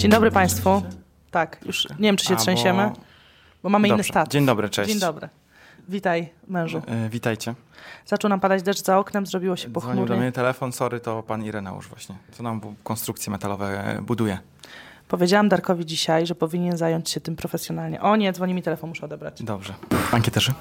Dzień 0.00 0.10
dobry 0.10 0.30
Państwu. 0.30 0.82
Tak, 1.30 1.58
już 1.66 1.88
nie 1.90 1.96
wiem, 2.08 2.16
czy 2.16 2.24
się 2.26 2.34
A, 2.34 2.36
bo- 2.36 2.42
trzęsiemy, 2.42 2.90
bo 3.62 3.68
mamy 3.68 3.88
inny 3.88 3.96
Dobrze. 3.96 4.12
status. 4.12 4.32
Dzień 4.32 4.46
dobry, 4.46 4.68
cześć. 4.68 4.90
Dzień 4.90 5.00
dobry. 5.00 5.28
Witaj, 5.88 6.28
mężu. 6.48 6.82
E, 6.86 7.08
witajcie. 7.08 7.54
Zaczął 8.06 8.28
nam 8.28 8.40
padać 8.40 8.62
deszcz 8.62 8.84
za 8.84 8.98
oknem, 8.98 9.26
zrobiło 9.26 9.56
się 9.56 9.68
Dzwonił 9.68 9.74
do 9.74 9.80
pochmurnie. 10.00 10.16
mnie 10.16 10.32
telefon, 10.32 10.72
sorry, 10.72 11.00
to 11.00 11.22
pan 11.22 11.44
Ireneusz 11.44 11.88
właśnie. 11.88 12.14
Co 12.32 12.42
nam 12.42 12.60
konstrukcje 12.84 13.30
metalowe 13.30 13.84
e, 13.98 14.02
buduje. 14.02 14.38
Powiedziałam 15.08 15.48
Darkowi 15.48 15.86
dzisiaj, 15.86 16.26
że 16.26 16.34
powinien 16.34 16.76
zająć 16.76 17.10
się 17.10 17.20
tym 17.20 17.36
profesjonalnie. 17.36 18.00
O 18.00 18.16
nie, 18.16 18.32
dzwoni 18.32 18.54
mi 18.54 18.62
telefon, 18.62 18.88
muszę 18.88 19.06
odebrać. 19.06 19.42
Dobrze. 19.42 19.74
Ankieterzy? 20.12 20.52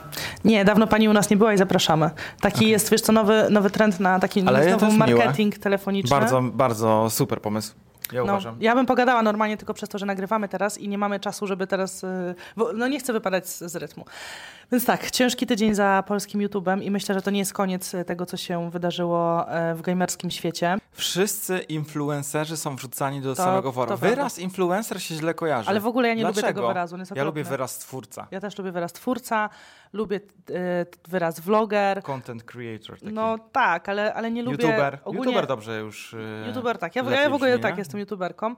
Nie, 0.46 0.65
dawno 0.65 0.87
pani 0.87 1.10
u 1.10 1.14
nas 1.14 1.29
nie 1.29 1.37
była 1.37 1.54
i 1.54 1.57
zapraszamy. 1.57 2.10
Taki 2.42 2.69
jest, 2.69 2.92
wiesz 2.92 3.01
co, 3.01 3.11
nowy, 3.11 3.47
nowy 3.50 3.69
trend 3.69 4.00
na 4.00 4.19
taki 4.19 4.42
Ale 4.47 4.64
znowu 4.69 4.86
jest 4.86 4.97
miłe. 4.97 5.15
marketing 5.25 5.57
telefoniczny. 5.57 6.10
Bardzo, 6.10 6.42
bardzo 6.42 7.10
super 7.10 7.42
pomysł. 7.42 7.74
Ja 8.11 8.19
No, 8.23 8.33
uważam. 8.33 8.55
ja 8.59 8.75
bym 8.75 8.86
pogadała 8.86 9.21
normalnie 9.23 9.57
tylko 9.57 9.73
przez 9.73 9.89
to, 9.89 9.97
że 9.97 10.05
nagrywamy 10.05 10.49
teraz 10.49 10.77
i 10.77 10.87
nie 10.89 10.97
mamy 10.97 11.19
czasu, 11.19 11.47
żeby 11.47 11.68
teraz. 11.68 12.04
y, 12.04 12.35
No 12.75 12.87
nie 12.87 12.99
chcę 12.99 13.13
wypadać 13.13 13.49
z, 13.49 13.59
z 13.59 13.75
rytmu. 13.75 14.05
Więc 14.71 14.85
tak, 14.85 15.11
ciężki 15.11 15.47
tydzień 15.47 15.75
za 15.75 16.04
polskim 16.07 16.41
YouTubem 16.41 16.83
i 16.83 16.91
myślę, 16.91 17.15
że 17.15 17.21
to 17.21 17.32
nie 17.32 17.39
jest 17.39 17.54
koniec 17.54 17.93
y, 17.93 18.05
tego, 18.05 18.25
co 18.25 18.37
się 18.37 18.71
wydarzyło 18.71 19.49
e, 19.51 19.75
w 19.75 19.82
gamerskim 19.82 20.32
świecie. 20.32 20.77
Wszyscy 20.91 21.59
influencerzy 21.59 22.57
są 22.57 22.75
wrzucani 22.75 23.21
do 23.21 23.35
To- 23.35 23.43
samego 23.43 23.71
wora. 23.71 23.91
to 23.91 23.97
prawda. 23.97 24.15
Wyraz 24.15 24.39
influencer 24.39 25.01
się 25.04 25.15
źle 25.15 25.33
kojarzy. 25.33 25.69
Ale 25.69 25.79
w 25.79 25.87
ogóle 25.87 26.07
ja 26.07 26.13
nie 26.13 26.21
lubię 26.23 26.33
Dlaczego? 26.33 26.54
tego 26.61 26.68
wyrazu. 26.68 26.97
Ja 27.15 27.23
lubię 27.23 27.43
wyraz 27.43 27.77
twórca. 27.77 28.27
Ja 28.32 28.39
też 28.39 28.57
lubię 28.57 28.71
wyraz 28.71 28.93
twórca, 28.93 29.49
lubię 29.93 30.16
y, 30.18 30.21
wyraz 31.07 31.39
vloger. 31.39 32.03
Content 32.03 32.44
creator. 32.44 33.00
Taki. 33.00 33.14
No 33.14 33.38
tak, 33.52 33.89
ale, 33.89 34.14
ale 34.14 34.31
nie 34.31 34.44
lubię. 34.44 34.66
YouTuber. 34.66 35.00
Ogólnie, 35.03 35.20
YouTuber 35.25 35.47
dobrze 35.47 35.80
już. 35.80 36.14
e, 36.14 36.47
YouTuber 36.47 36.78
tak. 36.78 36.95
Ja, 36.95 37.03
ja 37.03 37.30
w 37.30 37.34
ogóle 37.34 37.52
brzmi, 37.52 37.61
tak 37.64 37.73
nie? 37.75 37.80
jestem 37.81 38.00
YouTuberką. 38.00 38.56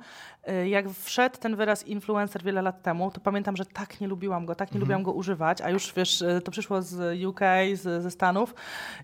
Y, 0.49 0.69
Jak 0.69 0.89
wszedł 0.89 1.37
ten 1.39 1.55
wyraz 1.55 1.87
influencer 1.87 2.43
wiele 2.43 2.61
lat 2.61 2.81
temu, 2.83 3.11
to 3.11 3.19
pamiętam, 3.21 3.55
że 3.57 3.65
tak 3.65 4.01
nie 4.01 4.07
lubiłam 4.07 4.45
go, 4.45 4.55
tak 4.55 4.67
nie 4.71 4.75
Mhm. 4.75 4.81
lubiłam 4.81 5.03
go 5.03 5.11
używać, 5.13 5.61
a 5.61 5.69
już 5.69 5.93
wiesz, 5.93 6.23
to 6.43 6.51
przyszło 6.51 6.81
z 6.81 7.23
UK, 7.25 7.39
z, 7.73 8.03
ze 8.03 8.11
Stanów 8.11 8.55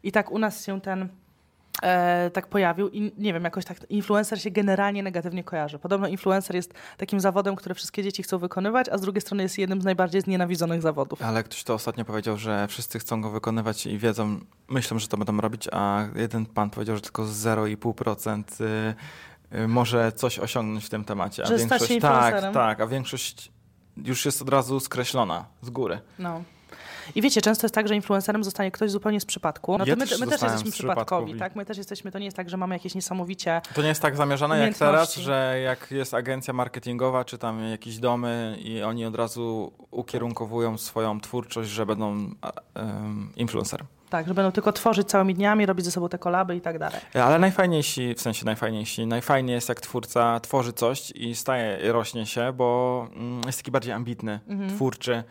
i 0.04 0.12
tak 0.12 0.32
u 0.32 0.40
nas 0.40 0.66
się 0.66 0.82
ten 0.82 1.10
e, 1.83 2.31
tak 2.33 2.47
pojawił 2.47 2.89
i 2.89 3.11
nie 3.17 3.33
wiem, 3.33 3.44
jakoś 3.44 3.66
tak 3.66 3.78
influencer 3.89 4.42
się 4.42 4.52
generalnie 4.52 5.03
negatywnie 5.03 5.44
kojarzy. 5.44 5.80
Podobno 5.80 6.08
influencer 6.08 6.56
jest 6.56 6.73
takim 6.97 7.20
zawodem, 7.20 7.56
które 7.56 7.75
wszystkie 7.75 8.03
dzieci 8.03 8.23
chcą 8.23 8.38
wykonywać, 8.38 8.89
a 8.89 8.97
z 8.97 9.02
drugiej 9.02 9.22
strony 9.22 9.44
jest 9.44 9.58
jednym 9.58 9.81
z 9.81 9.86
najbardziej 9.86 10.22
znienawidzonych 10.22 10.81
zawodów. 10.81 11.22
Ale 11.22 11.44
ktoś 11.44 11.64
to 11.64 11.73
ostatnio 11.73 12.05
powiedział, 12.05 12.38
że 12.38 12.67
wszyscy 12.67 13.00
chcą 13.00 13.22
go 13.22 13.30
wykonywać 13.30 13.86
i 13.86 13.98
wiedzą, 13.98 14.39
myślą, 14.67 15.00
że 15.00 15.08
to 15.08 15.17
będą 15.17 15.42
robić, 15.42 15.67
a 15.72 16.05
jeden 16.16 16.45
pan 16.45 16.70
powiedział, 16.70 16.95
że 16.95 17.02
tylko 17.02 17.23
0,5% 17.23 18.44
y, 18.61 19.58
y, 19.58 19.67
może 19.67 20.11
coś 20.11 20.39
osiągnąć 20.39 20.86
w 20.86 20.89
tym 20.89 21.03
temacie. 21.05 21.44
A 21.44 21.45
Że 21.45 21.58
większość, 21.58 22.00
tak, 22.02 22.53
tak, 22.53 22.81
a 22.81 22.88
większość 22.88 23.52
już 24.05 24.25
jest 24.25 24.42
od 24.42 24.50
razu 24.50 24.80
skreślona 24.80 25.45
z 25.61 25.70
góry. 25.70 26.00
No. 26.20 26.44
I 27.16 27.22
wiecie, 27.22 27.42
często 27.42 27.66
jest 27.66 27.76
tak, 27.76 27.88
że 27.88 27.96
influencerem 27.96 28.44
zostanie 28.44 28.72
ktoś 28.72 28.92
zupełnie 28.92 29.20
z 29.20 29.26
przypadku. 29.26 29.78
No 29.78 29.84
to 29.86 29.90
Ja 29.90 29.96
my, 29.96 30.08
też 30.08 30.20
my 30.20 30.28
też 30.28 30.42
jesteśmy 30.42 30.72
przypadkowi, 30.72 31.36
tak? 31.36 31.56
My 31.56 31.66
też 31.66 31.78
jesteśmy, 31.78 32.12
to 32.12 32.20
nie 32.20 32.26
jest 32.26 32.38
tak, 32.38 32.50
że 32.50 32.58
mamy 32.58 32.76
jakieś 32.76 32.96
niesamowicie... 32.96 33.62
To 33.74 33.82
nie 33.82 33.88
jest 33.88 34.02
tak 34.02 34.16
zamierzone 34.16 34.60
jak 34.60 34.78
teraz, 34.78 35.16
że 35.16 35.60
jak 35.64 35.92
jest 35.92 36.14
agencja 36.14 36.54
marketingowa, 36.54 37.26
czy 37.26 37.38
tam 37.38 37.64
jakieś 37.70 37.98
domy 37.98 38.58
i 38.60 38.84
oni 38.84 39.06
od 39.06 39.16
razu 39.16 39.72
ukierunkowują 39.92 40.78
swoją 40.78 41.22
twórczość, 41.22 41.70
że 41.70 41.86
będą 41.86 42.30
em, 42.76 43.32
influencerem. 43.36 43.88
Tak, 44.10 44.28
że 44.28 44.34
będą 44.34 44.52
tylko 44.52 44.72
tworzyć 44.74 45.08
całymi 45.08 45.34
dniami, 45.36 45.66
robić 45.66 45.86
ze 45.86 45.92
sobą 45.92 46.10
te 46.10 46.18
kolaby 46.18 46.56
i 46.56 46.62
tak 46.62 46.80
dalej. 46.80 47.00
Ale 47.14 47.40
najfajniejsi, 47.40 48.14
w 48.14 48.22
sensie 48.22 48.46
najfajniejsi, 48.46 49.08
najfajniej 49.08 49.54
jest 49.54 49.70
jak 49.70 49.82
twórca 49.82 50.40
tworzy 50.40 50.74
coś 50.74 51.12
i 51.12 51.36
staje, 51.36 51.92
rośnie 51.92 52.26
się, 52.26 52.54
bo 52.54 53.08
mm, 53.16 53.42
jest 53.46 53.58
taki 53.60 53.72
bardziej 53.72 53.94
ambitny, 53.94 54.40
Mhm. 54.48 54.70
twórczy. 54.70 55.24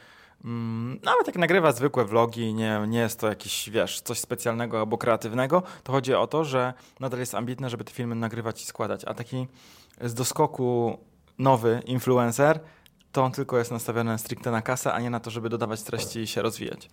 Mm, 0.45 1.01
nawet 1.02 1.27
jak 1.27 1.36
nagrywa 1.36 1.73
zwykłe 1.73 2.05
vlogi, 2.05 2.55
nie, 2.55 2.80
nie 2.89 2.98
jest 2.98 3.20
to 3.20 3.29
jakiś, 3.29 3.70
wiesz, 3.70 4.01
coś 4.01 4.19
specjalnego 4.20 4.79
albo 4.79 4.98
kreatywnego, 4.98 5.63
to 5.83 5.92
chodzi 5.92 6.14
o 6.14 6.27
to, 6.27 6.45
że 6.45 6.74
nadal 7.01 7.20
jest 7.20 7.35
ambitny, 7.35 7.70
żeby 7.70 7.85
te 7.85 7.92
filmy 7.92 8.14
nagrywać 8.14 8.63
i 8.63 8.67
składać. 8.67 9.05
A 9.05 9.14
taki 9.14 9.47
z 10.01 10.14
doskoku 10.14 10.98
nowy 11.39 11.83
influencer, 11.86 12.61
to 13.13 13.24
on 13.24 13.33
tylko 13.33 13.58
jest 13.58 13.70
nastawiony 13.70 14.19
stricte 14.19 14.51
na 14.51 14.63
kasę, 14.63 14.92
a 14.92 15.01
nie 15.01 15.11
na 15.11 15.20
to, 15.20 15.30
żeby 15.30 15.48
dodawać 15.48 15.83
treści 15.83 16.20
i 16.20 16.27
się 16.27 16.42
rozwijać. 16.42 16.89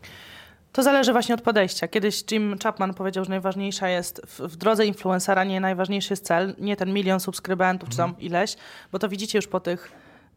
To 0.72 0.84
zależy 0.84 1.12
właśnie 1.12 1.36
od 1.36 1.42
podejścia. 1.42 1.88
Kiedyś 1.88 2.24
Jim 2.31 2.56
Chapman 2.64 2.94
powiedział, 2.94 3.24
że 3.24 3.30
najważniejsza 3.30 3.90
jest 3.90 4.22
w, 4.28 4.40
w 4.40 4.56
drodze 4.56 4.86
influencera, 4.86 5.44
nie 5.44 5.60
najważniejszy 5.60 6.14
jest 6.14 6.25
cel, 6.25 6.56
nie 6.60 6.75
ten 6.75 6.94
milion 6.94 7.20
subskrybentów 7.20 7.90
czy 7.90 7.94
Mhm. 7.96 8.12
tam 8.14 8.22
ileś, 8.22 8.56
bo 8.92 9.00
to 9.00 9.10
widzicie 9.10 9.38
już 9.38 9.48
po 9.48 9.60
tych 9.60 9.92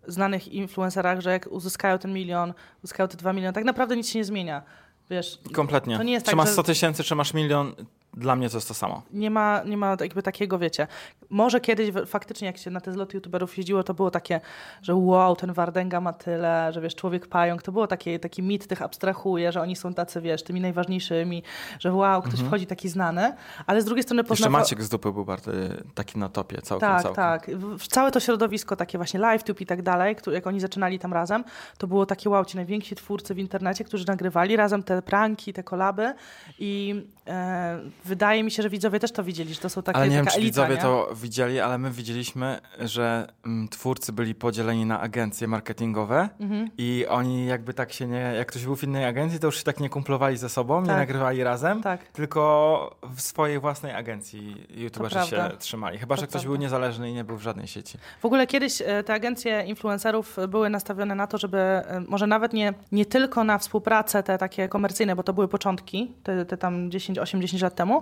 znanych 0.09 0.49
influencerach, 0.49 1.21
że 1.21 1.31
jak 1.31 1.47
uzyskają 1.47 1.99
ten 1.99 2.13
milion, 2.13 2.55
uzyskają 2.85 3.09
te 3.09 3.17
dwa 3.17 3.33
miliony, 3.33 3.53
tak 3.53 3.65
naprawdę 3.65 3.97
nic 3.97 4.09
się 4.09 4.19
nie 4.19 4.25
zmienia. 4.25 4.63
Wiesz, 5.11 5.39
Kompletnie. 5.53 5.97
To 5.97 6.03
nie 6.03 6.13
jest 6.13 6.27
czy 6.27 6.31
tak, 6.31 6.37
masz 6.37 6.47
że- 6.49 6.53
100 6.53 6.63
tysięcy, 6.63 7.05
czy 7.05 7.15
masz 7.15 7.35
milion, 7.35 7.75
dla 8.17 8.37
mnie 8.37 8.51
to 8.51 8.57
jest 8.57 8.69
to 8.69 8.75
samo. 8.75 9.03
nie 9.13 9.31
ma, 9.31 9.63
nie 9.67 9.77
ma 9.77 9.97
jakby 10.01 10.23
takiego, 10.23 10.59
wiecie, 10.59 10.87
może 11.31 11.61
kiedyś 11.61 11.91
faktycznie 12.07 12.47
jak 12.47 12.59
się 12.59 12.71
na 12.71 12.81
te 12.81 12.93
zloty 12.93 13.17
youtuberów 13.17 13.59
jeździło, 13.59 13.83
to 13.83 13.95
było 13.95 14.11
takie, 14.11 14.41
że 14.83 14.95
wow, 14.95 15.37
ten 15.37 15.53
Wardęga 15.53 16.01
ma 16.01 16.13
tyle, 16.13 16.73
że 16.73 16.81
wiesz, 16.81 16.95
człowiek 16.95 17.27
pająk, 17.27 17.63
to 17.63 17.73
było 17.73 17.87
takie, 17.87 18.19
taki 18.19 18.43
mit 18.43 18.67
tych 18.67 18.83
abstrahuje, 18.83 19.53
że 19.53 19.61
oni 19.61 19.77
są 19.77 19.95
tacy, 19.95 20.21
wiesz, 20.21 20.43
tymi 20.43 20.61
najważniejszymi, 20.61 21.43
że 21.81 21.93
wow, 21.93 22.23
ktoś 22.23 22.41
wchodzi 22.41 22.67
taki 22.67 22.89
znany, 22.89 23.33
ale 23.67 23.83
z 23.83 23.85
drugiej 23.85 24.03
strony 24.03 24.21
Mhm. 24.21 24.33
Jeszcze 24.33 24.45
poznawa... 24.45 24.63
Maciek 24.63 24.83
z 24.83 24.89
dupy 24.89 25.13
był 25.13 25.25
bardzo 25.25 25.51
taki 25.95 26.19
na 26.19 26.29
topie, 26.29 26.63
całkiem, 26.63 26.89
Tak, 26.89 27.03
całkiem. 27.03 27.15
tak. 27.17 27.51
Całe 27.91 28.11
to 28.11 28.21
środowisko 28.21 28.77
takie 28.77 28.99
właśnie 28.99 29.21
LiveTube 29.21 29.61
i 29.61 29.67
tak 29.67 29.83
dalej, 29.83 30.17
jak 30.33 30.47
oni 30.47 30.61
zaczynali 30.61 30.99
tam 30.99 31.13
razem, 31.13 31.45
to 31.79 31.87
było 31.87 32.07
takie 32.07 32.31
wow, 32.31 32.45
ci 32.45 32.57
najwięksi 32.57 32.95
twórcy 32.95 33.35
w 33.35 33.39
internecie, 33.39 33.85
którzy 33.85 34.07
nagrywali 34.07 34.57
razem 34.57 34.83
te 34.83 35.03
pranki, 35.03 35.53
te 35.53 35.63
kolaby 35.63 36.15
i 36.59 37.05
e, 37.27 37.81
wydaje 38.07 38.43
mi 38.45 38.51
się, 38.51 38.63
że 38.63 38.71
widzowie 38.71 39.01
też 39.01 39.13
to 39.13 39.25
widzieli, 39.25 39.55
że 39.55 39.61
to 39.61 39.69
są 39.69 39.83
takie 39.83 39.97
ale 39.99 40.09
nie 40.09 40.17
wiem, 40.17 40.27
czy 40.27 40.33
elita, 40.37 40.45
widzowie 40.47 40.75
nie? 40.75 40.81
to 40.81 41.09
widzieli, 41.15 41.61
ale 41.61 41.79
my 41.79 41.91
widzieliśmy, 41.91 42.59
że 42.81 43.27
mm, 43.47 43.69
twórcy 43.69 44.13
byli 44.13 44.35
podzieleni 44.35 44.87
na 44.87 45.01
agencje 45.01 45.49
marketingowe 45.49 46.29
Mhm. 46.41 46.71
i 46.79 47.07
oni 47.09 47.47
jakby 47.47 47.75
tak 47.75 47.93
się 47.93 48.07
nie, 48.07 48.17
jak 48.19 48.49
ktoś 48.49 48.65
był 48.65 48.77
w 48.77 48.85
innej 48.85 49.05
agencji, 49.05 49.39
to 49.39 49.47
już 49.47 49.57
się 49.59 49.65
tak 49.65 49.81
nie 49.81 49.89
kumplowali 49.89 50.37
ze 50.37 50.49
sobą, 50.49 50.81
nie 50.81 50.87
Tak. 50.87 50.97
nagrywali 50.97 51.45
razem, 51.45 51.83
Tak. 51.83 52.05
tylko 52.05 52.97
w 53.15 53.21
swojej 53.21 53.59
własnej 53.59 53.93
agencji 53.95 54.67
youtuberzy 54.71 55.19
się 55.31 55.51
trzymali. 55.59 55.99
Chyba, 55.99 56.15
To 56.15 56.21
że 56.21 56.27
ktoś 56.27 56.33
prawda. 56.43 56.49
był 56.49 56.57
niezależny 56.61 57.11
i 57.11 57.15
nie 57.15 57.25
był 57.25 57.37
w 57.37 57.43
żadnej 57.43 57.67
sieci. 57.67 57.99
W 58.21 58.25
ogóle 58.25 58.47
kiedyś 58.47 58.83
e, 58.83 59.03
te 59.05 59.15
agencje 59.15 59.63
influencerów 59.67 60.37
były 60.49 60.71
nastawione 60.71 61.15
na 61.15 61.27
to, 61.27 61.39
żeby 61.39 61.59
e, 61.59 62.03
może 62.09 62.27
nawet 62.27 62.53
nie, 62.53 62.75
nie 62.93 63.07
tylko 63.07 63.45
na 63.45 63.59
współpracę 63.59 64.23
te 64.23 64.39
takie 64.39 64.69
komercyjne, 64.69 65.17
bo 65.17 65.23
to 65.23 65.33
były 65.33 65.49
początki, 65.49 66.13
te, 66.23 66.45
te 66.45 66.57
tam 66.57 66.91
10, 66.91 67.19
8, 67.19 67.41
10 67.43 67.63
lat 67.63 67.75
temu, 67.75 67.96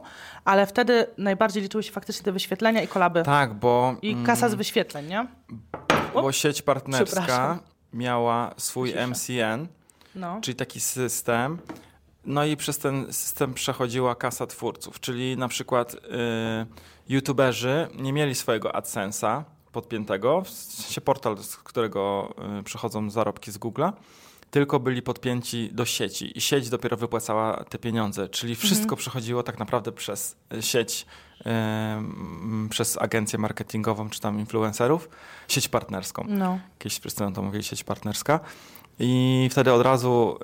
ale 0.44 0.66
wtedy 0.66 1.06
najbardziej 1.18 1.62
liczyły 1.62 1.82
się 1.82 1.92
faktycznie 1.92 2.24
te 2.24 2.32
wyświetlenia 2.32 2.82
i 2.82 2.88
kolaby. 2.88 3.22
Tak, 3.22 3.54
bo, 3.54 3.96
I 4.02 4.12
mm, 4.12 4.24
kasa 4.24 4.48
z 4.48 4.54
wyświetleń, 4.54 5.06
nie? 5.06 5.26
bo 6.14 6.32
sieć 6.32 6.62
partnerska 6.62 7.58
miała 7.92 8.54
swój 8.56 8.88
Cisza. 8.88 9.06
MCN, 9.06 9.66
No. 10.14 10.38
czyli 10.42 10.54
taki 10.54 10.80
system. 10.80 11.58
No 12.26 12.44
i 12.44 12.56
przez 12.56 12.78
ten 12.78 13.12
system 13.12 13.54
przechodziła 13.54 14.14
kasa 14.14 14.46
twórców, 14.46 15.00
czyli 15.00 15.36
na 15.36 15.48
przykład 15.48 15.94
y, 15.94 15.98
youtuberzy 17.08 17.88
nie 17.94 18.12
mieli 18.12 18.34
swojego 18.34 18.70
AdSense'a 18.70 19.42
podpiętego, 19.72 20.40
w 20.42 20.48
sensie 20.50 21.00
portal, 21.00 21.38
z 21.38 21.56
którego 21.56 22.34
y, 22.60 22.62
przychodzą 22.62 23.10
zarobki 23.10 23.52
z 23.52 23.58
Google'a, 23.58 23.92
tylko 24.54 24.80
byli 24.80 25.02
podpięci 25.02 25.70
do 25.72 25.84
sieci 25.84 26.38
i 26.38 26.40
sieć 26.40 26.68
dopiero 26.70 26.96
wypłacała 26.96 27.64
te 27.64 27.78
pieniądze, 27.78 28.28
czyli 28.28 28.54
wszystko 28.56 28.96
przechodziło 28.96 29.42
tak 29.42 29.58
naprawdę 29.58 29.92
przez 29.92 30.36
y, 30.54 30.62
sieć, 30.62 31.06
y, 31.40 31.50
mm, 31.50 32.68
przez 32.68 32.98
agencję 32.98 33.38
marketingową 33.38 34.10
czy 34.10 34.20
tam 34.20 34.40
influencerów, 34.40 35.08
sieć 35.48 35.68
partnerską. 35.68 36.24
no. 36.28 36.58
Kiedyś 36.78 37.16
na 37.16 37.32
to 37.32 37.42
mówili 37.42 37.64
sieć 37.64 37.84
partnerska. 37.84 38.40
I 38.98 39.48
wtedy 39.50 39.72
od 39.72 39.82
razu 39.82 40.38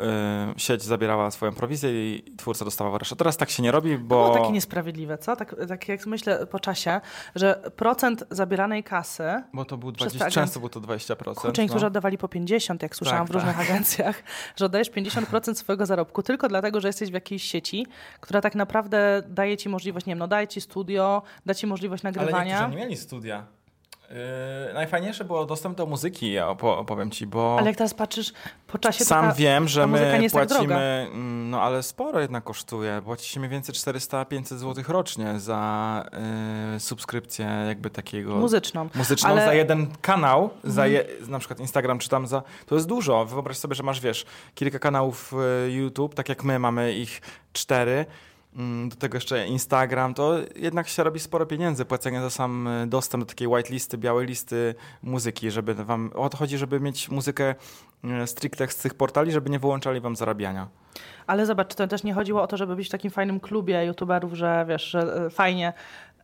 y, 0.56 0.60
sieć 0.60 0.82
zabierała 0.82 1.30
swoją 1.30 1.52
prowizję 1.52 1.90
i 2.14 2.34
twórca 2.36 2.64
dostawał 2.64 2.98
resztę. 2.98 3.16
Teraz 3.16 3.36
tak 3.36 3.50
się 3.50 3.62
nie 3.62 3.70
robi, 3.70 3.98
bo... 3.98 4.24
Było 4.24 4.38
takie 4.38 4.52
niesprawiedliwe, 4.52 5.18
co? 5.18 5.36
Tak, 5.36 5.56
tak 5.68 5.88
jak 5.88 6.06
myślę 6.06 6.46
po 6.46 6.60
czasie, 6.60 7.00
że 7.34 7.70
procent 7.76 8.24
zabieranej 8.30 8.84
kasy, 8.84 9.42
Bo 9.52 9.64
to 9.64 9.76
był 9.76 9.92
Przez 9.92 10.12
20, 10.12 10.24
te 10.24 10.30
często 10.30 10.60
było 10.60 10.70
to 10.70 10.80
20%. 10.80 11.34
kurczę, 11.34 11.66
no. 11.80 11.86
oddawali 11.86 12.18
po 12.18 12.28
50, 12.28 12.82
jak 12.82 12.96
słyszałam 12.96 13.26
Tak, 13.26 13.32
w 13.32 13.34
różnych 13.34 13.60
agencjach, 13.60 14.22
że 14.56 14.66
oddajesz 14.66 14.90
50% 14.90 15.54
swojego 15.54 15.86
zarobku 15.86 16.22
tylko 16.22 16.48
dlatego, 16.48 16.80
że 16.80 16.88
jesteś 16.88 17.10
w 17.10 17.14
jakiejś 17.14 17.42
sieci, 17.42 17.86
która 18.20 18.40
tak 18.40 18.54
naprawdę 18.54 19.22
daje 19.28 19.56
ci 19.56 19.68
możliwość, 19.68 20.06
nie 20.06 20.10
wiem, 20.10 20.18
no 20.18 20.28
daje 20.28 20.48
ci 20.48 20.60
studio, 20.60 21.22
da 21.46 21.54
ci 21.54 21.66
możliwość 21.66 22.04
Ale 22.04 22.12
nagrywania. 22.12 22.44
niektórzy 22.44 22.70
nie 22.70 22.84
mieli 22.84 22.96
studia. 22.96 23.59
Yy, 24.68 24.74
najfajniejsze 24.74 25.24
było 25.24 25.46
dostęp 25.46 25.76
do 25.76 25.86
muzyki, 25.86 26.32
ja 26.32 26.46
opo- 26.46 26.78
opowiem 26.78 27.10
ci, 27.10 27.26
bo 27.26 27.56
Ale 27.58 27.66
jak 27.66 27.76
teraz 27.76 27.94
patrzysz 27.94 28.32
po 28.66 28.78
czasie, 28.78 29.04
sam 29.04 29.26
ta, 29.28 29.32
wiem, 29.34 29.68
że 29.68 29.86
my 29.86 30.30
tak 30.32 30.46
płacimy, 30.48 30.74
mm, 31.12 31.50
no 31.50 31.62
ale 31.62 31.82
sporo 31.82 32.20
jednak 32.20 32.44
kosztuje. 32.44 33.02
Płaci 33.04 33.28
się 33.30 33.40
mniej 33.40 33.50
więcej 33.50 33.74
400-500 33.74 34.42
zł 34.56 34.84
rocznie 34.88 35.40
za 35.40 36.04
yy, 36.72 36.80
subskrypcję 36.80 37.46
jakby 37.68 37.90
takiego... 37.90 38.36
Muzyczną. 38.36 38.88
Muzyczną 38.94 39.28
Ale- 39.30 39.44
za 39.44 39.54
jeden 39.54 39.86
kanał, 40.00 40.42
Mhm. 40.54 40.72
za 40.74 40.86
je, 40.86 41.04
na 41.28 41.38
przykład 41.38 41.60
Instagram 41.60 41.98
czy 41.98 42.08
tam 42.08 42.26
za... 42.26 42.42
To 42.66 42.74
jest 42.74 42.86
dużo. 42.86 43.24
Wyobraź 43.24 43.56
sobie, 43.56 43.74
że 43.74 43.82
masz, 43.82 44.00
wiesz, 44.00 44.26
kilka 44.54 44.78
kanałów 44.78 45.32
e, 45.66 45.70
YouTube, 45.70 46.14
tak 46.14 46.28
jak 46.28 46.44
my 46.44 46.58
mamy 46.58 46.92
ich 46.94 47.20
cztery, 47.52 48.06
do 48.88 48.96
tego 48.96 49.16
jeszcze 49.16 49.46
Instagram, 49.46 50.14
to 50.14 50.34
jednak 50.56 50.88
się 50.88 51.04
robi 51.04 51.20
sporo 51.20 51.46
pieniędzy, 51.46 51.84
płacenie 51.84 52.20
za 52.20 52.30
sam 52.30 52.68
e, 52.68 52.86
dostęp 52.86 53.24
do 53.24 53.28
takiej 53.28 53.48
white 53.48 53.72
listy, 53.72 53.98
białej 53.98 54.26
listy 54.26 54.74
muzyki, 55.02 55.50
żeby 55.50 55.74
wam... 55.74 56.10
O 56.14 56.28
to 56.28 56.36
chodzi, 56.36 56.58
żeby 56.58 56.80
mieć 56.80 57.08
muzykę 57.08 57.54
e, 58.04 58.26
stricte 58.26 58.68
z 58.68 58.76
tych 58.76 58.94
portali, 58.94 59.32
żeby 59.32 59.50
nie 59.50 59.58
wyłączali 59.58 60.00
wam 60.00 60.16
zarabiania. 60.16 60.68
Ale 61.26 61.46
zobacz, 61.46 61.74
to 61.74 61.86
też 61.86 62.02
nie 62.02 62.14
chodziło 62.14 62.42
o 62.42 62.46
to, 62.46 62.56
żeby 62.56 62.76
być 62.76 62.86
w 62.88 62.90
takim 62.90 63.10
fajnym 63.10 63.40
klubie 63.40 63.84
youtuberów, 63.84 64.34
że 64.34 64.64
wiesz, 64.68 64.84
że 64.84 65.24
e, 65.26 65.30
fajnie 65.30 65.72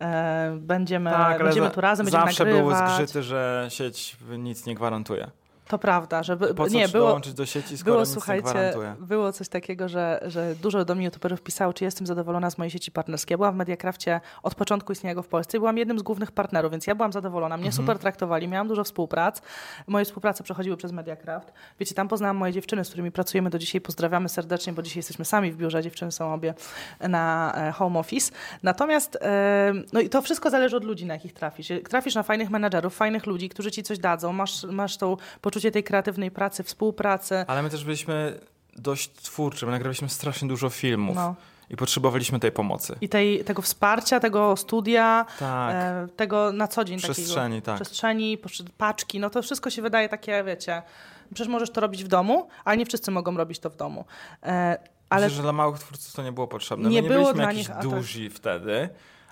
e, 0.00 0.56
będziemy, 0.60 1.10
będziemy 1.38 1.66
za- 1.66 1.74
tu 1.74 1.80
razem, 1.80 2.06
będziemy 2.06 2.24
zawsze 2.24 2.44
nagrywać. 2.44 2.78
były 2.78 2.88
zgrzyty, 2.88 3.22
że 3.22 3.66
sieć 3.68 4.16
nic 4.38 4.66
nie 4.66 4.74
gwarantuje. 4.74 5.30
To 5.68 5.78
prawda, 5.78 6.22
żeby 6.22 6.54
Po 6.54 6.66
co 6.66 6.74
nie 6.74 6.88
było. 6.88 7.06
dołączyć 7.06 7.34
do 7.34 7.46
sieci, 7.46 7.78
skoro 7.78 7.94
Było, 7.94 8.06
słuchajcie, 8.06 8.74
było 9.00 9.32
coś 9.32 9.48
takiego, 9.48 9.88
że, 9.88 10.20
że 10.26 10.54
dużo 10.54 10.84
do 10.84 10.94
mnie 10.94 11.04
youtuberów 11.04 11.42
pisało, 11.42 11.72
czy 11.72 11.84
jestem 11.84 12.06
zadowolona 12.06 12.50
z 12.50 12.58
mojej 12.58 12.70
sieci 12.70 12.90
partnerskiej. 12.90 13.34
Ja 13.34 13.38
byłam 13.38 13.54
w 13.54 13.56
Mediacrafcie 13.56 14.20
od 14.42 14.54
początku 14.54 14.92
istnienia 14.92 15.14
go 15.14 15.22
w 15.22 15.28
Polsce 15.28 15.56
i 15.56 15.60
byłam 15.60 15.78
jednym 15.78 15.98
z 15.98 16.02
głównych 16.02 16.32
partnerów, 16.32 16.70
więc 16.70 16.86
ja 16.86 16.94
byłam 16.94 17.12
zadowolona. 17.12 17.56
Mnie 17.56 17.72
super 17.72 17.98
traktowali, 17.98 18.48
miałam 18.48 18.68
dużo 18.68 18.84
współprac. 18.84 19.42
Moje 19.86 20.04
współprace 20.04 20.44
przechodziły 20.44 20.76
przez 20.76 20.92
Mediacraft. 20.92 21.52
Wiecie, 21.80 21.94
tam 21.94 22.08
poznałam 22.08 22.36
moje 22.36 22.52
dziewczyny, 22.52 22.84
z 22.84 22.88
którymi 22.88 23.12
pracujemy 23.12 23.50
do 23.50 23.58
dzisiaj. 23.58 23.80
Pozdrawiamy 23.80 24.28
serdecznie, 24.28 24.72
bo 24.72 24.82
dzisiaj 24.82 24.98
jesteśmy 24.98 25.24
sami 25.24 25.52
w 25.52 25.56
biurze. 25.56 25.82
Dziewczyny 25.82 26.12
są 26.12 26.34
obie 26.34 26.54
na 27.00 27.52
e, 27.56 27.72
home 27.72 27.98
office. 27.98 28.32
Natomiast, 28.62 29.18
e, 29.22 29.72
no 29.92 30.00
i 30.00 30.08
to 30.08 30.22
wszystko 30.22 30.50
zależy 30.50 30.76
od 30.76 30.84
ludzi, 30.84 31.06
na 31.06 31.14
jakich 31.14 31.32
trafisz. 31.32 31.68
Trafisz 31.88 32.14
na 32.14 32.22
fajnych 32.22 32.50
menadżerów, 32.50 32.96
fajnych 32.96 33.26
ludzi, 33.26 33.48
którzy 33.48 33.70
ci 33.70 33.82
coś 33.82 33.98
dadzą. 33.98 34.32
Masz, 34.32 34.64
masz 34.64 34.96
to 34.96 35.16
poczucie 35.40 35.55
tej 35.60 35.84
kreatywnej 35.84 36.30
pracy, 36.30 36.62
współpracy. 36.62 37.44
Ale 37.46 37.62
my 37.62 37.70
też 37.70 37.84
byliśmy 37.84 38.40
dość 38.76 39.12
twórczy, 39.12 39.66
my 39.66 39.72
nagraliśmy 39.72 40.08
strasznie 40.08 40.48
dużo 40.48 40.70
filmów 40.70 41.16
No. 41.16 41.34
i 41.70 41.76
potrzebowaliśmy 41.76 42.40
tej 42.40 42.52
pomocy. 42.52 42.96
I 43.00 43.08
tej, 43.08 43.44
tego 43.44 43.62
wsparcia, 43.62 44.20
tego 44.20 44.56
studia, 44.56 45.26
Tak, 45.38 45.74
e, 45.74 46.08
tego 46.16 46.52
na 46.52 46.68
co 46.68 46.84
dzień 46.84 46.98
przestrzeni, 46.98 47.54
takiego, 47.62 47.66
tak. 47.66 47.74
przestrzeni, 47.74 48.38
paczki, 48.78 49.20
no 49.20 49.30
to 49.30 49.42
wszystko 49.42 49.70
się 49.70 49.82
wydaje 49.82 50.08
takie, 50.08 50.44
wiecie, 50.44 50.82
przecież 51.34 51.48
możesz 51.48 51.70
to 51.70 51.80
robić 51.80 52.04
w 52.04 52.08
domu, 52.08 52.48
ale 52.64 52.76
nie 52.76 52.86
wszyscy 52.86 53.10
mogą 53.10 53.36
robić 53.36 53.58
to 53.58 53.70
w 53.70 53.76
domu. 53.76 54.04
E, 54.42 54.78
ale 55.08 55.26
Myślę, 55.26 55.36
że 55.36 55.42
dla 55.42 55.52
małych 55.52 55.78
twórców 55.78 56.12
to 56.12 56.22
nie 56.22 56.32
było 56.32 56.48
potrzebne. 56.48 56.88
Nie 56.90 57.02
my 57.02 57.08
nie 57.08 57.14
było 57.14 57.32
byliśmy 57.34 57.42
jakiś 57.42 57.68
nich, 57.68 57.78
duzi 57.78 58.30
wtedy, 58.30 58.88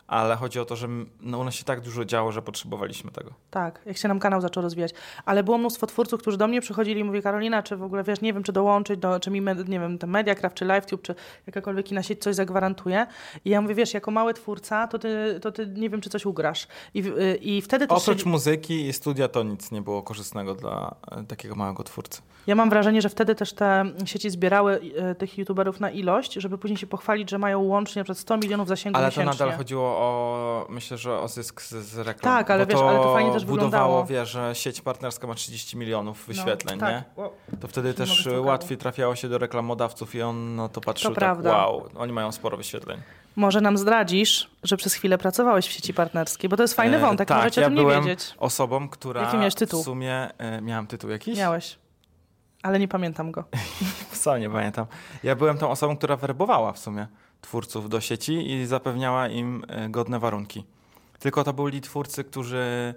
ale 0.07 0.37
chodzi 0.37 0.61
o 0.61 0.65
to, 0.65 0.77
że 0.77 0.89
no, 1.21 1.39
u 1.39 1.45
nas 1.45 1.55
się 1.55 1.65
tak 1.65 1.81
dużo 1.81 2.05
działo, 2.05 2.33
że 2.33 2.43
potrzebowaliśmy 2.43 3.11
tego. 3.11 3.31
tak, 3.51 3.81
jak 3.87 3.97
się 3.97 4.09
nam 4.09 4.19
kanał 4.21 4.41
zaczął 4.41 4.63
rozwijać. 4.63 4.93
Ale 5.25 5.43
było 5.43 5.59
mnóstwo 5.59 5.87
twórców, 5.87 6.21
którzy 6.21 6.37
do 6.37 6.49
mnie 6.49 6.61
przychodzili 6.61 7.01
i 7.01 7.05
mówili, 7.05 7.23
Karolina, 7.23 7.63
czy 7.63 7.77
w 7.77 7.83
ogóle, 7.83 8.05
wiesz, 8.05 8.21
nie 8.21 8.33
wiem, 8.33 8.43
czy 8.43 8.53
dołączyć, 8.53 9.01
do, 9.01 9.21
czy 9.21 9.31
mi, 9.31 9.41
nie 9.69 9.81
wiem, 9.81 9.99
ten 9.99 10.11
Mediacraft, 10.11 10.57
czy 10.57 10.65
LiveTube, 10.65 11.03
czy 11.03 11.15
jakakolwiek 11.47 11.93
inna 11.93 12.03
sieć 12.03 12.23
coś 12.23 12.35
zagwarantuje. 12.35 13.07
I 13.45 13.51
ja 13.51 13.61
mówię, 13.61 13.75
wiesz, 13.75 13.95
jako 13.95 14.11
mały 14.11 14.35
twórca, 14.35 14.89
to 14.89 14.99
ty, 14.99 15.39
to 15.43 15.53
ty 15.53 15.67
nie 15.67 15.91
wiem, 15.91 16.01
czy 16.01 16.11
coś 16.11 16.27
ugrasz. 16.27 16.67
I, 16.95 17.05
i 17.41 17.63
wtedy 17.63 17.87
też 17.87 17.99
Oprócz 17.99 18.23
się, 18.25 18.29
muzyki 18.29 18.87
i 18.87 18.93
studia 18.93 19.29
to 19.29 19.43
nic 19.43 19.71
nie 19.71 19.83
było 19.83 20.03
korzystnego 20.03 20.55
dla 20.55 20.95
e, 21.11 21.25
takiego 21.25 21.55
małego 21.55 21.85
twórcy. 21.85 22.23
Ja 22.47 22.55
mam 22.55 22.71
wrażenie, 22.71 23.03
że 23.03 23.09
wtedy 23.09 23.35
też 23.35 23.53
te 23.53 23.85
sieci 24.05 24.31
zbierały 24.31 24.81
e, 24.97 25.15
tych 25.15 25.39
youtuberów 25.39 25.81
na 25.81 25.91
ilość, 25.91 26.33
żeby 26.35 26.59
później 26.59 26.77
się 26.77 26.87
pochwalić, 26.87 27.31
że 27.31 27.39
mają 27.39 27.61
łącznie 27.61 28.05
przed 28.05 28.19
100 28.19 28.37
milionów 28.37 28.69
zasięgu 28.69 28.99
Ale 28.99 29.07
to 29.07 29.21
miesięcznie. 29.21 29.45
nadal 29.45 29.59
chodziło 29.59 29.94
o, 29.97 30.67
myślę, 30.69 30.99
że 30.99 31.19
o 31.21 31.29
zysk 31.29 31.63
z, 31.63 31.71
z 31.71 31.99
reklam. 31.99 32.35
Tak, 32.37 32.51
ale 32.51 32.67
bo 32.67 32.73
wiesz, 32.73 32.81
ale 32.83 32.99
to 32.99 33.15
fajnie 33.15 33.33
też 33.33 33.45
budowało, 33.45 34.03
wyglądało. 34.05 34.27
że 34.27 34.55
sieć 34.55 34.81
partnerska 34.81 35.27
ma 35.27 35.35
30 35.35 35.77
milionów 35.77 36.29
No, 36.29 36.35
wyświetleń, 36.35 36.79
tak. 36.81 36.91
nie? 36.91 37.05
To 37.61 37.69
wtedy 37.69 37.89
Nie 37.89 37.95
też 37.95 38.29
łatwiej 38.41 38.79
trafiało 38.79 39.17
się 39.17 39.29
do 39.29 39.39
reklamodawców 39.39 40.15
i 40.15 40.23
on 40.23 40.57
no, 40.57 40.69
to 40.69 40.81
patrzył 40.81 41.11
To 41.11 41.15
tak, 41.15 41.19
prawda. 41.21 41.51
wow, 41.53 41.89
oni 41.99 42.13
mają 42.13 42.33
sporo 42.33 42.57
wyświetleń. 42.57 43.01
Może 43.37 43.61
nam 43.61 43.79
zdradzisz, 43.79 44.51
że 44.63 44.77
przez 44.77 44.95
chwilę 44.95 45.19
pracowałeś 45.19 45.67
w 45.67 45.73
sieci 45.73 45.95
partnerskiej, 45.95 46.51
bo 46.51 46.57
to 46.57 46.63
jest 46.63 46.75
fajny 46.75 46.97
E, 46.97 47.01
wątek, 47.01 47.29
tak, 47.29 47.39
możecie 47.39 47.61
ja 47.61 47.67
o 47.67 47.71
tym 47.71 47.77
nie 47.77 47.83
byłem 47.83 48.05
wiedzieć. 48.05 48.35
osobą, 48.39 48.89
która 48.89 49.23
Jaki 49.23 49.37
miałeś 49.37 49.55
tytuł? 49.55 49.83
w 49.83 49.85
sumie... 49.85 50.29
E, 50.39 50.61
miałem 50.61 50.87
tytuł 50.87 51.11
jakiś? 51.11 51.39
Miałeś. 51.39 51.79
Ale 52.63 52.79
nie 52.79 52.89
pamiętam 52.89 53.31
go. 53.33 53.45
Wcale 54.11 54.41
nie 54.41 54.51
pamiętam. 54.51 54.87
Ja 55.23 55.37
byłem 55.37 55.59
tą 55.59 55.71
osobą, 55.71 55.97
która 55.97 56.17
werbowała 56.17 56.73
w 56.73 56.79
sumie 56.79 57.07
twórców 57.45 57.89
do 57.89 58.01
sieci 58.01 58.51
i 58.53 58.67
zapewniała 58.67 59.29
im 59.29 59.65
e, 59.69 59.89
godne 59.89 60.19
warunki. 60.19 60.65
Tylko 61.19 61.45
to 61.45 61.53
byli 61.53 61.81
twórcy, 61.81 62.25
którzy 62.25 62.95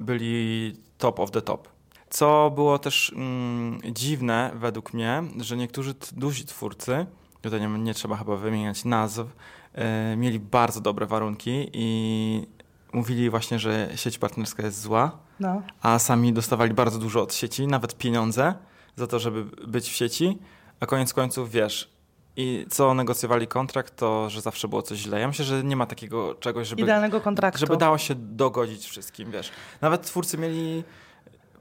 byli 0.00 0.76
top 0.98 1.20
of 1.20 1.30
the 1.30 1.42
top. 1.42 1.68
Co 2.10 2.52
było 2.54 2.78
też 2.78 3.12
mm, 3.16 3.80
dziwne 3.92 4.50
według 4.54 4.94
mnie, 4.94 5.22
że 5.40 5.56
niektórzy 5.56 5.94
duzi 6.12 6.44
twórcy, 6.44 7.06
tutaj 7.42 7.60
nie, 7.60 7.68
nie 7.68 7.94
trzeba 7.94 8.16
chyba 8.16 8.36
wymieniać 8.36 8.84
nazw, 8.84 9.26
e, 9.74 10.16
mieli 10.16 10.40
bardzo 10.40 10.80
dobre 10.80 11.06
warunki 11.06 11.70
i 11.72 12.46
mówili 12.92 13.30
właśnie, 13.30 13.58
że 13.58 13.88
sieć 13.96 14.18
partnerska 14.18 14.62
jest 14.62 14.80
zła, 14.80 15.18
No. 15.40 15.62
a 15.82 15.98
sami 15.98 16.32
dostawali 16.32 16.74
bardzo 16.74 16.98
dużo 16.98 17.22
od 17.22 17.34
sieci, 17.34 17.66
nawet 17.66 17.98
pieniądze 17.98 18.54
za 18.96 19.06
to, 19.06 19.18
żeby 19.18 19.44
być 19.44 19.88
w 19.88 19.92
sieci, 19.94 20.38
a 20.80 20.86
koniec 20.86 21.12
końców 21.12 21.50
wiesz. 21.50 21.97
I 22.40 22.66
co 22.70 22.94
negocjowali 22.94 23.46
kontrakt, 23.46 23.96
to 23.96 24.30
że 24.30 24.40
zawsze 24.40 24.68
było 24.68 24.82
coś 24.82 24.98
źle. 24.98 25.20
Ja 25.20 25.28
myślę, 25.28 25.44
że 25.44 25.64
nie 25.64 25.76
ma 25.76 25.86
takiego 25.86 26.34
czegoś, 26.34 26.68
żeby, 26.68 26.82
Idealnego 26.82 27.20
kontraktu. 27.20 27.60
żeby 27.60 27.76
dało 27.76 27.98
się 27.98 28.14
dogodzić 28.14 28.86
wszystkim, 28.86 29.30
wiesz. 29.30 29.50
Nawet 29.80 30.02
twórcy 30.02 30.38
mieli 30.38 30.84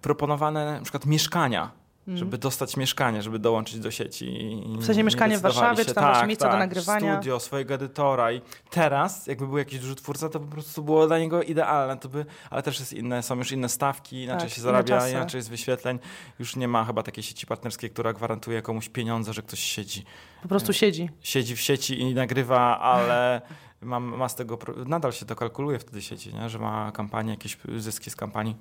proponowane 0.01 0.73
na 0.77 0.81
przykład 0.81 1.05
mieszkania, 1.05 1.71
żeby 2.15 2.37
dostać 2.37 2.77
mieszkanie, 2.77 3.21
żeby 3.21 3.39
dołączyć 3.39 3.79
do 3.79 3.91
sieci. 3.91 4.61
W 4.79 4.85
sensie 4.85 4.97
nie 4.97 5.03
mieszkanie 5.03 5.37
w 5.37 5.41
Warszawie, 5.41 5.77
się. 5.77 5.85
czy 5.85 5.93
tam 5.93 6.13
tak, 6.13 6.27
miejsce 6.27 6.45
do 6.45 6.51
tak, 6.51 6.59
nagrywania. 6.59 7.15
studio, 7.15 7.39
swojego 7.39 7.73
edytora 7.73 8.31
i 8.31 8.41
teraz, 8.69 9.27
jakby 9.27 9.47
był 9.47 9.57
jakiś 9.57 9.79
duży 9.79 9.95
twórca, 9.95 10.29
to 10.29 10.39
po 10.39 10.47
prostu 10.47 10.83
było 10.83 11.07
dla 11.07 11.19
niego 11.19 11.43
idealne, 11.43 11.97
to 11.97 12.09
by, 12.09 12.25
ale 12.49 12.63
też 12.63 12.79
jest 12.79 12.93
inne, 12.93 13.23
są 13.23 13.35
już 13.35 13.51
inne 13.51 13.69
stawki, 13.69 14.23
inaczej 14.23 14.49
Tak, 14.49 14.55
się 14.55 14.61
zarabia, 14.61 15.09
inaczej 15.09 15.39
jest 15.39 15.49
wyświetleń. 15.49 15.99
Już 16.39 16.55
nie 16.55 16.67
ma 16.67 16.85
chyba 16.85 17.03
takiej 17.03 17.23
sieci 17.23 17.47
partnerskiej, 17.47 17.89
która 17.89 18.13
gwarantuje 18.13 18.61
komuś 18.61 18.89
pieniądze, 18.89 19.33
że 19.33 19.41
ktoś 19.41 19.59
siedzi. 19.59 20.05
Po 20.41 20.47
prostu 20.47 20.73
siedzi. 20.73 21.09
Siedzi 21.21 21.55
w 21.55 21.61
sieci 21.61 22.01
i 22.01 22.13
nagrywa, 22.13 22.79
ale 22.79 23.41
ma, 23.81 23.99
ma 23.99 24.29
z 24.29 24.35
tego, 24.35 24.57
nadal 24.85 25.13
się 25.13 25.25
to 25.25 25.35
kalkuluje 25.35 25.79
wtedy 25.79 26.01
sieci, 26.01 26.33
nie? 26.33 26.49
że 26.49 26.59
ma 26.59 26.91
kampanię, 26.91 27.31
jakieś 27.31 27.57
zyski 27.77 28.09
z 28.09 28.15
kampanii. 28.15 28.55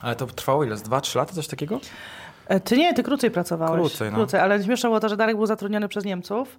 Ale 0.00 0.16
to 0.16 0.26
trwało 0.26 0.64
ile? 0.64 0.76
Z 0.76 0.82
2-3 0.82 1.16
lata, 1.16 1.34
coś 1.34 1.46
takiego? 1.46 1.80
E, 2.50 2.60
Ty 2.60 2.76
nie, 2.76 2.94
ty 2.94 3.02
krócej 3.02 3.30
pracowałeś. 3.30 3.80
Krócej, 3.80 4.10
no. 4.10 4.16
krócej 4.16 4.40
ale 4.40 4.64
śmieszne 4.64 4.88
było 4.88 5.00
to, 5.00 5.08
że 5.08 5.16
Darek 5.16 5.36
był 5.36 5.46
zatrudniony 5.46 5.88
przez 5.88 6.04
Niemców. 6.04 6.58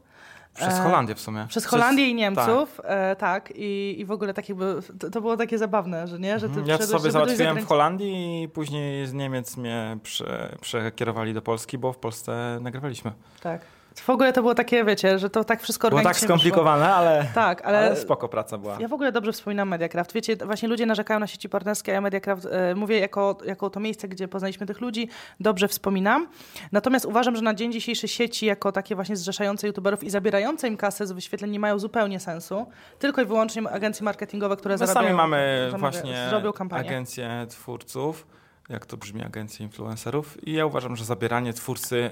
Przez 0.53 0.73
E, 0.73 0.81
Holandię 0.83 1.15
w 1.15 1.19
sumie. 1.19 1.45
Przez 1.49 1.65
Holandię 1.65 2.07
i 2.07 2.15
Niemców, 2.15 2.77
tak. 2.77 2.85
e, 2.89 3.15
tak. 3.15 3.53
I, 3.55 3.95
I 3.99 4.05
w 4.05 4.11
ogóle 4.11 4.33
tak 4.33 4.49
jakby, 4.49 4.79
to, 4.99 5.09
to 5.09 5.21
było 5.21 5.37
takie 5.37 5.57
zabawne, 5.57 6.07
że 6.07 6.19
nie, 6.19 6.39
że 6.39 6.49
ty 6.49 6.59
Mhm. 6.59 6.67
Ja 6.67 6.77
sobie 6.87 7.11
załatwiłem 7.11 7.57
w. 7.57 7.67
Holandii 7.67 8.43
i 8.43 8.49
później 8.49 9.07
z 9.07 9.13
Niemiec 9.13 9.57
mnie 9.57 9.97
prze, 10.03 10.55
przekierowali 10.61 11.33
do 11.33 11.41
Polski, 11.41 11.77
bo 11.77 11.93
w 11.93 11.97
Polsce 11.97 12.57
nagrywaliśmy. 12.61 13.11
Tak. 13.41 13.61
W 13.95 14.09
ogóle 14.09 14.33
to 14.33 14.41
było 14.41 14.55
takie, 14.55 14.85
wiecie, 14.85 15.19
że 15.19 15.29
to 15.29 15.43
tak 15.43 15.61
wszystko 15.61 15.89
Było 15.89 16.01
tak 16.01 16.13
wyszło. 16.13 16.27
skomplikowane, 16.27 16.93
ale, 16.95 17.25
Tak, 17.35 17.61
ale, 17.65 17.77
ale 17.77 17.95
spoko 17.95 18.27
praca 18.29 18.57
była. 18.57 18.77
ja 18.79 18.87
w 18.87 18.93
ogóle 18.93 19.11
dobrze 19.11 19.31
wspominam 19.31 19.67
Mediacraft. 19.69 20.13
Wiecie, 20.13 20.35
właśnie 20.35 20.69
ludzie 20.69 20.85
narzekają 20.85 21.19
na 21.19 21.27
sieci 21.27 21.49
partnerskie, 21.49 21.91
a 21.91 21.95
ja 21.95 22.01
Mediacraft 22.01 22.45
e, 22.51 22.75
mówię 22.75 22.99
jako, 22.99 23.37
jako 23.45 23.69
to 23.69 23.79
miejsce, 23.79 24.07
gdzie 24.07 24.27
poznaliśmy 24.27 24.65
tych 24.65 24.81
ludzi, 24.81 25.07
dobrze 25.39 25.67
wspominam. 25.67 26.27
Natomiast 26.71 27.05
uważam, 27.05 27.35
że 27.35 27.41
na 27.41 27.53
dzień 27.53 27.71
dzisiejszy 27.71 28.07
sieci 28.07 28.45
jako 28.45 28.71
takie 28.71 28.95
właśnie 28.95 29.15
zrzeszające 29.15 29.67
youtuberów 29.67 30.03
i 30.03 30.09
zabierające 30.09 30.67
im 30.67 30.77
kasę 30.77 31.07
z 31.07 31.11
wyświetleń 31.11 31.51
nie 31.51 31.59
mają 31.59 31.79
zupełnie 31.79 32.19
sensu. 32.19 32.65
Tylko 32.99 33.21
i 33.21 33.25
wyłącznie 33.25 33.69
agencje 33.69 34.03
marketingowe, 34.03 34.57
które 34.57 34.73
My 34.73 34.77
zarabiają, 34.77 35.07
sami 35.07 35.17
mamy 35.17 35.69
zamawia- 35.71 35.79
właśnie 35.79 36.27
zrobią 36.29 36.53
kampanię. 36.53 36.87
agencję 36.89 37.45
twórców, 37.49 38.27
jak 38.69 38.85
to 38.85 38.97
brzmi, 38.97 39.23
agencję 39.23 39.65
influencerów 39.65 40.47
i 40.47 40.53
ja 40.53 40.65
uważam, 40.65 40.95
że 40.95 41.05
zabieranie 41.05 41.53
twórcy 41.53 42.11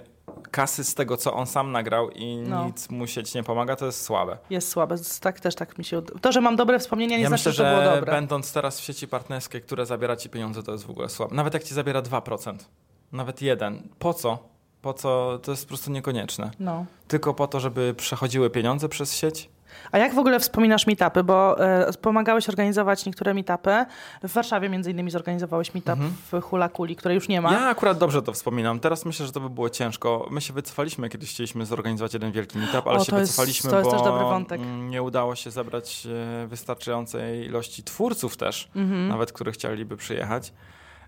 kasy 0.51 0.83
z 0.83 0.95
tego, 0.95 1.17
co 1.17 1.33
on 1.33 1.45
sam 1.47 1.71
nagrał 1.71 2.09
i 2.09 2.35
No. 2.37 2.65
nic 2.65 2.89
mu 2.89 3.07
sieć 3.07 3.33
nie 3.33 3.43
pomaga, 3.43 3.75
to 3.75 3.85
jest 3.85 4.01
słabe. 4.01 4.37
Jest 4.49 4.67
słabe. 4.69 4.95
Tak 5.21 5.39
też 5.39 5.55
tak 5.55 5.77
mi 5.77 5.85
się... 5.85 6.01
To, 6.01 6.31
że 6.31 6.41
mam 6.41 6.55
dobre 6.55 6.79
wspomnienia 6.79 7.17
nie 7.17 7.23
ja 7.23 7.29
znaczy, 7.29 7.49
myślę, 7.49 7.51
że 7.51 7.63
to 7.63 7.69
było 7.81 7.89
że 7.93 7.95
dobre. 7.99 8.11
będąc 8.13 8.53
teraz 8.53 8.79
w 8.79 8.83
sieci 8.83 9.07
partnerskiej, 9.07 9.61
które 9.61 9.85
zabiera 9.85 10.15
ci 10.15 10.29
pieniądze, 10.29 10.63
to 10.63 10.71
jest 10.71 10.85
w 10.85 10.89
ogóle 10.89 11.09
słabe. 11.09 11.35
Nawet 11.35 11.53
jak 11.53 11.63
ci 11.63 11.73
zabiera 11.73 12.01
2%, 12.01 12.55
nawet 13.11 13.41
jeden. 13.41 13.87
Po 13.99 14.13
co? 14.13 14.37
Po 14.81 14.93
co? 14.93 15.39
To 15.43 15.51
jest 15.51 15.63
po 15.65 15.67
prostu 15.67 15.91
niekonieczne. 15.91 16.51
No. 16.59 16.85
Tylko 17.07 17.33
po 17.33 17.47
to, 17.47 17.59
żeby 17.59 17.93
przechodziły 17.97 18.49
pieniądze 18.49 18.89
przez 18.89 19.13
sieć? 19.15 19.49
A 19.91 19.97
jak 19.97 20.13
w 20.13 20.17
ogóle 20.19 20.39
wspominasz 20.39 20.87
meetupy? 20.87 21.23
Bo 21.23 21.65
e, 21.65 21.93
pomagałeś 22.01 22.49
organizować 22.49 23.05
niektóre 23.05 23.33
meetupy. 23.33 23.85
W 24.23 24.33
Warszawie 24.33 24.69
między 24.69 24.91
innymi 24.91 25.11
zorganizowałeś 25.11 25.73
meetup 25.73 25.89
Mhm. 25.89 26.13
w 26.31 26.41
Hula 26.45 26.69
Kuli, 26.69 26.95
której 26.95 27.15
już 27.15 27.27
nie 27.27 27.41
ma. 27.41 27.51
Ja 27.53 27.67
akurat 27.67 27.97
dobrze 27.97 28.21
to 28.21 28.33
wspominam. 28.33 28.79
Teraz 28.79 29.05
myślę, 29.05 29.25
że 29.25 29.31
to 29.31 29.39
by 29.39 29.49
było 29.49 29.69
ciężko. 29.69 30.27
My 30.31 30.41
się 30.41 30.53
wycofaliśmy, 30.53 31.09
kiedyś 31.09 31.29
chcieliśmy 31.29 31.65
zorganizować 31.65 32.13
jeden 32.13 32.31
wielki 32.31 32.57
meetup, 32.57 32.87
ale 32.87 32.99
O, 32.99 33.03
się 33.03 33.15
jest- 33.15 33.31
wycofaliśmy, 33.31 33.69
to 33.69 33.77
jest 33.77 33.89
bo 33.89 33.95
też 33.97 34.05
dobry 34.05 34.23
wątek. 34.23 34.61
mm, 34.61 34.89
nie 34.89 35.03
udało 35.03 35.35
się 35.35 35.51
zebrać 35.51 36.07
e, 36.43 36.47
wystarczającej 36.47 37.45
ilości 37.45 37.83
twórców 37.83 38.37
też, 38.37 38.69
Mhm. 38.75 39.07
nawet 39.07 39.31
którzy 39.31 39.51
chcieliby 39.51 39.97
przyjechać. 39.97 40.53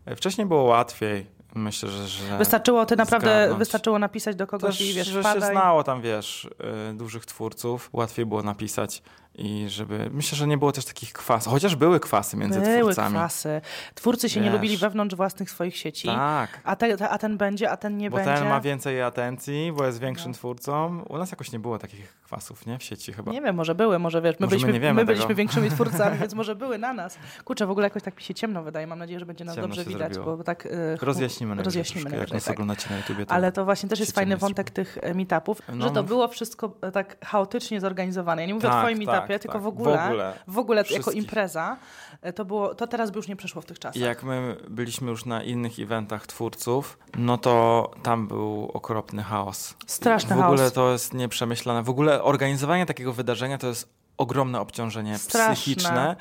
E, 0.06 0.16
Wcześniej 0.16 0.48
było 0.48 0.64
łatwiej. 0.64 1.26
Myślę, 1.56 1.90
że... 1.90 2.08
że... 2.08 2.38
Wystarczyło, 2.38 2.86
ty 2.86 2.96
naprawdę 2.96 3.28
zgarnąć. 3.30 3.60
wystarczyło 3.60 4.00
napisać 4.00 4.36
do 4.36 4.48
kogoś 4.48 4.78
Też, 4.78 4.90
i 4.90 4.94
wiesz, 4.94 5.08
że 5.08 5.24
się 5.24 5.30
wpadaj. 5.30 5.52
znało 5.52 5.84
tam, 5.84 6.02
wiesz, 6.02 6.50
y, 6.92 6.94
dużych 6.94 7.26
twórców, 7.26 7.90
łatwiej 7.94 8.26
było 8.26 8.44
napisać 8.44 9.04
i 9.36 9.66
żeby... 9.70 10.10
Myślę, 10.14 10.36
że 10.38 10.48
nie 10.48 10.58
było 10.58 10.72
też 10.72 10.86
takich 10.86 11.14
kwasów, 11.14 11.54
chociaż 11.54 11.76
były 11.76 12.00
kwasy 12.00 12.38
między 12.38 12.62
Były 12.62 12.80
twórcami. 12.80 13.16
kwasy. 13.16 13.62
Twórcy 13.96 14.30
się 14.30 14.40
nie 14.40 14.46
Wiesz. 14.46 14.54
lubili 14.54 14.78
wewnątrz 14.78 15.16
własnych 15.16 15.52
swoich 15.52 15.78
sieci. 15.78 16.08
Tak. 16.08 16.62
A, 16.64 16.76
te, 16.76 17.10
a 17.10 17.18
ten 17.18 17.38
będzie, 17.38 17.70
a 17.72 17.78
ten 17.78 17.98
nie 17.98 18.10
Bo 18.10 18.18
będzie. 18.18 18.34
ten 18.34 18.50
ma 18.50 18.62
więcej 18.62 19.02
atencji, 19.02 19.72
bo 19.78 19.86
jest 19.86 20.00
większym 20.00 20.32
No. 20.32 20.36
twórcą. 20.38 21.04
U 21.10 21.18
nas 21.18 21.32
jakoś 21.32 21.52
nie 21.52 21.60
było 21.60 21.80
takich 21.80 22.14
kwasów, 22.24 22.66
nie? 22.66 22.80
W 22.80 22.84
sieci 22.84 23.14
chyba. 23.14 23.32
Nie 23.32 23.42
wiem, 23.42 23.56
może 23.56 23.76
były, 23.76 24.00
może 24.00 24.22
wiesz, 24.22 24.36
my 24.40 24.46
Może 24.46 24.56
my 24.56 24.62
byliśmy, 24.62 24.88
nie 24.88 24.94
my 24.94 25.02
tego. 25.02 25.14
byliśmy 25.14 25.36
większymi 25.36 25.70
twórcami, 25.76 26.18
więc 26.18 26.34
może 26.34 26.56
były 26.56 26.78
na 26.78 26.94
nas. 26.94 27.18
Kurczę, 27.46 27.66
w 27.66 27.72
ogóle 27.72 27.86
jakoś 27.86 28.04
tak 28.04 28.16
mi 28.18 28.24
się 28.24 28.34
ciemno 28.34 28.64
wydaje. 28.64 28.88
Mam 28.88 29.00
nadzieję, 29.00 29.20
że 29.20 29.26
będzie 29.26 29.46
nas 29.46 29.56
Ciemno 29.56 29.68
dobrze 29.68 29.86
widać, 29.86 30.14
zrobiło. 30.14 30.38
bo 30.38 30.44
tak. 30.44 30.66
y, 30.66 30.98
Rozjaśnimy 31.02 31.56
najwyżej 31.56 31.80
Rozjaśnimy 31.82 32.10
troszkę, 32.10 32.20
jak 32.20 32.34
nas 32.34 32.44
tak. 32.44 32.54
oglądacie 32.54 32.90
na 32.90 32.98
YouTubie. 32.98 33.26
To... 33.26 33.34
Ale 33.34 33.52
to 33.52 33.66
właśnie 33.66 33.90
też 33.90 34.00
jest 34.00 34.12
fajny 34.16 34.38
wątek 34.38 34.70
tych 34.70 34.98
e, 35.02 35.14
meetupów, 35.14 35.62
No, 35.76 35.88
że 35.88 35.94
to 35.94 36.02
mów. 36.02 36.08
było 36.10 36.28
wszystko 36.28 36.72
e, 36.82 36.92
tak 36.92 37.26
chaotycznie 37.26 37.82
zorganizowane. 37.82 38.42
Ja 38.42 38.48
nie 38.48 38.54
mówię 38.54 38.68
o 38.68 38.72
Tak, 38.72 38.82
twoim 38.82 39.06
tak, 39.06 39.21
meetupie, 39.22 39.34
tak. 39.34 39.42
tylko 39.42 39.60
w 39.60 39.64
W 39.64 39.68
ogóle, 39.68 40.06
ogóle. 40.06 40.34
w 40.48 40.58
ogóle 40.58 40.84
jako 40.92 41.12
impreza. 41.12 41.78
E, 42.22 42.34
To, 42.34 42.46
było, 42.46 42.76
to 42.76 42.88
teraz 42.88 43.12
by 43.12 43.18
już 43.20 43.28
nie 43.28 43.36
przeszło 43.36 43.62
w 43.62 43.66
tych 43.66 43.80
czasach. 43.80 44.02
Jak 44.02 44.24
my 44.24 44.56
byliśmy 44.70 45.10
już 45.10 45.26
na 45.26 45.44
innych 45.44 45.80
eventach 45.80 46.28
twórców, 46.28 46.98
no 47.18 47.38
to 47.38 47.92
tam 48.04 48.28
był 48.28 48.72
okropny 48.74 49.24
chaos. 49.24 49.76
Straszny 49.88 50.36
W 50.36 50.40
ogóle 50.40 50.58
chaos. 50.58 50.74
to 50.74 50.92
jest 50.92 51.14
nieprzemyślane. 51.14 51.84
W 51.84 51.90
ogóle 51.90 52.24
organizowanie 52.24 52.86
takiego 52.86 53.14
wydarzenia 53.14 53.58
to 53.58 53.68
jest 53.68 53.94
ogromne 54.18 54.60
obciążenie 54.60 55.18
Straszne. 55.18 55.56
psychiczne 55.56 56.16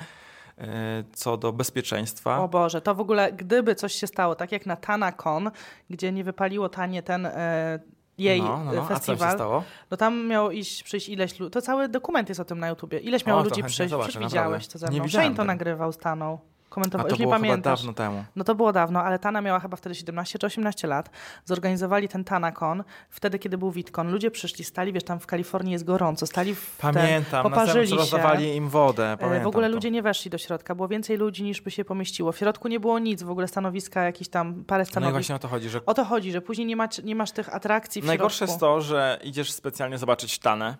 y, 0.59 0.64
co 1.12 1.37
do 1.37 1.52
bezpieczeństwa. 1.52 2.38
O 2.40 2.49
Boże, 2.49 2.80
to 2.80 2.95
w 2.95 3.00
ogóle, 3.00 3.33
gdyby 3.33 3.75
coś 3.75 3.92
się 3.95 4.07
stało, 4.07 4.35
tak 4.35 4.52
jak 4.52 4.66
na 4.66 4.76
TanaCon, 4.76 5.50
gdzie 5.90 6.12
nie 6.12 6.25
wypaliło 6.25 6.69
tanie 6.69 7.02
ten 7.02 7.26
e, 7.26 7.78
jej 8.21 8.43
no, 8.43 8.65
no, 8.65 8.65
no. 8.65 8.75
e, 8.75 8.79
A 8.81 8.83
co 8.83 8.95
festiwal, 8.95 9.35
stało? 9.35 9.62
no 9.91 9.97
tam 9.97 10.27
miało 10.27 10.50
iść, 10.50 10.83
przyjść 10.83 11.09
ileś 11.09 11.41
ludzi, 11.41 11.50
to 11.50 11.62
cały 11.62 11.89
dokument 11.89 12.29
jest 12.29 12.41
o 12.41 12.45
tym 12.45 12.59
na 12.59 12.69
YouTubie, 12.69 12.99
ileś 12.99 13.27
miało 13.27 13.41
O, 13.41 13.45
ludzi 13.45 13.62
przyjść, 13.65 13.91
zobaczę, 13.91 14.19
widziałeś 14.21 14.67
to 14.69 14.79
ze 14.79 14.91
mną. 14.91 15.09
Shane 15.09 15.35
to 15.35 15.45
nagrywał, 15.45 15.93
stanął, 15.93 16.39
A 16.71 16.75
komentował, 16.75 17.07
to 17.07 17.11
już 17.12 17.19
nie 17.19 17.25
było 17.25 17.35
pamiętasz. 17.35 17.79
dawno 17.81 17.93
temu. 17.93 18.25
No 18.37 18.45
to 18.45 18.55
było 18.55 18.73
dawno, 18.73 19.03
ale 19.03 19.19
Tana 19.19 19.41
miała 19.41 19.61
chyba 19.61 19.77
wtedy 19.77 19.95
17 19.95 20.39
czy 20.39 20.47
18 20.47 20.89
lat. 20.89 21.11
Zorganizowali 21.45 22.09
ten 22.09 22.25
TanaCon, 22.25 22.85
wtedy 23.11 23.39
kiedy 23.39 23.59
był 23.59 23.71
WitCon. 23.71 24.11
Ludzie 24.12 24.31
przyszli, 24.31 24.65
stali, 24.65 24.93
wiesz, 24.93 25.05
tam 25.05 25.21
w 25.21 25.27
Kalifornii 25.27 25.73
jest 25.73 25.85
gorąco, 25.85 26.27
stali 26.27 26.55
w 26.55 26.77
ten, 26.81 26.95
Pamiętam, 26.95 27.45
na 27.45 27.50
poparzyli 27.50 27.89
się. 27.89 27.97
rozdawali 27.97 28.55
im 28.57 28.69
wodę. 28.69 29.12
E, 29.12 29.17
Pamiętam 29.17 29.45
W 29.45 29.47
ogóle 29.47 29.69
to. 29.69 29.75
ludzie 29.75 29.91
nie 29.91 30.03
weszli 30.03 30.31
do 30.31 30.39
środka, 30.39 30.75
było 30.75 30.89
więcej 30.89 31.17
ludzi 31.17 31.43
niż 31.43 31.61
by 31.61 31.71
się 31.71 31.85
pomieściło. 31.85 32.33
W 32.33 32.39
środku 32.39 32.69
nie 32.69 32.81
było 32.81 32.99
nic, 32.99 33.23
w 33.23 33.31
ogóle 33.31 33.49
stanowiska, 33.49 34.03
jakieś 34.03 34.29
tam 34.29 34.65
parę 34.65 34.83
No 34.85 34.89
i 34.89 34.91
stanowisk. 34.91 35.12
właśnie 35.15 35.35
o 35.35 35.39
to 35.39 35.49
chodzi, 35.49 35.69
że 35.69 35.81
O 35.87 35.95
to 35.95 36.05
chodzi, 36.05 36.33
że 36.33 36.41
później 36.41 36.67
nie, 36.67 36.77
nie 37.05 37.17
masz 37.17 37.31
tych 37.33 37.55
atrakcji 37.55 38.03
w 38.03 38.05
Najgorsze 38.05 38.37
środku. 38.37 38.53
jest 38.53 38.61
to, 38.61 38.81
że 38.81 39.19
idziesz 39.25 39.53
specjalnie 39.53 39.99
zobaczyć 39.99 40.39
Tanę 40.39 40.77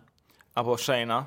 albo 0.55 0.75
Shane'a 0.75 1.23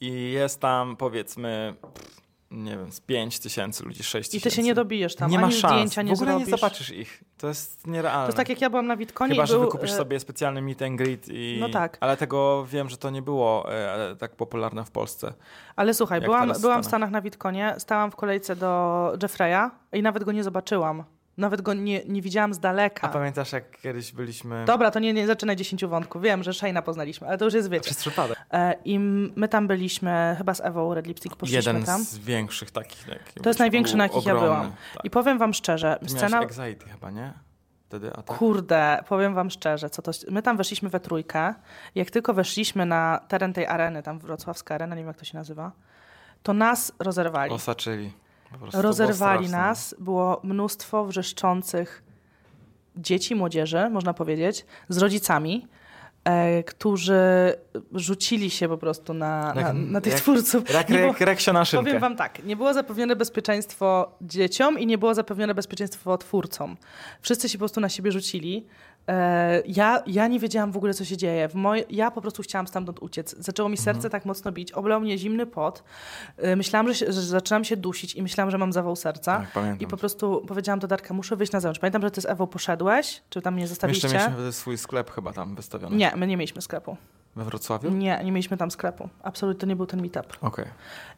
i 0.00 0.30
jest 0.32 0.60
tam 0.60 0.96
powiedzmy, 0.96 1.74
pff, 1.82 2.23
nie 2.54 2.70
wiem, 2.76 2.92
z 2.92 3.00
5 3.00 3.38
tysięcy 3.38 3.84
ludzi, 3.84 4.02
6 4.02 4.28
I 4.28 4.32
tysięcy. 4.32 4.50
ty 4.50 4.56
się 4.56 4.62
nie 4.62 4.74
dobijesz 4.74 5.14
tam, 5.16 5.30
Nie 5.30 5.38
ani 5.38 5.46
ma 5.46 5.52
szans. 5.52 5.74
zdjęcia 5.74 6.02
nie 6.02 6.10
w 6.10 6.14
ogóle 6.14 6.30
zrobisz. 6.30 6.46
nie 6.48 6.50
zobaczysz 6.50 6.90
ich. 6.90 7.24
To 7.38 7.48
jest 7.48 7.86
nierealne. 7.86 8.22
To 8.22 8.28
jest 8.28 8.36
tak 8.36 8.48
jak 8.48 8.60
ja 8.60 8.70
byłam 8.70 8.86
na 8.86 8.96
Witconie 8.96 9.34
Chyba, 9.34 9.44
i 9.44 9.46
że 9.46 9.54
był, 9.54 9.62
wykupisz 9.62 9.90
e, 9.90 9.96
sobie 9.96 10.20
specjalny 10.20 10.62
meet 10.62 10.82
and 10.82 10.96
greet 10.96 11.28
i... 11.28 11.56
No 11.60 11.68
tak. 11.68 11.98
Ale 12.00 12.16
tego 12.16 12.66
wiem, 12.66 12.88
że 12.88 12.96
to 12.96 13.10
nie 13.10 13.22
było 13.22 13.72
e, 13.74 14.16
tak 14.18 14.36
popularne 14.36 14.84
w 14.84 14.90
Polsce. 14.90 15.34
Ale 15.76 15.94
słuchaj, 15.94 16.20
byłam, 16.20 16.52
byłam 16.60 16.82
w 16.82 16.86
Stanach. 16.86 17.10
Na 17.10 17.20
Witconie, 17.22 17.74
stałam 17.78 18.10
w 18.10 18.16
kolejce 18.16 18.56
do 18.56 19.12
Jeffreya 19.22 19.70
i 19.92 20.02
nawet 20.02 20.24
go 20.24 20.32
nie 20.32 20.44
zobaczyłam. 20.44 21.04
Nawet 21.36 21.62
go 21.62 21.74
nie, 21.74 22.04
nie 22.04 22.22
widziałam 22.22 22.54
z 22.54 22.58
A 22.58 22.60
daleka. 22.60 23.08
pamiętasz, 23.08 23.52
jak 23.52 23.80
kiedyś 23.80 24.12
byliśmy... 24.12 24.64
Dobra, 24.64 24.90
to 24.90 24.98
nie, 24.98 25.12
nie 25.12 25.26
zaczynaj 25.26 25.56
dziesięciu 25.56 25.88
wątków. 25.88 26.22
Wiem, 26.22 26.42
że 26.42 26.50
Shane'a 26.50 26.82
poznaliśmy, 26.82 27.28
ale 27.28 27.38
to 27.38 27.44
już 27.44 27.54
jest 27.54 27.70
wiecie. 27.70 27.84
Przez 27.84 27.96
przypadek. 27.98 28.38
E, 28.52 28.74
I 28.84 28.98
my 29.36 29.48
tam 29.48 29.66
byliśmy, 29.66 30.34
chyba 30.38 30.54
z 30.54 30.60
Ewą 30.60 30.94
Red 30.94 31.06
Lipstick 31.06 31.36
poszliśmy 31.36 31.72
Jeden 31.72 31.84
tam. 31.84 32.04
z 32.04 32.18
większych 32.18 32.70
takich. 32.70 33.08
Jaki 33.08 33.40
To 33.42 33.50
jest 33.50 33.60
największy, 33.60 33.96
na 33.96 34.04
jakich 34.04 34.26
ja 34.26 34.32
ogromny. 34.34 34.56
byłam. 34.56 34.72
Tak. 34.94 35.04
I 35.04 35.10
powiem 35.10 35.38
wam 35.38 35.54
szczerze, 35.54 35.98
Ty 36.00 36.08
scena... 36.08 36.38
anxiety 36.38 36.88
chyba, 36.88 37.10
nie? 37.10 37.32
Wtedy, 37.88 38.10
a 38.12 38.22
tak? 38.22 38.36
Kurde, 38.38 39.04
powiem 39.08 39.34
wam 39.34 39.50
szczerze, 39.50 39.90
co 39.90 40.02
to. 40.02 40.10
My 40.30 40.42
tam 40.42 40.56
weszliśmy 40.56 40.88
we 40.88 41.00
trójkę. 41.00 41.54
Jak 41.94 42.10
tylko 42.10 42.34
weszliśmy 42.34 42.86
na 42.86 43.20
teren 43.28 43.52
tej 43.52 43.66
areny, 43.66 44.02
tam 44.02 44.18
wrocławska 44.18 44.74
arena, 44.74 44.94
nie 44.94 45.00
wiem 45.00 45.08
jak 45.08 45.16
to 45.16 45.24
się 45.24 45.38
nazywa, 45.38 45.72
to 46.42 46.52
nas 46.52 46.92
rozerwali. 46.98 47.52
Osaczyli. 47.52 48.12
Rozerwali 48.72 49.48
nas. 49.48 49.94
Było 49.98 50.40
mnóstwo 50.44 51.04
wrzeszczących 51.04 52.02
dzieci, 52.96 53.34
młodzieży, 53.34 53.90
można 53.90 54.14
powiedzieć, 54.14 54.66
z 54.88 54.98
rodzicami, 54.98 55.66
e, 56.24 56.62
którzy 56.62 57.20
rzucili 57.94 58.50
się 58.50 58.68
po 58.68 58.78
prostu 58.78 59.14
na, 59.14 59.54
na, 59.54 59.60
Jak- 59.60 59.74
na 59.74 60.00
tych 60.00 60.12
jak- 60.12 60.22
twórców. 60.22 60.70
Jak 60.74 60.86
było- 60.86 60.98
rek, 61.12 61.20
reksio 61.20 61.52
na 61.52 61.64
szynkę. 61.64 61.84
Powiem 61.84 62.00
wam 62.00 62.16
tak, 62.16 62.44
nie 62.44 62.56
było 62.56 62.74
zapewnione 62.74 63.16
bezpieczeństwo 63.16 64.16
dzieciom 64.20 64.78
i 64.78 64.86
nie 64.86 64.98
było 64.98 65.14
zapewnione 65.14 65.54
bezpieczeństwo 65.54 66.18
twórcom. 66.18 66.76
Wszyscy 67.20 67.48
się 67.48 67.58
po 67.58 67.62
prostu 67.62 67.80
na 67.80 67.88
siebie 67.88 68.12
rzucili. 68.12 68.66
E, 69.08 69.62
ja, 69.66 70.02
ja 70.06 70.28
nie 70.28 70.40
wiedziałam 70.40 70.72
w 70.72 70.76
ogóle, 70.76 70.94
co 70.94 71.04
się 71.04 71.16
dzieje. 71.16 71.48
Moj, 71.54 71.84
ja 71.90 72.10
po 72.10 72.20
prostu 72.20 72.42
chciałam 72.42 72.66
stamtąd 72.66 73.02
uciec. 73.02 73.34
Zaczęło 73.38 73.68
mi 73.68 73.76
serce 73.76 74.10
tak 74.10 74.24
mocno 74.24 74.52
bić, 74.52 74.72
oblał 74.72 75.00
mnie 75.00 75.18
zimny 75.18 75.46
pot. 75.46 75.82
E, 76.36 76.56
myślałam, 76.56 76.88
że, 76.88 76.94
się, 76.94 77.12
że 77.12 77.22
zaczynam 77.22 77.64
się 77.64 77.76
dusić 77.76 78.14
i 78.14 78.22
myślałam, 78.22 78.50
że 78.50 78.58
mam 78.58 78.72
zawał 78.72 78.96
serca. 78.96 79.38
Tak, 79.38 79.52
pamiętam. 79.52 79.80
I 79.80 79.90
po 79.90 79.96
prostu 79.96 80.44
powiedziałam 80.48 80.78
do 80.78 80.86
Darka, 80.88 81.14
muszę 81.14 81.36
wyjść 81.36 81.52
na 81.52 81.60
zewnątrz. 81.60 81.80
Pamiętam, 81.80 82.02
że 82.02 82.10
ty 82.10 82.20
z 82.20 82.26
Ewą 82.26 82.46
poszedłeś, 82.46 83.22
czy 83.30 83.42
tam 83.42 83.54
mnie 83.54 83.60
My 83.60 83.62
jeszcze 83.62 83.74
zostawiliście? 83.74 84.08
mieliśmy 84.28 84.52
swój 84.52 84.78
sklep 84.78 85.10
chyba 85.10 85.32
tam 85.32 85.54
wystawiony. 85.54 85.96
Nie, 85.96 86.12
my 86.16 86.26
nie 86.26 86.36
mieliśmy 86.36 86.62
sklepu. 86.62 86.96
We 87.36 87.44
Wrocławiu? 87.44 87.90
Nie, 87.90 88.20
nie 88.24 88.32
mieliśmy 88.32 88.56
tam 88.56 88.70
sklepu. 88.70 89.08
Absolutnie 89.22 89.60
to 89.60 89.66
nie 89.66 89.76
był 89.76 89.86
ten 89.86 90.02
meetup. 90.02 90.26
Okej. 90.40 90.64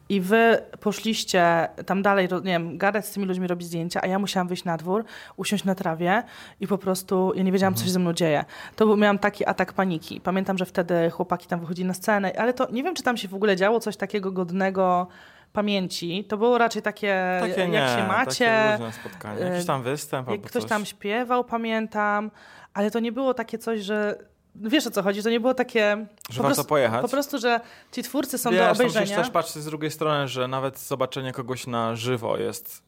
I 0.09 0.21
wy 0.21 0.57
poszliście 0.79 1.67
tam 1.85 2.01
dalej, 2.01 2.27
nie 2.43 2.51
wiem, 2.51 2.77
gadać 2.77 3.05
z 3.05 3.11
tymi 3.11 3.25
ludźmi, 3.25 3.47
robić 3.47 3.67
zdjęcia, 3.67 4.01
a 4.03 4.07
ja 4.07 4.19
musiałam 4.19 4.47
wyjść 4.47 4.63
na 4.63 4.77
dwór, 4.77 5.05
usiąść 5.37 5.63
na 5.63 5.75
trawie 5.75 6.23
i 6.59 6.67
po 6.67 6.77
prostu 6.77 7.33
ja 7.35 7.43
nie 7.43 7.51
wiedziałam, 7.51 7.75
co 7.75 7.85
się 7.85 7.91
ze 7.91 7.99
mną 7.99 8.13
dzieje. 8.13 8.45
To 8.75 8.85
był, 8.85 8.97
miałam 8.97 9.19
taki 9.19 9.45
atak 9.45 9.73
paniki. 9.73 10.21
Pamiętam, 10.21 10.57
że 10.57 10.65
wtedy 10.65 11.09
chłopaki 11.09 11.47
tam 11.47 11.59
wychodzili 11.59 11.87
na 11.87 11.93
scenę, 11.93 12.31
ale 12.37 12.53
to 12.53 12.67
nie 12.71 12.83
wiem, 12.83 12.95
czy 12.95 13.03
tam 13.03 13.17
się 13.17 13.27
w 13.27 13.33
ogóle 13.33 13.55
działo 13.55 13.79
coś 13.79 13.97
takiego 13.97 14.31
godnego 14.31 15.07
pamięci. 15.53 16.23
To 16.29 16.37
było 16.37 16.57
raczej 16.57 16.81
takie, 16.81 17.37
Takie 17.41 17.61
jak 17.61 17.71
nie, 17.71 17.87
się 17.97 18.07
macie. 18.07 18.79
spotkanie. 19.01 19.39
Jakiś 19.41 19.65
tam 19.65 19.83
występ 19.83 20.29
Jak 20.29 20.41
ktoś 20.41 20.61
coś. 20.61 20.69
tam 20.69 20.85
śpiewał, 20.85 21.43
pamiętam, 21.43 22.31
ale 22.73 22.91
to 22.91 22.99
nie 22.99 23.11
było 23.11 23.33
takie 23.33 23.57
coś, 23.57 23.79
że. 23.81 24.17
Wiesz 24.61 24.87
o 24.87 24.91
co 24.91 25.03
chodzi? 25.03 25.23
To 25.23 25.29
nie 25.29 25.39
było 25.39 25.53
takie. 25.53 26.07
Że 26.29 26.37
po 26.37 26.43
warto 26.43 26.55
prostu, 26.55 26.65
pojechać? 26.69 27.01
Po 27.01 27.07
prostu, 27.07 27.37
że 27.39 27.59
ci 27.91 28.03
twórcy 28.03 28.37
są 28.37 28.51
Wiesz, 28.51 28.59
do 28.59 28.71
obejrzenia. 28.71 29.15
też 29.17 29.29
patrzeć 29.29 29.63
z 29.63 29.65
drugiej 29.65 29.91
strony, 29.91 30.27
że 30.27 30.47
nawet 30.47 30.79
zobaczenie 30.79 31.33
kogoś 31.33 31.67
na 31.67 31.95
żywo 31.95 32.37
jest, 32.37 32.83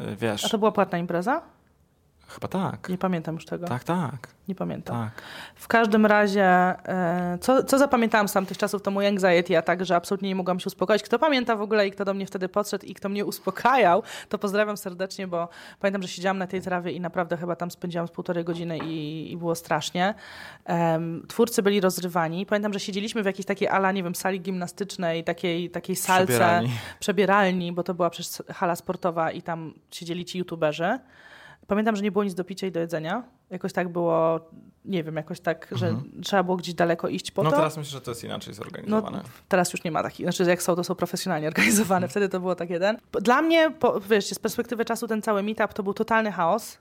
y, 0.00 0.16
wiesz, 0.16 0.44
A 0.44 0.48
to 0.48 0.58
była 0.58 0.72
płatna 0.72 0.98
impreza? 0.98 1.42
Chyba 2.28 2.48
tak. 2.48 2.88
Nie 2.88 2.98
pamiętam 2.98 3.34
już 3.34 3.44
tego. 3.46 3.66
Tak, 3.66 3.84
tak, 3.84 4.28
Nie 4.48 4.54
pamiętam. 4.54 4.96
tak. 4.96 5.22
W 5.54 5.68
każdym 5.68 6.06
razie, 6.06 6.44
e, 6.44 7.38
co, 7.40 7.64
co 7.64 7.78
zapamiętałam 7.78 8.28
z 8.28 8.32
tamtych 8.32 8.58
czasów, 8.58 8.82
to 8.82 8.90
mój 8.90 9.06
anxiety 9.06 9.58
atak, 9.58 9.84
że 9.84 9.96
absolutnie 9.96 10.28
nie 10.28 10.34
mogłam 10.34 10.60
się 10.60 10.66
uspokoić. 10.66 11.02
Kto 11.02 11.18
pamięta 11.18 11.56
w 11.56 11.60
ogóle 11.62 11.88
i 11.88 11.90
kto 11.90 12.04
do 12.04 12.14
mnie 12.14 12.26
wtedy 12.26 12.48
podszedł 12.48 12.86
i 12.86 12.94
kto 12.94 13.08
mnie 13.08 13.24
uspokajał, 13.24 14.02
to 14.28 14.38
pozdrawiam 14.38 14.76
serdecznie, 14.76 15.26
bo 15.26 15.48
pamiętam, 15.80 16.02
że 16.02 16.08
siedziałam 16.08 16.38
na 16.38 16.46
tej 16.46 16.60
trawie 16.62 16.92
i 16.92 17.00
naprawdę 17.00 17.36
chyba 17.36 17.56
tam 17.56 17.70
spędziłam 17.70 18.08
z 18.08 18.10
półtorej 18.10 18.44
godziny 18.44 18.78
i, 18.78 19.32
i 19.32 19.36
było 19.36 19.54
strasznie. 19.54 20.14
Em, 20.64 21.22
twórcy 21.28 21.62
byli 21.62 21.80
rozrywani. 21.80 22.46
Pamiętam, 22.46 22.72
że 22.72 22.80
siedzieliśmy 22.80 23.22
w 23.22 23.26
jakiejś 23.26 23.46
takiej 23.46 23.68
ala, 23.68 23.92
nie 23.92 24.02
wiem, 24.02 24.14
sali 24.14 24.40
gimnastycznej, 24.40 25.24
takiej, 25.24 25.70
takiej 25.70 25.96
salce, 25.96 26.26
Przebierani. 26.26 26.70
przebieralni, 27.00 27.72
bo 27.72 27.82
to 27.82 27.94
była 27.94 28.10
przecież 28.10 28.42
hala 28.54 28.76
sportowa 28.76 29.30
i 29.30 29.42
tam 29.42 29.74
siedzieli 29.90 30.24
ci 30.24 30.38
youtuberzy. 30.38 30.98
Pamiętam, 31.66 31.96
że 31.96 32.02
nie 32.02 32.12
było 32.12 32.24
nic 32.24 32.34
do 32.34 32.44
picia 32.44 32.66
i 32.66 32.72
do 32.72 32.80
jedzenia. 32.80 33.22
Jakoś 33.50 33.72
tak 33.72 33.88
było, 33.88 34.40
nie 34.84 35.04
wiem, 35.04 35.16
jakoś 35.16 35.40
tak, 35.40 35.68
że 35.72 35.94
trzeba 36.22 36.42
było 36.42 36.56
gdzieś 36.56 36.74
daleko 36.74 37.08
iść 37.08 37.30
po 37.30 37.42
Mhm. 37.42 37.50
No 37.52 37.56
to. 37.56 37.62
teraz 37.62 37.76
myślę, 37.76 37.90
że 37.90 38.00
to 38.00 38.10
jest 38.10 38.24
inaczej 38.24 38.54
zorganizowane. 38.54 39.22
Teraz 39.48 39.72
już 39.72 39.84
nie 39.84 39.90
ma 39.90 40.02
takich, 40.02 40.26
znaczy 40.26 40.44
jak 40.50 40.62
są, 40.62 40.76
to 40.76 40.84
są 40.84 40.94
profesjonalnie 40.94 41.48
organizowane. 41.48 42.08
Wtedy 42.08 42.28
to 42.28 42.40
było 42.40 42.54
tak 42.54 42.70
jeden. 42.70 42.96
Dla 43.12 43.42
mnie, 43.42 43.70
po, 43.70 44.00
wiesz, 44.00 44.26
z 44.26 44.38
perspektywy 44.38 44.84
czasu 44.84 45.08
ten 45.08 45.22
cały 45.22 45.42
meetup 45.42 45.72
to 45.72 45.82
był 45.82 45.94
totalny 45.94 46.32
chaos. 46.32 46.78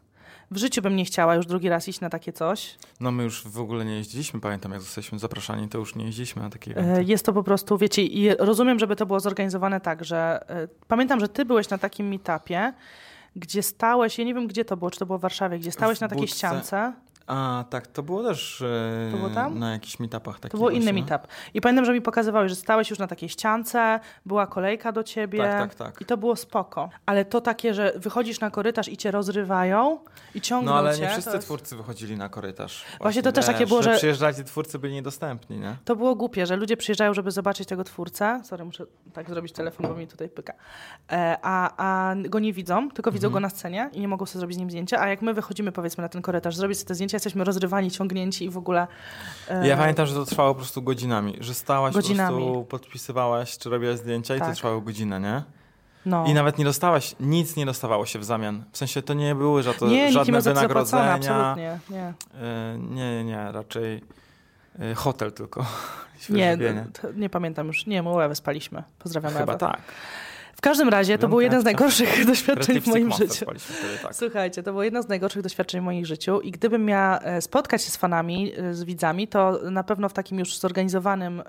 w 0.52 0.58
życiu 0.58 0.82
bym 0.82 0.96
nie 0.96 1.06
chciała 1.06 1.36
już 1.36 1.46
drugi 1.46 1.70
raz 1.70 1.88
iść 1.88 2.00
na 2.02 2.10
takie 2.10 2.34
coś. 2.34 2.76
No 3.00 3.12
my 3.12 3.24
już 3.24 3.48
w 3.48 3.60
ogóle 3.60 3.86
nie 3.86 3.96
jeździliśmy, 3.96 4.40
pamiętam 4.40 4.72
jak 4.72 4.82
zostaliśmy 4.82 5.20
zapraszani, 5.20 5.70
to 5.70 5.78
już 5.78 5.96
nie 5.96 6.06
jeździliśmy 6.06 6.42
na 6.42 6.50
takie 6.50 6.72
E, 6.72 6.78
eventy. 6.80 7.04
Jest 7.04 7.26
to 7.26 7.34
po 7.34 7.44
prostu, 7.44 7.78
wiecie, 7.78 8.02
i 8.04 8.36
rozumiem, 8.36 8.80
żeby 8.80 8.96
to 8.96 9.06
było 9.06 9.20
zorganizowane 9.20 9.82
tak, 9.82 10.06
że 10.06 10.46
e, 10.50 10.68
pamiętam, 10.88 11.20
że 11.20 11.28
ty 11.28 11.46
byłeś 11.46 11.70
na 11.70 11.78
takim 11.78 12.08
meetupie, 12.08 12.74
gdzie 13.36 13.64
stałeś, 13.64 14.18
ja 14.20 14.26
nie 14.26 14.34
wiem 14.34 14.48
gdzie 14.48 14.66
to 14.66 14.78
było, 14.78 14.92
czy 14.92 15.00
to 15.00 15.06
było 15.06 15.18
w 15.18 15.22
Warszawie, 15.22 15.60
gdzie 15.60 15.72
stałeś 15.72 15.98
W 15.98 16.02
na 16.02 16.08
takiej 16.08 16.22
budce. 16.24 16.38
ściance. 16.38 16.94
A, 17.28 17.66
tak, 17.70 17.88
to 17.88 18.04
było 18.04 18.24
też 18.24 18.62
e, 18.62 19.10
To 19.12 19.18
było 19.18 19.30
tam? 19.30 19.60
na 19.60 19.72
jakichś 19.72 20.00
meetupach 20.00 20.40
To 20.40 20.58
był 20.58 20.70
inny 20.70 20.80
właśnie. 20.86 21.02
no. 21.02 21.10
meetup. 21.12 21.32
I 21.54 21.62
pamiętam, 21.62 21.86
że 21.86 21.94
mi 21.94 22.02
pokazywałeś, 22.02 22.50
że 22.50 22.56
stałeś 22.56 22.90
już 22.90 23.00
na 23.00 23.08
takiej 23.08 23.30
ściance, 23.30 24.00
była 24.26 24.48
kolejka 24.48 24.92
do 24.92 25.04
ciebie. 25.04 25.40
Tak, 25.40 25.60
tak, 25.60 25.76
tak. 25.76 26.02
I 26.02 26.06
to 26.06 26.18
było 26.18 26.36
spoko. 26.36 26.90
Ale 27.06 27.26
to 27.26 27.42
takie, 27.42 27.74
że 27.74 27.94
wychodzisz 27.96 28.40
na 28.40 28.52
korytarz 28.52 28.88
i 28.90 28.98
cię 28.98 29.12
rozrywają 29.12 30.00
i 30.36 30.42
ciągną 30.42 30.72
No 30.72 30.78
ale 30.78 30.96
cię. 30.96 31.02
nie 31.02 31.10
wszyscy 31.10 31.32
jest- 31.32 31.46
twórcy 31.46 31.76
wychodzili 31.76 32.18
na 32.18 32.30
korytarz. 32.30 32.86
Właśnie 33.02 33.24
to 33.24 33.32
też 33.32 33.46
takie 33.46 33.68
było, 33.68 33.82
że- 33.84 33.96
Przyjeżdżali 33.98 34.44
twórcy 34.44 34.80
byli 34.80 34.94
niedostępni, 34.94 35.58
nie? 35.60 35.76
To 35.86 35.96
było 35.96 36.16
głupie, 36.16 36.46
że 36.46 36.56
ludzie 36.56 36.78
przyjeżdżają, 36.78 37.14
żeby 37.14 37.32
zobaczyć 37.32 37.68
tego 37.68 37.84
twórcę. 37.84 38.42
Sorry, 38.44 38.66
muszę 38.66 38.86
tak 39.14 39.30
zrobić 39.30 39.54
telefon, 39.54 39.88
bo 39.88 39.96
mi 39.96 40.08
tutaj 40.08 40.30
pyka. 40.30 40.54
E, 41.12 41.38
a, 41.42 41.74
a 41.78 42.16
go 42.16 42.40
nie 42.40 42.54
widzą, 42.54 42.90
tylko 42.92 43.12
widzą 43.12 43.28
Mhm. 43.28 43.34
go 43.34 43.40
na 43.40 43.50
scenie 43.50 43.90
i 43.94 44.02
nie 44.02 44.08
mogą 44.08 44.26
sobie 44.26 44.40
zrobić 44.40 44.56
z 44.58 44.60
nim 44.60 44.70
zdjęcia. 44.70 45.00
A 45.02 45.08
jak 45.08 45.22
my 45.22 45.34
wychodzimy, 45.34 45.72
powiedzmy, 45.72 46.02
na 46.02 46.10
ten 46.10 46.22
korytarz, 46.22 46.56
zrobić 46.56 46.78
sobie 46.78 46.88
te 46.88 46.96
zdjęcia, 47.14 47.28
jesteśmy 47.28 47.44
rozrywani, 47.44 47.92
ciągnięci 47.92 48.46
i 48.46 48.50
w 48.50 48.58
ogóle. 48.58 48.88
e, 49.50 49.68
Ja 49.68 49.78
pamiętam, 49.78 50.06
że 50.06 50.14
to 50.16 50.26
trwało 50.26 50.50
po 50.54 50.56
prostu 50.60 50.82
godzinami, 50.82 51.38
że 51.40 51.54
stałaś 51.54 51.94
Godzinami. 51.94 52.38
po 52.38 52.46
prostu, 52.46 52.66
podpisywałaś, 52.66 53.58
czy 53.58 53.70
robiłaś 53.70 53.98
zdjęcia 53.98 54.36
i 54.36 54.40
to 54.40 54.46
Tak. 54.46 54.56
trwało 54.56 54.82
godzinę, 54.82 55.20
nie? 55.20 55.44
No. 56.06 56.26
I 56.26 56.34
nawet 56.34 56.58
nie 56.58 56.66
dostałaś, 56.66 57.16
nic 57.20 57.56
nie 57.56 57.66
dostawało 57.66 58.06
się 58.06 58.20
w 58.20 58.24
zamian. 58.24 58.64
W 58.72 58.78
sensie 58.78 59.02
to 59.02 59.14
nie 59.14 59.36
były 59.36 59.64
to 59.64 59.88
nie, 59.88 60.12
żadne 60.12 60.42
to 60.42 60.50
wynagrodzenia. 60.54 61.14
absolutnie. 61.14 61.80
Nie, 61.90 62.14
E, 62.42 62.78
nie, 62.80 63.24
nie, 63.24 63.52
raczej 63.52 64.02
e, 64.80 64.94
hotel 64.96 65.32
tylko. 65.32 65.66
nie, 66.30 66.58
to, 67.02 67.08
nie 67.16 67.30
pamiętam 67.30 67.68
już. 67.68 67.86
Nie, 67.86 68.04
my 68.04 68.10
u 68.10 68.20
Ewy 68.20 68.36
spaliśmy. 68.36 68.84
Pozdrawiam 69.00 69.32
Chyba 69.34 69.44
Ewę. 69.44 69.58
tak. 69.60 69.82
W 70.64 70.70
każdym 70.72 70.90
razie 70.90 71.18
to 71.18 71.28
był 71.28 71.42
jeden 71.42 71.62
z 71.62 71.64
najgorszych 71.64 72.26
doświadczeń 72.26 72.82
w 72.82 72.88
moim 72.88 73.12
życiu. 73.12 73.46
tak. 74.04 74.16
Słuchajcie, 74.16 74.64
to 74.64 74.72
było 74.72 74.84
jedno 74.84 75.04
z 75.04 75.08
najgorszych 75.08 75.42
doświadczeń 75.42 75.82
w 75.82 75.84
moim 75.84 76.06
życiu 76.06 76.42
i 76.42 76.52
gdybym 76.52 76.86
miała 76.86 77.20
e, 77.20 77.42
spotkać 77.42 77.84
się 77.84 77.92
z 77.92 77.98
fanami, 77.98 78.54
e, 78.58 78.74
z 78.74 78.84
widzami, 78.84 79.28
to 79.28 79.60
na 79.72 79.84
pewno 79.84 80.10
w 80.10 80.14
takim 80.14 80.40
już 80.40 80.58
zorganizowanym, 80.58 81.44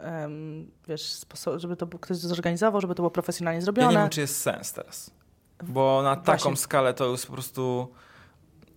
wiesz, 0.88 1.20
żeby 1.56 1.76
to 1.76 1.86
ktoś 1.86 2.16
zorganizował, 2.16 2.80
żeby 2.80 2.94
to 2.94 3.02
było 3.02 3.10
profesjonalnie 3.10 3.56
Ja 3.58 3.62
zrobione. 3.64 3.92
nie 3.92 3.98
wiem, 3.98 4.08
czy 4.08 4.20
jest 4.20 4.40
sens 4.42 4.72
teraz. 4.72 5.10
Bo 5.64 6.00
na 6.02 6.16
taką 6.16 6.24
Właśnie. 6.42 6.56
skalę 6.56 6.94
to 6.94 7.04
już 7.06 7.26
po 7.26 7.32
prostu 7.32 7.88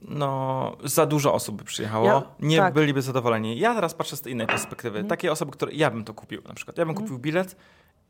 no, 0.02 0.78
za 0.84 1.06
dużo 1.06 1.34
osób 1.34 1.56
by 1.56 1.64
przyjechało. 1.64 2.06
Ja- 2.06 2.24
nie 2.40 2.58
tak. 2.58 2.74
byliby 2.74 3.02
zadowoleni. 3.02 3.60
Ja 3.60 3.76
teraz 3.76 3.94
patrzę 3.94 4.18
z 4.18 4.22
tej 4.22 4.34
innej 4.34 4.48
perspektywy. 4.48 4.98
Mhm. 4.98 5.08
Takie 5.10 5.32
osoby, 5.32 5.52
które 5.52 5.72
ja 5.74 5.92
bym 5.92 6.04
to 6.04 6.14
kupił 6.14 6.42
na 6.48 6.54
przykład. 6.54 6.78
Ja 6.78 6.86
bym 6.86 6.90
Mhm. 6.90 7.08
kupił 7.08 7.20
bilet 7.20 7.56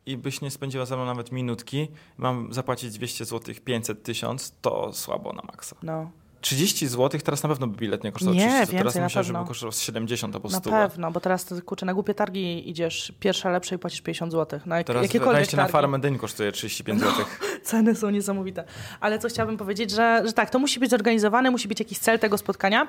i 0.08 0.18
byś 0.18 0.42
nie 0.42 0.52
spędziła 0.52 0.86
ze 0.86 0.96
mną 0.96 1.06
nawet 1.06 1.32
minutki. 1.32 1.88
Mam 2.18 2.54
zapłacić 2.54 2.92
200 2.92 3.26
zł, 3.26 3.56
500, 3.66 4.04
1000, 4.04 4.54
to 4.62 4.94
słabo 4.94 5.34
na 5.34 5.42
maksa. 5.42 5.76
No, 5.84 6.12
30 6.42 6.88
zł 6.88 7.22
teraz 7.24 7.44
na 7.44 7.50
pewno 7.50 7.68
by 7.68 7.78
bilet 7.78 8.04
nie 8.04 8.12
kosztował 8.12 8.36
Nie, 8.36 8.48
30 8.48 8.66
zł. 8.66 8.78
Teraz 8.80 8.96
na 8.96 9.02
myślę, 9.02 9.24
że 9.24 9.34
by 9.34 9.46
kosztował 9.46 9.72
z 9.72 9.82
70 9.82 10.36
albo 10.36 10.50
na 10.50 10.60
100. 10.60 10.70
pewno, 10.70 11.12
bo 11.12 11.20
teraz, 11.20 11.46
to, 11.46 11.62
kurczę, 11.62 11.86
na 11.86 11.94
głupie 11.94 12.14
targi 12.14 12.70
idziesz 12.70 13.14
pierwsze 13.20 13.50
lepsze 13.50 13.76
i 13.76 13.78
płacisz 13.78 14.02
50 14.02 14.32
zł. 14.32 14.60
Na 14.66 14.78
jak, 14.78 14.88
Teraz 14.88 15.04
jakiekolwiek 15.04 15.36
wejście 15.36 15.58
na 15.58 15.68
farmę 15.68 16.00
dyń 16.00 16.18
kosztuje 16.18 16.52
35 16.52 17.00
zł. 17.00 17.26
Ceny 17.64 17.96
są 17.96 18.10
niesamowite. 18.10 18.64
Ale 19.00 19.20
co 19.20 19.30
chciałabym 19.30 19.58
powiedzieć, 19.58 19.92
że, 19.92 20.24
że 20.26 20.34
tak, 20.34 20.50
to 20.50 20.60
musi 20.60 20.80
być 20.80 20.90
zorganizowane, 20.90 21.52
musi 21.52 21.68
być 21.68 21.80
jakiś 21.80 22.00
cel 22.00 22.20
tego 22.20 22.38
spotkania. 22.38 22.88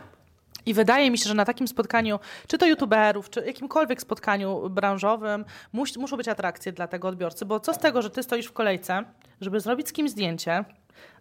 I 0.68 0.74
wydaje 0.74 1.10
mi 1.10 1.18
się, 1.18 1.28
że 1.28 1.34
na 1.34 1.44
takim 1.44 1.68
spotkaniu, 1.68 2.18
czy 2.46 2.58
to 2.58 2.66
youtuberów, 2.66 3.30
czy 3.30 3.44
jakimkolwiek 3.46 4.00
spotkaniu 4.00 4.70
branżowym, 4.70 5.44
mus, 5.72 5.96
muszą 5.96 6.16
być 6.16 6.28
atrakcje 6.28 6.72
dla 6.72 6.86
tego 6.86 7.08
odbiorcy, 7.08 7.44
bo 7.44 7.60
co 7.60 7.74
z 7.74 7.78
tego, 7.78 8.02
że 8.02 8.10
ty 8.10 8.22
stoisz 8.22 8.46
w 8.46 8.52
kolejce, 8.52 9.04
żeby 9.40 9.60
zrobić 9.60 9.88
z 9.88 9.92
kimś 9.92 10.10
zdjęcie, 10.10 10.64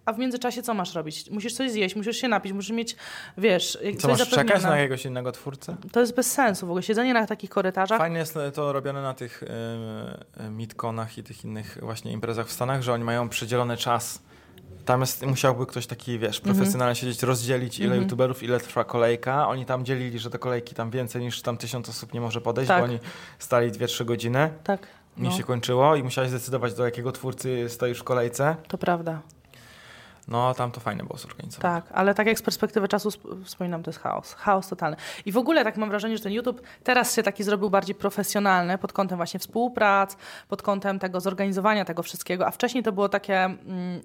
a 0.05 0.13
w 0.13 0.19
międzyczasie 0.19 0.61
co 0.61 0.73
masz 0.73 0.95
robić? 0.95 1.29
Musisz 1.31 1.53
coś 1.53 1.71
zjeść, 1.71 1.95
musisz 1.95 2.17
się 2.17 2.27
napić, 2.27 2.53
musisz 2.53 2.71
mieć, 2.71 2.95
wiesz, 3.37 3.77
Co, 3.99 4.07
coś 4.07 4.19
masz 4.19 4.29
czekać 4.29 4.63
na 4.63 4.77
jakiegoś 4.77 5.05
innego 5.05 5.31
twórcę? 5.31 5.75
To 5.91 5.99
jest 5.99 6.15
bez 6.15 6.31
sensu 6.31 6.67
w 6.67 6.69
ogóle. 6.69 6.83
Siedzenie 6.83 7.13
na 7.13 7.27
takich 7.27 7.49
korytarzach. 7.49 7.97
Fajnie 7.97 8.17
jest 8.17 8.37
to 8.53 8.73
robione 8.73 9.01
na 9.01 9.13
tych 9.13 9.43
y, 9.43 9.47
y, 10.45 10.49
mitkonach 10.49 11.17
i 11.17 11.23
tych 11.23 11.45
innych 11.45 11.77
właśnie 11.81 12.11
imprezach 12.11 12.47
w 12.47 12.51
Stanach, 12.51 12.81
że 12.81 12.93
oni 12.93 13.03
mają 13.03 13.29
przydzielony 13.29 13.77
czas. 13.77 14.21
Tam 14.87 15.01
jest, 15.01 15.25
musiałby 15.25 15.65
ktoś 15.65 15.87
taki, 15.87 16.19
wiesz, 16.19 16.39
profesjonalnie 16.41 16.95
siedzieć, 16.95 17.23
rozdzielić 17.23 17.79
ile 17.79 17.85
Mhm. 17.87 18.03
youtuberów, 18.03 18.43
ile 18.43 18.59
trwa 18.59 18.83
kolejka. 18.83 19.47
Oni 19.47 19.65
tam 19.65 19.85
dzielili, 19.85 20.19
że 20.19 20.29
te 20.29 20.39
kolejki 20.39 20.75
tam 20.75 20.89
więcej 20.91 21.21
niż 21.21 21.41
tam 21.41 21.57
tysiąc 21.57 21.89
osób 21.89 22.13
nie 22.13 22.21
może 22.21 22.41
podejść, 22.41 22.67
Tak. 22.67 22.79
bo 22.79 22.83
oni 22.85 22.99
stali 23.39 23.71
2-3 23.71 24.05
godziny, 24.05 24.49
Tak, 24.63 24.87
no, 25.17 25.31
się 25.31 25.43
kończyło 25.43 25.95
i 25.95 26.03
musiałeś 26.03 26.29
zdecydować, 26.29 26.73
do 26.73 26.85
jakiego 26.85 27.11
twórcy 27.11 27.69
stoisz 27.69 27.99
w 27.99 28.03
kolejce. 28.03 28.55
to 28.67 28.77
prawda. 28.77 29.19
No, 30.27 30.53
tam 30.53 30.71
to 30.71 30.79
fajnie 30.79 31.03
było 31.03 31.17
zorganizowane. 31.17 31.81
Tak, 31.81 31.91
ale 31.93 32.13
tak 32.15 32.27
jak 32.27 32.39
z 32.39 32.41
perspektywy 32.41 32.87
czasu 32.87 33.07
sp- 33.15 33.27
wspominam, 33.45 33.83
to 33.83 33.89
jest 33.91 33.99
chaos. 33.99 34.33
Chaos 34.33 34.67
totalny. 34.69 34.97
I 35.25 35.31
w 35.31 35.37
ogóle 35.37 35.63
tak 35.63 35.77
mam 35.77 35.89
wrażenie, 35.89 36.17
że 36.17 36.23
ten 36.23 36.31
YouTube 36.33 36.61
teraz 36.83 37.15
się 37.15 37.23
taki 37.23 37.43
zrobił 37.43 37.69
bardziej 37.69 37.95
profesjonalny 37.95 38.77
pod 38.77 38.93
kątem 38.93 39.17
właśnie 39.17 39.39
współprac, 39.39 40.17
pod 40.47 40.61
kątem 40.61 40.99
tego 40.99 41.21
zorganizowania 41.21 41.85
tego 41.85 42.03
wszystkiego, 42.03 42.47
a 42.47 42.51
wcześniej 42.51 42.83
to 42.83 42.91
było 42.91 43.09
takie... 43.09 43.43
Mm, 43.43 44.01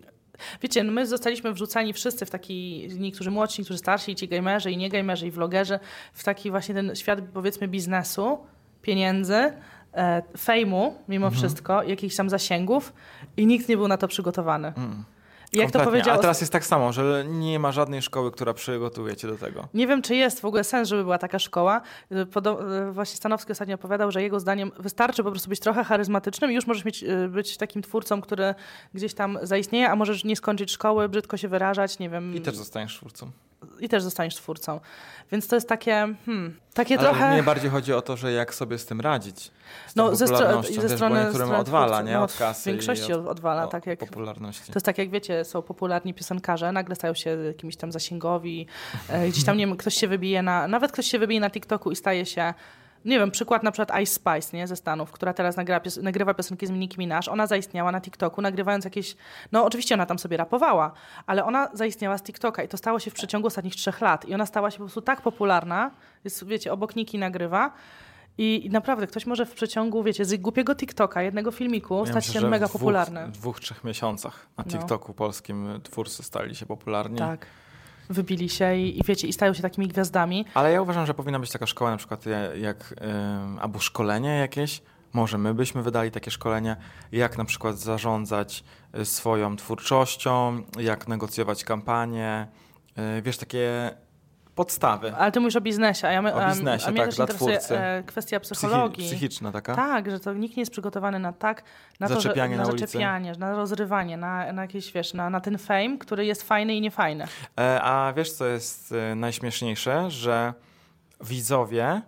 Wiecie, 0.63 0.85
no 0.85 0.93
my 0.93 1.07
zostaliśmy 1.07 1.53
wrzucani 1.53 1.93
wszyscy 1.93 2.27
w 2.27 2.31
taki, 2.31 2.89
niektórzy 2.99 3.31
młodsi, 3.31 3.61
niektórzy 3.61 3.79
starsi, 3.79 4.13
i 4.13 4.15
ci 4.15 4.29
gamerzy, 4.29 4.71
i 4.71 4.77
nie 4.77 4.89
gamerzy, 4.91 5.27
i 5.27 5.31
vlogerzy, 5.31 5.79
w 6.13 6.25
taki 6.25 6.51
właśnie 6.51 6.75
ten 6.75 6.97
świat, 6.97 7.21
powiedzmy, 7.35 7.69
biznesu, 7.69 8.39
pieniędzy, 8.83 9.53
e, 9.95 10.23
fejmu, 10.39 10.95
mimo 11.09 11.27
Mhm. 11.27 11.39
wszystko, 11.41 11.83
jakichś 11.83 12.17
tam 12.17 12.31
zasięgów 12.31 12.93
i 13.37 13.47
nikt 13.47 13.69
nie 13.69 13.77
był 13.77 13.89
na 13.89 13.97
to 13.97 14.09
przygotowany. 14.09 14.73
Mm. 14.77 15.05
Jak 15.53 15.71
to 15.71 15.81
powiedział 15.81 16.15
A 16.15 16.19
teraz 16.19 16.41
jest 16.41 16.53
tak 16.53 16.67
samo, 16.67 16.93
że 16.93 17.25
nie 17.29 17.59
ma 17.59 17.73
żadnej 17.73 18.03
szkoły, 18.03 18.33
która 18.33 18.55
przygotuje 18.55 19.17
cię 19.17 19.29
do 19.29 19.39
tego. 19.39 19.69
Nie 19.75 19.87
wiem, 19.87 20.03
czy 20.03 20.15
jest 20.17 20.41
w 20.41 20.45
ogóle 20.45 20.65
sens, 20.65 20.89
żeby 20.89 21.03
była 21.03 21.19
taka 21.19 21.39
szkoła. 21.39 21.81
Podo- 22.11 22.93
właśnie 22.93 23.17
Stanowski 23.17 23.53
ostatnio 23.53 23.75
opowiadał, 23.75 24.11
że 24.13 24.23
jego 24.23 24.41
zdaniem 24.41 24.73
wystarczy 24.79 25.23
po 25.23 25.31
prostu 25.31 25.49
być 25.49 25.61
trochę 25.61 25.85
charyzmatycznym 25.85 26.51
i 26.51 26.55
już 26.55 26.67
możesz 26.67 26.85
mieć, 26.85 27.03
y, 27.03 27.29
być 27.29 27.57
takim 27.57 27.83
twórcą, 27.83 28.21
który 28.21 28.55
gdzieś 28.95 29.15
tam 29.15 29.39
zaistnieje, 29.43 29.91
a 29.91 29.97
możesz 29.97 30.25
nie 30.25 30.37
skończyć 30.37 30.71
szkoły, 30.71 31.09
brzydko 31.09 31.37
się 31.37 31.49
wyrażać, 31.49 31.99
nie 31.99 32.11
wiem. 32.11 32.35
I 32.37 32.41
też 32.41 32.57
zostaniesz 32.57 32.97
twórcą. 32.97 33.31
I 33.81 33.89
też 33.89 34.03
zostaniesz 34.03 34.35
twórcą. 34.35 34.81
Więc 35.33 35.49
to 35.49 35.57
jest 35.57 35.69
takie, 35.69 36.15
hmm, 36.27 36.57
takie 36.75 36.99
Ale 36.99 37.09
trochę... 37.09 37.33
mnie 37.33 37.43
bardziej 37.43 37.71
chodzi 37.71 37.93
o 37.93 38.03
to, 38.03 38.17
że 38.17 38.33
jak 38.33 38.55
sobie 38.55 38.79
z 38.79 38.87
tym 38.87 39.01
radzić. 39.01 39.51
Z 39.87 39.97
No, 39.97 40.17
ze, 40.17 40.27
stro- 40.27 40.81
ze 40.81 40.89
strony, 40.97 41.25
niektórym 41.25 41.51
odwala, 41.51 42.03
nie? 42.03 42.13
No, 42.13 42.23
Od 42.23 42.37
kasy 42.37 42.63
W 42.63 42.73
większości 42.73 43.13
od, 43.13 43.27
odwala, 43.27 43.67
tak 43.67 43.87
jak... 43.87 43.99
popularności. 43.99 44.67
To 44.67 44.73
jest 44.75 44.87
tak 44.87 44.99
jak 44.99 45.11
wiecie, 45.11 45.45
są 45.45 45.63
popularni 45.63 46.15
piosenkarze, 46.15 46.73
nagle 46.73 46.95
stają 46.95 47.15
się 47.15 47.31
jakimiś 47.31 47.77
tam 47.77 47.93
zasięgowi, 47.93 48.67
e, 49.09 49.29
gdzieś 49.29 49.45
tam, 49.45 49.57
nie 49.57 49.67
wiem, 49.67 49.77
ktoś 49.77 49.95
się 49.95 50.09
wybije 50.09 50.43
na, 50.43 50.69
nawet 50.69 50.93
ktoś 50.93 51.07
się 51.07 51.19
wybije 51.19 51.41
na 51.41 51.51
TikToku 51.51 51.91
i 51.91 51.97
staje 51.97 52.27
się, 52.27 52.55
nie 53.05 53.19
wiem, 53.19 53.31
przykład 53.31 53.63
na 53.63 53.73
przykład 53.73 54.01
Ice 54.01 54.13
Spice, 54.13 54.57
nie, 54.57 54.67
ze 54.67 54.77
Stanów, 54.77 55.13
która 55.13 55.33
teraz 55.33 55.57
nagrywa, 55.57 55.81
pios 55.81 55.97
nagrywa 55.97 56.35
piosenki 56.35 56.67
z 56.67 56.71
Nicki 56.71 56.99
Minaj, 56.99 57.21
ona 57.31 57.47
zaistniała 57.47 57.93
na 57.93 58.01
TikToku, 58.01 58.43
nagrywając 58.43 58.85
jakieś, 58.85 59.17
no 59.53 59.65
oczywiście 59.65 59.95
ona 59.95 60.07
tam 60.07 60.19
sobie 60.19 60.37
rapowała, 60.37 60.93
ale 61.27 61.45
ona 61.45 61.69
zaistniała 61.73 62.19
z 62.19 62.23
TikToka 62.23 62.63
i 62.63 62.69
to 62.69 62.77
stało 62.77 62.99
się 62.99 63.11
w 63.11 63.15
przeciągu 63.15 63.47
ostatnich 63.47 63.75
trzech 63.77 64.01
lat 64.01 64.29
i 64.29 64.35
ona 64.35 64.47
stała 64.47 64.71
się 64.71 64.79
po 64.79 64.85
prostu 64.85 65.03
tak 65.03 65.21
popularna, 65.21 65.91
jest, 66.25 66.47
wiecie, 66.47 66.73
obok 66.73 66.97
Niki 66.97 67.19
nagrywa, 67.19 67.73
i, 68.39 68.67
I 68.67 68.71
naprawdę 68.71 69.07
ktoś 69.07 69.27
może 69.27 69.47
w 69.47 69.55
przeciągu, 69.55 70.03
wiecie, 70.03 70.25
z 70.25 70.41
głupiego 70.41 70.75
TikToka, 70.75 71.23
jednego 71.23 71.51
filmiku, 71.51 71.99
Ja 71.99 72.07
stać 72.13 72.27
myślę, 72.29 72.41
się 72.41 72.49
mega 72.49 72.67
dwóch, 72.67 72.81
popularny. 72.81 73.27
W 73.27 73.31
dwóch, 73.31 73.61
trzech 73.61 73.85
miesiącach 73.85 74.47
na 74.59 74.65
No. 74.67 74.73
TikToku 74.73 75.15
polskim 75.15 75.81
twórcy 75.83 76.23
stali 76.23 76.55
się 76.55 76.67
popularni. 76.67 77.19
Tak. 77.19 77.47
Wybili 78.11 78.49
się 78.49 78.77
i, 78.77 79.01
i 79.01 79.03
wiecie, 79.05 79.29
i 79.29 79.33
stają 79.33 79.55
się 79.55 79.63
takimi 79.63 79.89
gwiazdami. 79.89 80.45
Ale 80.55 80.73
ja 80.73 80.83
uważam, 80.83 81.07
że 81.07 81.15
powinna 81.15 81.39
być 81.39 81.51
taka 81.51 81.67
szkoła 81.67 81.91
na 81.91 81.97
przykład 81.97 82.25
jak, 82.61 82.95
ym, 83.45 83.59
albo 83.59 83.79
szkolenie 83.79 84.39
jakieś. 84.39 84.83
Może 85.13 85.39
my 85.39 85.55
byśmy 85.55 85.83
wydali 85.83 86.11
takie 86.11 86.31
szkolenie, 86.31 86.77
jak 87.13 87.39
na 87.39 87.45
przykład 87.45 87.79
zarządzać 87.79 88.65
y, 88.99 89.05
swoją 89.05 89.57
twórczością, 89.57 90.63
jak 90.79 91.09
negocjować 91.09 91.65
kampanię. 91.65 92.47
Y, 93.19 93.23
wiesz, 93.23 93.39
takie 93.39 93.91
podstawy. 94.55 95.15
Ale 95.17 95.33
ty 95.33 95.41
mówisz 95.41 95.57
o 95.57 95.61
biznesie, 95.61 96.09
a 96.09 96.13
ja 96.13 96.23
my, 96.23 96.35
O 96.35 96.45
a- 96.45 96.49
biznesie, 96.49 96.87
a 96.87 96.91
mnie 96.91 97.01
tak, 97.01 97.07
też 97.09 97.17
dla 97.17 97.27
twórcy. 97.27 97.79
e, 97.79 98.03
kwestia 98.07 98.39
Psychi- 98.39 98.53
psychologii. 98.55 99.07
psychiczna 99.07 99.53
taka. 99.53 99.75
Tak, 99.75 100.11
że 100.11 100.21
to 100.21 100.33
nikt 100.33 100.57
nie 100.57 100.61
jest 100.61 100.73
przygotowany 100.73 101.19
na 101.19 101.33
tak, 101.33 101.63
na 102.01 102.09
Zaczepianie 102.09 102.57
to, 102.57 102.57
że, 102.57 102.63
na 102.63 102.63
na 102.65 102.71
ulicy. 102.73 102.87
zaczepianie, 102.87 103.33
na 103.39 103.53
rozrywanie, 103.57 104.17
na, 104.17 104.53
na 104.53 104.63
jakieś, 104.63 104.93
wiesz, 104.93 105.15
na, 105.15 105.31
na 105.31 105.41
ten 105.41 105.59
fame, 105.59 105.99
który 105.99 106.27
jest 106.27 106.43
fajny 106.43 106.75
i 106.75 106.81
niefajny. 106.81 107.25
E, 107.61 107.83
A 107.83 108.13
wiesz, 108.17 108.33
co 108.33 108.47
jest 108.47 108.93
e, 108.93 109.15
najśmieszniejsze? 109.15 110.11
Że 110.11 110.55
widzowie 111.21 112.03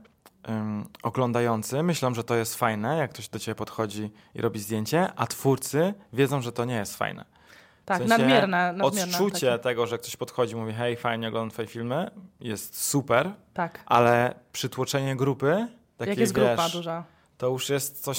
ym, 0.49 0.89
oglądający 1.03 1.83
myślą, 1.83 2.15
że 2.15 2.25
to 2.25 2.35
jest 2.35 2.55
fajne, 2.55 2.97
jak 2.97 3.11
ktoś 3.11 3.29
do 3.29 3.39
ciebie 3.39 3.55
podchodzi 3.55 4.11
i 4.35 4.41
robi 4.43 4.61
zdjęcie, 4.61 5.09
a 5.17 5.27
twórcy 5.27 5.95
wiedzą, 6.13 6.41
że 6.41 6.53
to 6.53 6.65
nie 6.65 6.75
jest 6.75 6.97
fajne. 6.97 7.25
Tak, 7.85 8.03
W 8.03 8.09
sensie 8.09 8.19
nadmierne, 8.19 8.73
nadmierne. 8.73 9.13
Odczucie 9.13 9.47
takie. 9.51 9.63
tego, 9.63 9.87
że 9.87 9.99
ktoś 9.99 10.17
podchodzi 10.17 10.53
i 10.53 10.57
mówi 10.57 10.73
hej, 10.73 10.97
fajnie 10.97 11.29
oglądam 11.29 11.51
twoje 11.51 11.69
filmy, 11.69 12.11
jest 12.41 12.83
super, 12.89 13.31
Tak. 13.55 13.83
ale 13.87 14.35
przytłoczenie 14.53 15.17
grupy, 15.17 15.67
takie, 15.97 16.11
Jak 16.11 16.19
jest 16.19 16.33
grupa 16.33 16.57
wiesz, 16.63 16.73
duża. 16.73 17.05
to 17.39 17.47
już 17.49 17.69
jest 17.69 18.03
coś 18.05 18.19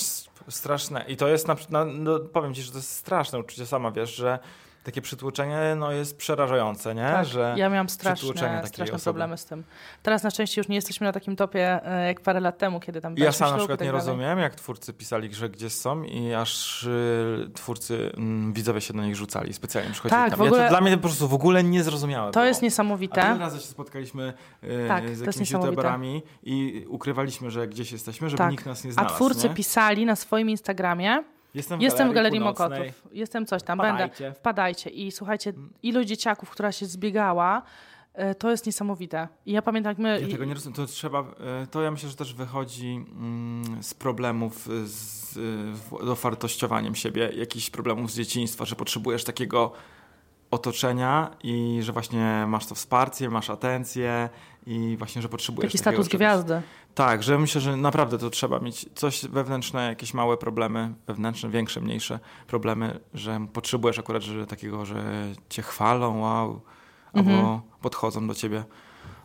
straszne. 0.49 1.05
I 1.07 1.17
to 1.17 1.27
jest, 1.27 1.47
na, 1.47 1.55
na, 1.69 1.85
no, 1.85 2.19
powiem 2.19 2.53
ci, 2.53 2.61
że 2.61 2.71
to 2.71 2.77
jest 2.77 2.91
straszne 2.91 3.39
uczucie, 3.39 3.65
sama 3.65 3.91
wiesz, 3.91 4.15
że 4.15 4.39
takie 4.85 5.01
przytłoczenie 5.01 5.59
no, 5.77 5.91
jest 5.91 6.17
przerażające, 6.17 6.95
nie? 6.95 7.01
Tak, 7.01 7.25
że 7.25 7.53
ja 7.57 7.69
miałam 7.69 7.89
straszne, 7.89 8.63
straszne 8.67 8.99
problemy 8.99 9.37
z 9.37 9.45
tym. 9.45 9.63
Teraz 10.03 10.23
na 10.23 10.29
szczęście 10.29 10.61
już 10.61 10.67
nie 10.67 10.75
jesteśmy 10.75 11.05
na 11.07 11.13
takim 11.13 11.35
topie 11.35 11.85
e, 11.85 12.07
jak 12.07 12.21
parę 12.21 12.39
lat 12.39 12.57
temu, 12.57 12.79
kiedy 12.79 13.01
tam 13.01 13.15
Ja 13.17 13.31
sam 13.31 13.51
na 13.51 13.57
przykład 13.57 13.79
tak 13.79 13.85
nie 13.87 13.91
dalej. 13.91 14.07
rozumiem, 14.07 14.39
jak 14.39 14.55
twórcy 14.55 14.93
pisali, 14.93 15.33
że 15.33 15.49
gdzie 15.49 15.69
są 15.69 16.03
i 16.03 16.33
aż 16.33 16.83
y, 16.83 17.49
twórcy, 17.53 18.11
mm, 18.17 18.53
widzowie 18.53 18.81
się 18.81 18.93
do 18.93 19.01
nich 19.01 19.15
rzucali, 19.15 19.53
specjalnie 19.53 19.91
przychodzili 19.91 20.21
Tak, 20.21 20.29
tam. 20.29 20.39
w 20.39 20.41
ogóle- 20.41 20.61
ja, 20.61 20.67
to 20.67 20.71
dla 20.73 20.81
mnie 20.81 20.91
to 20.91 20.97
po 20.97 21.01
prostu 21.07 21.27
w 21.27 21.33
ogóle 21.33 21.63
niezrozumiałe 21.63 22.31
To 22.31 22.39
było. 22.39 22.45
jest 22.45 22.61
A 22.61 22.65
niesamowite. 22.65 23.37
razy 23.39 23.59
się 23.59 23.67
spotkaliśmy 23.67 24.33
y, 24.63 24.85
Tak, 24.87 25.15
z 25.15 25.19
jakimiś 25.19 25.51
youtuberami 25.51 26.23
i 26.43 26.85
ukrywaliśmy, 26.89 27.51
że 27.51 27.67
gdzieś 27.67 27.91
jesteśmy, 27.91 28.29
żeby 28.29 28.37
Tak. 28.37 28.51
nikt 28.51 28.65
nas 28.65 28.83
nie 28.83 28.89
A 28.89 28.93
znalazł. 28.93 29.15
twórcy 29.15 29.49
nie? 29.49 29.55
pisali 29.55 30.05
na 30.05 30.15
swoim 30.15 30.49
Instagramie, 30.49 31.23
Jestem 31.55 31.79
w 31.79 31.81
jestem 31.81 32.09
w 32.09 32.13
Galerii 32.13 32.39
Północnej. 32.39 32.69
Mokotów, 32.79 33.13
jestem 33.13 33.45
coś 33.45 33.63
tam, 33.63 33.79
Wpadajcie. 33.79 34.23
będę, 34.23 34.39
wpadajcie. 34.39 34.89
I 34.89 35.11
słuchajcie, 35.11 35.53
ilu 35.83 36.03
dzieciaków, 36.03 36.49
która 36.49 36.71
się 36.71 36.85
zbiegała, 36.85 37.61
e, 38.13 38.35
to 38.35 38.51
jest 38.51 38.65
niesamowite. 38.65 39.27
I 39.45 39.51
ja 39.51 39.61
pamiętam, 39.61 39.91
jak 39.91 39.97
my... 39.97 40.21
Ja 40.21 40.27
tego 40.27 40.45
nie 40.45 40.53
rozumiem. 40.53 40.75
To 40.75 40.85
trzeba, 40.85 41.21
y, 41.63 41.67
to 41.67 41.81
ja 41.81 41.91
myślę, 41.91 42.09
że 42.09 42.15
też 42.15 42.33
wychodzi 42.33 43.05
mm, 43.11 43.83
z 43.83 43.93
problemów 43.93 44.67
y, 44.67 44.87
z 44.87 45.39
dowartościowaniem 46.05 46.95
siebie, 46.95 47.29
jakichś 47.35 47.69
problemów 47.69 48.11
z 48.11 48.15
dzieciństwa, 48.15 48.65
że 48.65 48.75
potrzebujesz 48.75 49.23
takiego 49.23 49.71
otoczenia 50.55 51.31
i 51.43 51.79
że 51.83 51.91
właśnie 51.93 52.45
masz 52.47 52.65
to 52.65 52.75
wsparcie, 52.75 53.29
masz 53.29 53.49
atencję 53.49 54.29
i 54.67 54.95
właśnie, 54.97 55.21
że 55.21 55.29
potrzebujesz 55.29 55.71
Taki 55.71 55.77
status 55.77 56.05
czegoś. 56.05 56.17
gwiazdy. 56.19 56.61
Tak, 56.95 57.23
że 57.23 57.37
myślę, 57.39 57.61
że 57.61 57.77
naprawdę 57.77 58.17
to 58.17 58.29
trzeba 58.29 58.59
mieć 58.59 58.85
coś 58.95 59.25
wewnętrzne, 59.25 59.87
jakieś 59.87 60.13
małe 60.13 60.37
problemy, 60.37 60.93
wewnętrzne, 61.07 61.49
większe, 61.49 61.81
mniejsze 61.81 62.19
problemy, 62.47 62.99
że 63.13 63.47
potrzebujesz 63.53 63.99
akurat 63.99 64.21
że 64.23 64.47
takiego, 64.47 64.85
że 64.85 65.03
cię 65.49 65.61
chwalą, 65.61 66.19
wow, 66.19 66.61
albo 67.13 67.31
Mhm. 67.31 67.59
podchodzą 67.81 68.27
do 68.27 68.33
ciebie. 68.35 68.63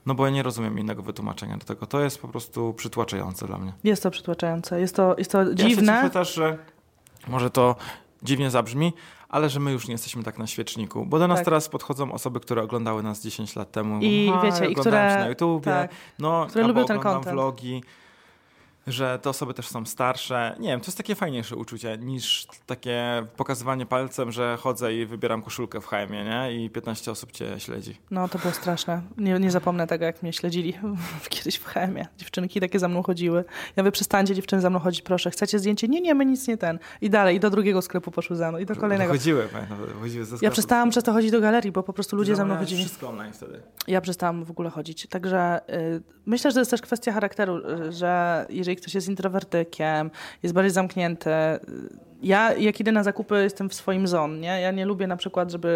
No 0.07 0.15
bo 0.15 0.25
ja 0.27 0.33
nie 0.33 0.43
rozumiem 0.43 0.79
innego 0.79 1.03
wytłumaczenia 1.03 1.57
do 1.57 1.65
tego. 1.65 1.87
To 1.87 2.01
jest 2.01 2.19
po 2.23 2.29
prostu 2.29 2.75
przytłaczające 2.75 3.47
dla 3.47 3.59
mnie. 3.59 3.73
Jest 3.85 4.03
to 4.03 4.11
przytłaczające, 4.11 4.81
jest 4.81 4.97
to, 4.97 5.15
jest 5.19 5.33
to 5.33 5.43
Ja 5.43 5.49
się 5.49 5.55
dziwne. 5.55 5.93
cieszę 6.03 6.11
też, 6.11 6.35
że 6.35 6.59
może 7.29 7.51
to 7.51 7.77
dziwnie 8.23 8.51
zabrzmi, 8.51 8.93
ale 9.31 9.51
że 9.51 9.61
my 9.61 9.73
już 9.73 9.89
nie 9.89 9.93
jesteśmy 9.93 10.23
tak 10.23 10.39
na 10.39 10.47
świeczniku. 10.47 11.07
Bo 11.07 11.19
do 11.19 11.29
nas 11.29 11.39
Tak. 11.39 11.45
teraz 11.45 11.69
podchodzą 11.69 12.13
osoby, 12.13 12.41
które 12.41 12.63
oglądały 12.63 13.03
nas 13.03 13.23
10 13.23 13.57
lat 13.57 13.73
temu. 13.73 13.99
I 14.03 14.31
Aha, 14.35 14.43
wiecie, 14.45 14.67
i 14.67 14.75
które- 14.75 15.17
na 15.19 15.29
YouTubie, 15.29 15.65
tak, 15.65 15.91
no, 16.19 16.47
które 16.49 16.67
lubią 16.67 16.85
ten 16.85 16.99
content. 17.01 17.35
vlogi, 17.35 17.83
że 18.93 19.19
te 19.19 19.31
osoby 19.31 19.55
też 19.55 19.69
są 19.69 19.87
starsze. 19.87 20.57
Nie 20.61 20.69
wiem, 20.69 20.81
to 20.81 20.87
jest 20.87 20.97
takie 20.99 21.15
fajniejsze 21.15 21.57
uczucie 21.57 21.99
niż 21.99 22.47
takie 22.67 23.27
pokazywanie 23.37 23.87
palcem, 23.87 24.33
że 24.33 24.57
chodzę 24.61 24.95
i 24.95 25.07
wybieram 25.07 25.43
koszulkę 25.43 25.81
w 25.81 25.87
HM, 25.87 26.13
nie? 26.13 26.65
I 26.65 26.71
15 26.71 27.11
osób 27.11 27.33
cię 27.33 27.61
śledzi. 27.61 27.97
No 28.11 28.29
to 28.29 28.39
było 28.39 28.53
straszne. 28.55 29.03
Nie, 29.19 29.39
nie 29.39 29.51
zapomnę 29.51 29.87
tego, 29.87 30.05
jak 30.05 30.23
mnie 30.23 30.33
śledzili 30.33 30.75
kiedyś 31.29 31.57
w 31.57 31.65
chemie. 31.65 32.07
Dziewczynki 32.19 32.61
takie 32.61 32.79
za 32.79 32.89
mną 32.89 33.03
chodziły. 33.03 33.45
Ja 33.77 33.83
mówię, 33.83 33.93
przestańcie 33.93 34.35
dziewczyny 34.35 34.63
za 34.63 34.71
mną 34.71 34.79
chodzić, 34.79 35.03
proszę. 35.03 35.31
Chcecie 35.31 35.59
zdjęcie? 35.59 35.89
Nie, 35.89 36.01
nie, 36.01 36.15
my 36.15 36.27
nic 36.27 36.49
nie 36.49 36.57
ten. 36.57 36.79
I 37.01 37.11
dalej, 37.11 37.37
i 37.37 37.41
do 37.41 37.51
drugiego 37.51 37.83
sklepu 37.83 38.11
poszły 38.11 38.37
za 38.37 38.51
mną, 38.51 38.59
i 38.59 38.67
do 38.67 38.77
kolejnego. 38.77 39.13
Chodziły, 39.13 39.49
pamiętam, 39.53 39.79
chodziły 40.01 40.25
ze 40.25 40.33
Ja 40.35 40.37
sklepu. 40.37 40.53
przestałam 40.53 40.91
przez 40.91 41.05
to 41.05 41.13
chodzić 41.13 41.31
do 41.31 41.41
galerii, 41.41 41.73
bo 41.73 41.83
po 41.83 41.93
prostu 41.93 42.17
ludzie 42.17 42.37
za 42.37 42.45
mną 42.45 42.57
chodzili. 42.57 42.85
Wszystko 42.85 43.09
online 43.09 43.33
wtedy. 43.33 43.61
Ja 43.89 44.01
przestałam 44.01 44.45
w 44.45 44.51
ogóle 44.51 44.71
chodzić. 44.71 45.07
Także 45.07 45.61
y, 45.75 46.03
myślę, 46.27 46.51
że 46.51 46.55
to 46.55 46.61
jest 46.61 46.71
też 46.71 46.83
kwestia 46.83 47.13
charakteru, 47.13 47.57
y, 47.59 47.93
że 47.93 48.47
jeżeli 48.51 48.77
ktoś 48.81 48.95
jest 48.95 49.09
introwertykiem, 49.09 50.11
jest 50.43 50.55
bardziej 50.55 50.71
zamknięty. 50.71 51.31
Ja, 52.23 52.53
jak 52.55 52.81
idę 52.81 52.93
na 52.93 53.03
zakupy, 53.03 53.43
jestem 53.43 53.69
w 53.69 53.75
swoim 53.75 54.07
zon, 54.09 54.41
nie? 54.41 54.61
Ja 54.61 54.71
nie 54.71 54.87
lubię 54.87 55.07
na 55.07 55.17
przykład, 55.17 55.51
żeby... 55.53 55.69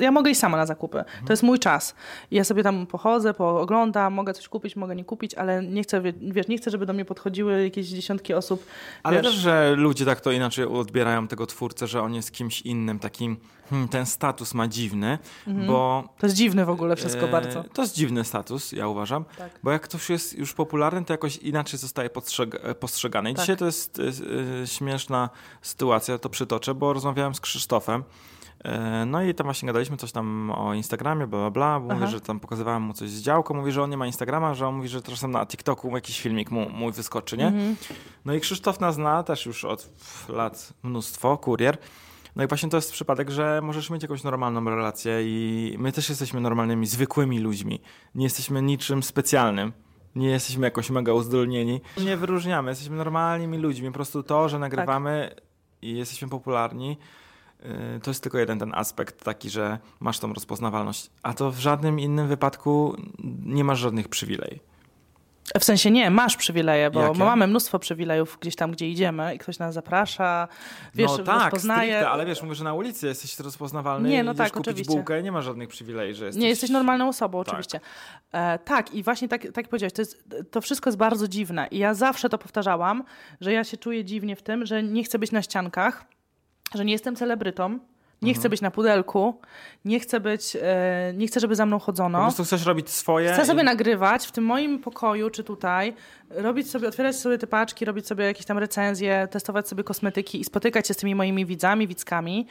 y, 0.00 0.04
Ja 0.04 0.10
mogę 0.10 0.30
iść 0.30 0.40
sama 0.40 0.56
na 0.56 0.66
zakupy. 0.66 1.04
To 1.26 1.32
jest 1.32 1.42
mój 1.42 1.58
czas. 1.58 1.94
Ja 2.30 2.44
sobie 2.44 2.62
tam 2.62 2.86
pochodzę, 2.86 3.34
pooglądam, 3.34 4.12
mogę 4.14 4.32
coś 4.34 4.48
kupić, 4.48 4.76
mogę 4.76 4.96
nie 4.96 5.04
kupić, 5.04 5.34
ale 5.34 5.62
nie 5.62 5.82
chcę, 5.82 6.00
wie- 6.00 6.12
wiesz, 6.22 6.48
nie 6.48 6.58
chcę, 6.58 6.70
żeby 6.70 6.86
do 6.86 6.92
mnie 6.92 7.04
podchodziły 7.04 7.62
jakieś 7.64 7.86
dziesiątki 7.86 8.34
osób. 8.34 8.66
Ale 9.02 9.16
wiesz, 9.16 9.26
też, 9.26 9.34
że 9.34 9.74
ludzie 9.76 10.04
tak 10.04 10.20
to 10.20 10.32
inaczej 10.32 10.64
odbierają 10.64 11.28
tego 11.28 11.46
twórcę, 11.46 11.86
że 11.86 12.02
on 12.02 12.14
jest 12.14 12.32
kimś 12.32 12.60
innym, 12.62 12.98
takim, 12.98 13.36
hmm, 13.70 13.88
ten 13.88 14.06
status 14.06 14.54
ma 14.54 14.68
dziwny, 14.68 15.18
bo... 15.66 16.04
To 16.18 16.26
jest 16.26 16.36
dziwne 16.36 16.64
w 16.64 16.70
ogóle 16.70 16.96
wszystko 16.96 17.26
e, 17.28 17.30
bardzo. 17.30 17.64
To 17.72 17.82
jest 17.82 17.94
dziwny 17.94 18.24
status, 18.24 18.72
ja 18.72 18.88
uważam, 18.88 19.24
Tak. 19.38 19.60
bo 19.62 19.70
jak 19.70 19.82
ktoś 19.82 20.10
jest 20.10 20.38
już 20.38 20.54
popularny, 20.54 21.04
to 21.04 21.12
jakoś 21.12 21.36
inaczej 21.36 21.78
zostaje 21.78 22.10
postrzeg 22.10 22.54
e, 22.62 22.74
postrzegany. 22.74 23.30
I 23.30 23.34
Tak. 23.34 23.42
dzisiaj 23.42 23.56
to 23.56 23.66
jest 23.66 23.98
e, 23.98 24.02
e, 24.62 24.66
śmieszna 24.66 25.30
sytuacja, 25.62 26.18
to 26.18 26.28
przytoczę, 26.28 26.74
bo 26.74 26.92
rozmawiałem 26.92 27.34
z 27.34 27.40
Krzysztofem, 27.40 28.04
e, 28.64 29.04
no 29.06 29.22
i 29.22 29.34
tam 29.34 29.44
właśnie 29.44 29.66
gadaliśmy 29.66 29.96
coś 29.96 30.12
tam 30.12 30.50
o 30.50 30.74
Instagramie, 30.74 31.26
bla, 31.26 31.38
bla, 31.38 31.50
bla. 31.50 31.78
Mówi, 31.78 32.04
Aha. 32.04 32.06
że 32.06 32.20
tam 32.20 32.40
pokazywałem 32.40 32.82
mu 32.82 32.92
coś 32.92 33.10
z 33.10 33.22
działką. 33.22 33.54
Mówi, 33.54 33.72
że 33.72 33.82
on 33.82 33.90
nie 33.90 33.96
ma 33.96 34.06
Instagrama, 34.06 34.54
że 34.54 34.66
on 34.68 34.74
mówi, 34.74 34.88
że 34.88 35.02
czasem 35.02 35.30
na 35.30 35.46
TikToku 35.46 35.94
jakiś 35.94 36.20
filmik 36.20 36.50
mu, 36.50 36.68
mój 36.70 36.92
wyskoczy, 36.92 37.36
nie? 37.36 37.46
Mhm. 37.46 37.76
No 38.24 38.34
i 38.34 38.40
Krzysztof 38.40 38.80
nas 38.80 38.94
zna 38.94 39.22
też 39.22 39.46
już 39.46 39.64
od 39.64 39.88
lat 40.28 40.72
mnóstwo, 40.82 41.36
kurier. 41.38 41.78
No 42.36 42.44
i 42.44 42.46
właśnie 42.46 42.68
to 42.68 42.76
jest 42.76 42.92
przypadek, 42.92 43.30
że 43.30 43.60
możesz 43.62 43.90
mieć 43.90 44.02
jakąś 44.02 44.22
normalną 44.22 44.64
relację 44.64 45.18
i 45.22 45.76
my 45.78 45.92
też 45.92 46.08
jesteśmy 46.08 46.40
normalnymi, 46.40 46.86
zwykłymi 46.86 47.40
ludźmi. 47.40 47.80
Nie 48.14 48.24
jesteśmy 48.24 48.62
niczym 48.62 49.02
specjalnym. 49.02 49.72
Nie 50.14 50.28
jesteśmy 50.28 50.66
jakoś 50.66 50.90
mega 50.90 51.12
uzdolnieni. 51.12 51.80
Nie 52.04 52.16
wyróżniamy, 52.16 52.70
jesteśmy 52.70 52.96
normalnymi 52.96 53.58
ludźmi. 53.58 53.88
Po 53.88 53.94
prostu 53.94 54.22
to, 54.22 54.48
że 54.48 54.58
nagrywamy 54.58 55.34
i 55.82 55.96
jesteśmy 55.96 56.28
popularni, 56.28 56.98
yy, 57.62 58.00
to 58.02 58.10
jest 58.10 58.22
tylko 58.22 58.38
jeden 58.38 58.58
ten 58.58 58.74
aspekt 58.74 59.24
taki, 59.24 59.50
że 59.50 59.78
masz 60.00 60.18
tą 60.18 60.32
rozpoznawalność. 60.32 61.10
A 61.22 61.34
to 61.34 61.50
w 61.50 61.58
żadnym 61.58 62.00
innym 62.00 62.28
wypadku 62.28 62.96
nie 63.44 63.64
masz 63.64 63.78
żadnych 63.78 64.08
przywilej. 64.08 64.60
W 65.60 65.64
sensie 65.64 65.90
nie, 65.90 66.10
masz 66.10 66.36
przywileje, 66.36 66.90
bo 66.90 67.00
Jakie? 67.02 67.18
mamy 67.18 67.46
mnóstwo 67.46 67.78
przywilejów 67.78 68.38
gdzieś 68.40 68.56
tam, 68.56 68.72
gdzie 68.72 68.88
idziemy 68.88 69.34
i 69.34 69.38
ktoś 69.38 69.58
nas 69.58 69.74
zaprasza, 69.74 70.48
wiesz, 70.94 71.10
no 71.10 71.18
tak, 71.18 71.42
rozpoznaje. 71.42 71.92
stricte, 71.92 72.10
ale 72.10 72.26
wiesz, 72.26 72.42
mówię, 72.42 72.54
że 72.54 72.64
na 72.64 72.74
ulicy 72.74 73.06
jesteś 73.06 73.38
rozpoznawalny 73.38 74.08
Nie, 74.08 74.24
no 74.24 74.34
tak, 74.34 74.52
kupić 74.52 74.68
oczywiście. 74.68 74.92
bułkę, 74.94 75.22
nie 75.22 75.32
ma 75.32 75.42
żadnych 75.42 75.68
przywilei, 75.68 76.14
że 76.14 76.24
jesteś... 76.26 76.42
Nie, 76.42 76.48
jesteś 76.48 76.70
normalną 76.70 77.08
osobą, 77.08 77.44
Tak. 77.44 77.48
oczywiście. 77.48 77.80
E, 78.32 78.58
tak, 78.58 78.94
i 78.94 79.02
właśnie 79.02 79.28
tak, 79.28 79.46
tak 79.54 79.68
powiedziałeś, 79.68 79.92
to, 79.92 80.02
jest, 80.02 80.24
to 80.50 80.60
wszystko 80.60 80.88
jest 80.90 80.98
bardzo 80.98 81.28
dziwne. 81.28 81.68
I 81.70 81.78
ja 81.78 81.94
zawsze 81.94 82.28
to 82.28 82.38
powtarzałam, 82.38 83.04
że 83.40 83.52
ja 83.52 83.64
się 83.64 83.76
czuję 83.76 84.04
dziwnie 84.04 84.36
w 84.36 84.42
tym, 84.42 84.66
że 84.66 84.82
nie 84.82 85.04
chcę 85.04 85.18
być 85.18 85.32
na 85.32 85.42
ściankach, 85.42 86.04
że 86.74 86.84
nie 86.84 86.92
jestem 86.92 87.16
celebrytą, 87.16 87.78
nie 88.24 88.30
Mhm. 88.30 88.40
chcę 88.40 88.48
być 88.48 88.60
na 88.60 88.70
pudelku, 88.70 89.40
nie 89.84 90.00
chcę 90.00 90.20
być, 90.20 90.56
e, 90.62 91.12
nie 91.14 91.26
chcę, 91.26 91.40
żeby 91.40 91.54
za 91.56 91.66
mną 91.66 91.78
Po 91.78 91.84
chodzono. 91.84 92.18
prostu 92.22 92.44
chcesz 92.44 92.66
robić 92.66 92.90
swoje... 92.90 93.32
Chcę 93.32 93.46
sobie 93.46 93.62
i... 93.62 93.64
nagrywać 93.64 94.26
w 94.26 94.32
tym 94.32 94.44
moim 94.44 94.78
pokoju 94.78 95.30
czy 95.30 95.44
tutaj, 95.44 95.94
robić 96.30 96.70
sobie, 96.70 96.88
otwierać 96.88 97.16
sobie 97.16 97.38
te 97.38 97.46
paczki, 97.46 97.84
robić 97.84 98.06
sobie 98.06 98.24
jakieś 98.24 98.46
tam 98.46 98.58
recenzje, 98.58 99.28
testować 99.30 99.68
sobie 99.68 99.84
kosmetyki 99.84 100.40
i 100.40 100.44
spotykać 100.44 100.88
się 100.88 100.94
z 100.94 100.96
tymi 100.96 101.14
moimi 101.14 101.46
widzami, 101.46 101.86
widzkami, 101.88 102.46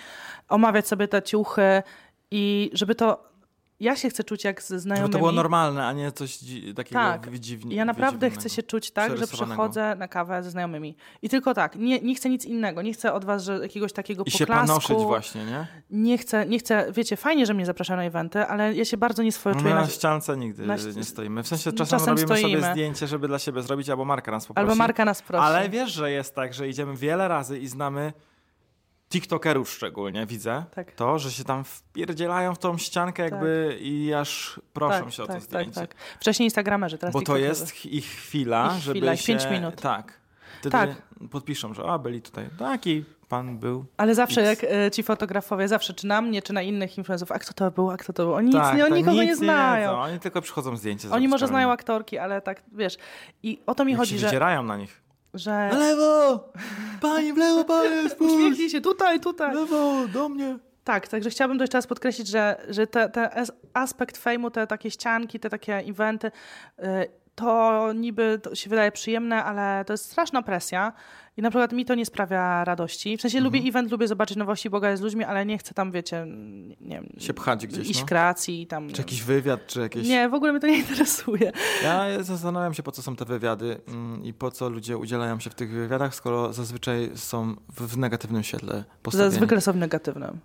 omawiać 0.49 0.87
sobie 0.87 1.07
te 1.07 1.21
ciuchy 1.21 1.83
i 2.31 2.69
żeby 2.73 2.95
to... 2.95 3.32
Ja 3.79 3.95
się 3.95 4.09
chcę 4.09 4.23
czuć 4.23 4.43
jak 4.43 4.63
ze 4.63 4.79
znajomymi. 4.79 5.05
Żeby 5.07 5.13
to 5.13 5.17
było 5.19 5.31
normalne, 5.31 5.85
a 5.87 5.93
nie 5.93 6.11
coś 6.11 6.37
dzi- 6.37 6.73
takiego 6.73 7.01
Tak. 7.01 7.29
wydziwnego. 7.29 7.73
I 7.73 7.77
ja 7.77 7.85
naprawdę 7.85 8.29
chcę 8.29 8.49
się 8.49 8.63
czuć 8.63 8.91
tak, 8.91 9.17
że 9.17 9.27
przychodzę 9.27 9.95
na 9.95 10.07
kawę 10.07 10.43
ze 10.43 10.49
znajomymi. 10.51 10.95
I 11.21 11.29
tylko 11.29 11.53
tak. 11.53 11.75
Nie, 11.75 11.99
nie 12.01 12.15
chcę 12.15 12.29
nic 12.29 12.45
innego. 12.45 12.81
Nie 12.81 12.93
chcę 12.93 13.13
od 13.13 13.25
was 13.25 13.43
że 13.43 13.59
jakiegoś 13.59 13.93
takiego 13.93 14.23
I 14.23 14.31
się 14.31 14.39
poklasku. 14.45 14.67
panoszyć 14.67 14.97
właśnie, 14.97 15.45
nie? 15.45 15.67
Nie 15.89 16.17
chcę, 16.17 16.45
nie 16.45 16.59
chcę, 16.59 16.91
wiecie, 16.91 17.17
fajnie, 17.17 17.45
że 17.45 17.53
mnie 17.53 17.65
zapraszają 17.65 17.97
na 17.97 18.03
eventy, 18.03 18.39
ale 18.39 18.73
ja 18.73 18.85
się 18.85 18.97
bardzo 18.97 19.23
nieswojo 19.23 19.55
No 19.55 19.61
czuję 19.61 19.73
my 19.73 19.79
na, 19.79 19.85
na 19.85 19.91
ściance 19.91 20.37
nigdy 20.37 20.65
na- 20.65 20.75
nie 20.95 21.03
stoimy. 21.03 21.43
W 21.43 21.47
sensie 21.47 21.71
czasem, 21.71 21.99
czasem 21.99 22.09
robimy 22.17 22.37
stoimy. 22.37 22.61
sobie 22.61 22.71
zdjęcie, 22.73 23.07
żeby 23.07 23.27
dla 23.27 23.39
siebie 23.39 23.61
zrobić, 23.61 23.89
albo 23.89 24.05
Marka 24.05 24.31
nas 24.31 24.45
poprosi. 24.47 24.63
Albo 24.63 24.75
Marka 24.75 25.05
nas 25.05 25.21
prosi. 25.21 25.43
Ale 25.45 25.69
wiesz, 25.69 25.91
że 25.91 26.11
jest 26.11 26.35
tak, 26.35 26.53
że 26.53 26.69
idziemy 26.69 26.95
wiele 26.95 27.27
razy 27.27 27.59
i 27.59 27.67
znamy 27.67 28.13
TikTokerów 29.13 29.69
szczególnie, 29.69 30.25
widzę 30.25 30.63
Tak. 30.75 30.91
to, 30.91 31.19
że 31.19 31.31
się 31.31 31.43
tam 31.43 31.63
wpierdzielają 31.63 32.55
w 32.55 32.59
tą 32.59 32.77
ściankę 32.77 33.23
jakby 33.23 33.77
i 33.81 34.13
aż 34.13 34.61
proszą 34.73 35.09
się 35.09 35.23
o 35.23 35.27
to 35.27 35.33
tak, 35.33 35.41
zdjęcie. 35.41 35.71
Tak, 35.81 35.93
tak. 35.93 36.01
Wcześniej 36.19 36.45
Instagramerzy, 36.47 36.97
teraz 36.97 37.13
Bo 37.13 37.21
to 37.21 37.37
jest 37.37 37.71
ch- 37.71 37.85
ich 37.85 38.05
chwila, 38.05 38.73
Ich 38.77 38.83
żeby 38.83 38.99
chwila, 38.99 39.15
się... 39.15 39.27
pięć 39.27 39.45
minut. 39.51 39.81
Tak. 39.81 40.19
Wtedy 40.59 40.71
Tak. 40.71 40.89
podpiszą, 41.31 41.73
że 41.73 41.83
a, 41.83 41.97
byli 41.99 42.21
tutaj. 42.21 42.45
Taki 42.59 43.05
pan 43.29 43.57
był. 43.57 43.85
Ale 43.97 44.15
zawsze 44.15 44.49
X. 44.51 44.61
jak 44.61 44.71
e, 44.71 44.91
ci 44.91 45.03
fotografowie, 45.03 45.67
zawsze 45.67 45.93
czy 45.93 46.07
na 46.07 46.21
mnie, 46.21 46.41
czy 46.41 46.53
na 46.53 46.61
innych 46.61 46.97
influencerów, 46.97 47.31
a 47.31 47.39
kto 47.39 47.53
to 47.53 47.71
był, 47.71 47.91
a 47.91 47.97
kto 47.97 48.13
to 48.13 48.23
był? 48.23 48.33
Oni 48.33 48.47
nic 48.47 48.55
tak, 48.55 48.77
nie, 48.77 48.83
oni 48.85 48.91
tak, 48.91 48.97
nikogo 48.99 49.21
nic 49.21 49.29
nie 49.29 49.35
znają. 49.35 49.89
wiedzą. 49.89 50.01
Oni 50.01 50.19
tylko 50.19 50.41
przychodzą 50.41 50.77
zdjęcie 50.77 51.09
Oni 51.11 51.27
może 51.27 51.47
znają 51.47 51.71
aktorki, 51.71 52.17
ale 52.17 52.41
tak, 52.41 52.63
wiesz. 52.71 52.97
I 53.43 53.59
o 53.65 53.75
to 53.75 53.85
mi 53.85 53.91
Jak 53.91 53.99
chodzi, 53.99 54.19
się 54.19 54.29
że, 54.29 54.39
na 54.63 54.77
nich. 54.77 55.02
Że 55.33 55.69
lewo! 55.73 56.49
Pani 57.01 57.33
w 57.33 57.37
lewo, 57.37 57.65
panie, 57.65 58.03
uśmiechnij 58.19 58.69
się 58.69 58.81
tutaj, 58.81 59.19
tutaj. 59.19 59.55
lewo, 59.55 60.07
do 60.07 60.29
mnie. 60.29 60.57
Tak, 60.83 61.07
także 61.07 61.29
chciałabym 61.29 61.59
jeszcze 61.59 61.77
raz 61.77 61.87
podkreślić, 61.87 62.27
że, 62.27 62.65
że 62.69 62.87
te, 62.87 63.09
ten 63.09 63.29
aspekt 63.73 64.17
fejmu, 64.17 64.51
te 64.51 64.67
takie 64.67 64.91
ścianki, 64.91 65.39
te 65.39 65.49
takie 65.49 65.77
eventy, 65.77 66.27
y, 66.27 66.83
to 67.35 67.93
niby 67.93 68.39
to 68.43 68.55
się 68.55 68.69
wydaje 68.69 68.91
przyjemne, 68.91 69.43
ale 69.43 69.85
to 69.85 69.93
jest 69.93 70.05
straszna 70.05 70.41
presja. 70.41 70.93
I 71.37 71.41
na 71.41 71.49
przykład 71.49 71.73
mi 71.73 71.85
to 71.85 71.95
nie 71.95 72.05
sprawia 72.05 72.63
radości. 72.63 73.17
W 73.17 73.21
sensie 73.21 73.37
mhm. 73.37 73.53
lubię 73.53 73.69
event, 73.69 73.91
lubię 73.91 74.07
zobaczyć 74.07 74.37
nowości, 74.37 74.69
Boga 74.69 74.97
z 74.97 75.01
ludźmi, 75.01 75.23
ale 75.23 75.45
nie 75.45 75.57
chcę 75.57 75.73
tam, 75.73 75.91
wiecie, 75.91 76.25
nie 76.81 76.95
wiem, 76.95 77.09
się 77.17 77.33
pchać 77.33 77.67
gdzieś. 77.67 77.89
Iść 77.89 77.99
no. 77.99 78.05
kreacji 78.05 78.67
tam. 78.67 78.89
Czy 78.89 79.01
jakiś 79.01 79.23
wywiad, 79.23 79.67
czy 79.67 79.79
jakieś. 79.79 80.07
Nie, 80.07 80.29
w 80.29 80.33
ogóle 80.33 80.51
mnie 80.51 80.61
to 80.61 80.67
nie 80.67 80.77
interesuje. 80.87 81.51
Ja 81.83 82.23
zastanawiam 82.23 82.73
się, 82.73 82.83
po 82.83 82.91
co 82.91 83.01
są 83.01 83.15
te 83.15 83.25
wywiady 83.25 83.77
mm, 83.87 84.23
i 84.23 84.33
po 84.33 84.51
co 84.51 84.69
ludzie 84.69 84.97
udzielają 84.97 85.39
się 85.39 85.49
w 85.49 85.55
tych 85.55 85.71
wywiadach, 85.71 86.15
skoro 86.15 86.53
zazwyczaj 86.53 87.11
są 87.15 87.55
w, 87.77 87.97
negatywnym 87.97 88.43
świetle 88.43 88.83
postawieni. 89.03 89.31
Zazwyczaj 89.31 89.61
są 89.61 89.71
w 89.71 89.75
negatywnym. 89.75 90.39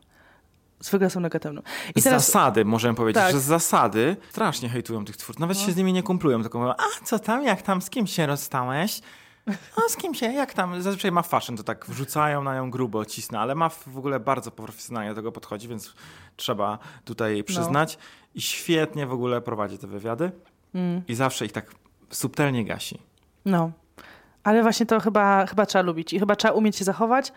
Zwykle 0.81 1.11
są 1.11 1.21
negatywne. 1.21 1.63
I 1.95 2.03
teraz... 2.03 2.27
Zasady, 2.27 2.65
możemy 2.65 2.95
powiedzieć, 2.95 3.23
tak. 3.23 3.33
że 3.33 3.41
z 3.41 3.45
zasady 3.45 4.17
strasznie 4.31 4.69
hejtują 4.69 5.05
tych 5.05 5.17
twórców. 5.17 5.41
Nawet 5.41 5.59
no. 5.59 5.67
się 5.67 5.73
z 5.73 5.77
nimi 5.77 5.93
nie 5.93 6.03
kumplują, 6.03 6.43
tylko 6.43 6.59
mówią, 6.59 6.73
a 6.73 7.05
co 7.05 7.19
tam, 7.19 7.45
jak 7.45 7.63
tam, 7.63 7.83
z 7.83 7.91
kim 7.91 8.07
się 8.07 8.27
rozstałeś? 8.27 9.01
A 9.77 9.89
z 9.89 9.97
kim 9.97 10.15
się, 10.15 10.27
jak 10.27 10.55
tam? 10.55 10.83
Zazwyczaj 10.83 11.13
ma 11.13 11.23
fashion, 11.23 11.57
to 11.57 11.63
tak 11.63 11.87
wrzucają 11.87 12.43
na 12.43 12.55
nią 12.55 12.71
grubo, 12.71 13.05
cisnę, 13.05 13.41
ale 13.41 13.55
ma 13.55 13.69
w 13.69 13.99
ogóle 13.99 14.21
bardzo 14.21 14.51
profesjonalnie 14.51 15.11
do 15.11 15.17
tego 15.17 15.33
podchodzi, 15.33 15.69
więc 15.69 15.95
trzeba 16.37 16.79
tutaj 17.05 17.45
przyznać. 17.45 17.97
No. 17.97 18.03
I 18.35 18.41
świetnie 18.41 19.07
w 19.07 19.13
ogóle 19.13 19.41
prowadzi 19.41 19.79
te 19.79 19.87
wywiady 19.87 20.31
mm. 20.75 21.03
i 21.09 21.15
zawsze 21.15 21.47
ich 21.47 21.53
tak 21.53 21.75
subtelnie 22.11 22.65
gasi. 22.65 22.99
No. 23.45 23.71
Ale 24.45 24.63
właśnie 24.63 24.87
to 24.87 25.01
chyba, 25.01 25.47
chyba 25.47 25.67
trzeba 25.67 25.83
lubić 25.83 26.13
i 26.13 26.19
chyba 26.19 26.37
trzeba 26.37 26.55
umieć 26.55 26.77
się 26.77 26.85
zachować, 26.85 27.33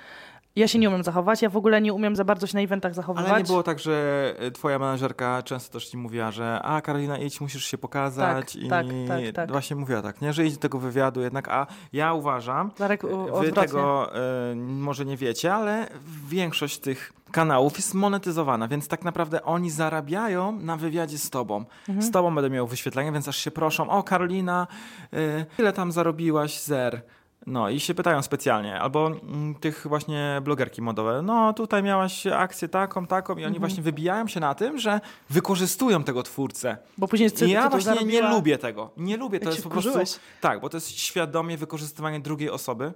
ja 0.56 0.68
się 0.68 0.80
nie 0.80 0.90
umiem 0.90 1.04
zachować, 1.04 1.42
ja 1.42 1.50
w 1.50 1.58
ogóle 1.58 1.82
nie 1.82 1.94
umiem 1.94 2.16
za 2.16 2.24
bardzo 2.24 2.48
się 2.48 2.56
na 2.56 2.62
eventach 2.62 2.94
zachowywać. 2.94 3.32
Ale 3.32 3.40
nie 3.40 3.48
było 3.48 3.64
tak, 3.64 3.80
że 3.80 4.36
e, 4.40 4.52
twoja 4.52 4.80
menedżerka 4.80 5.44
często 5.44 5.74
też 5.74 5.90
ci 5.90 5.98
mówiła, 5.98 6.32
że 6.32 6.62
a 6.62 6.82
Karolina 6.82 7.18
idź, 7.18 7.42
musisz 7.42 7.66
się 7.66 7.78
pokazać 7.78 8.54
tak, 8.54 8.64
i 8.64 8.70
tak, 8.70 8.86
tak, 9.08 9.22
tak. 9.36 9.52
właśnie 9.52 9.76
mówiła 9.76 10.02
tak, 10.02 10.22
nie, 10.22 10.34
że 10.34 10.46
idź 10.46 10.54
do 10.54 10.60
tego 10.60 10.80
wywiadu 10.80 11.22
jednak, 11.22 11.48
a 11.48 11.68
ja 11.94 12.14
uważam, 12.14 12.72
Darek, 12.78 13.02
wy 13.42 13.52
tego 13.52 14.12
y, 14.52 14.56
może 14.56 15.06
nie 15.06 15.18
wiecie, 15.18 15.54
ale 15.54 15.88
większość 16.30 16.80
tych 16.80 17.14
kanałów 17.32 17.78
jest 17.78 17.94
monetyzowana, 17.94 18.68
więc 18.68 18.88
tak 18.88 19.04
naprawdę 19.04 19.44
oni 19.44 19.70
zarabiają 19.70 20.52
na 20.52 20.78
wywiadzie 20.78 21.18
z 21.18 21.30
tobą. 21.30 21.66
Mhm. 21.90 22.02
Z 22.02 22.12
tobą 22.12 22.36
będę 22.36 22.50
miał 22.50 22.68
wyświetlenia, 22.68 23.12
więc 23.12 23.28
aż 23.28 23.38
się 23.38 23.52
proszą, 23.52 23.90
o 23.90 24.04
Karolina, 24.04 24.68
y, 25.14 25.46
ile 25.60 25.74
tam 25.74 25.92
zarobiłaś 25.92 26.60
zer? 26.60 27.02
No 27.48 27.70
i 27.70 27.80
się 27.80 27.94
pytają 27.94 28.22
specjalnie, 28.22 28.80
albo 28.80 29.08
mm, 29.08 29.56
tych 29.56 29.88
właśnie 29.88 30.42
blogerki 30.44 30.82
modowe, 30.82 31.22
no 31.22 31.54
tutaj 31.54 31.84
miałaś 31.84 32.28
akcję 32.28 32.68
taką, 32.68 33.08
taką 33.08 33.34
i 33.34 33.36
oni 33.36 33.46
mhm. 33.46 33.60
właśnie 33.60 33.84
wybijają 33.84 34.28
się 34.28 34.40
na 34.40 34.56
tym, 34.56 34.78
że 34.78 35.00
wykorzystują 35.30 36.04
tego 36.04 36.24
twórcę. 36.24 36.78
Bo 36.98 37.08
później 37.08 37.30
I 37.48 37.50
ja 37.50 37.70
właśnie 37.70 37.86
zarobiła... 37.86 38.12
nie 38.12 38.36
lubię 38.36 38.58
tego. 38.58 38.92
Nie 38.98 39.18
lubię, 39.18 39.40
to 39.40 39.46
Jak 39.46 39.54
jest 39.54 39.64
po 39.64 39.70
prostu... 39.70 40.00
Tak, 40.42 40.62
bo 40.62 40.70
to 40.70 40.78
jest 40.78 40.90
świadomie 40.90 41.58
wykorzystywanie 41.58 42.20
drugiej 42.20 42.50
osoby. 42.50 42.94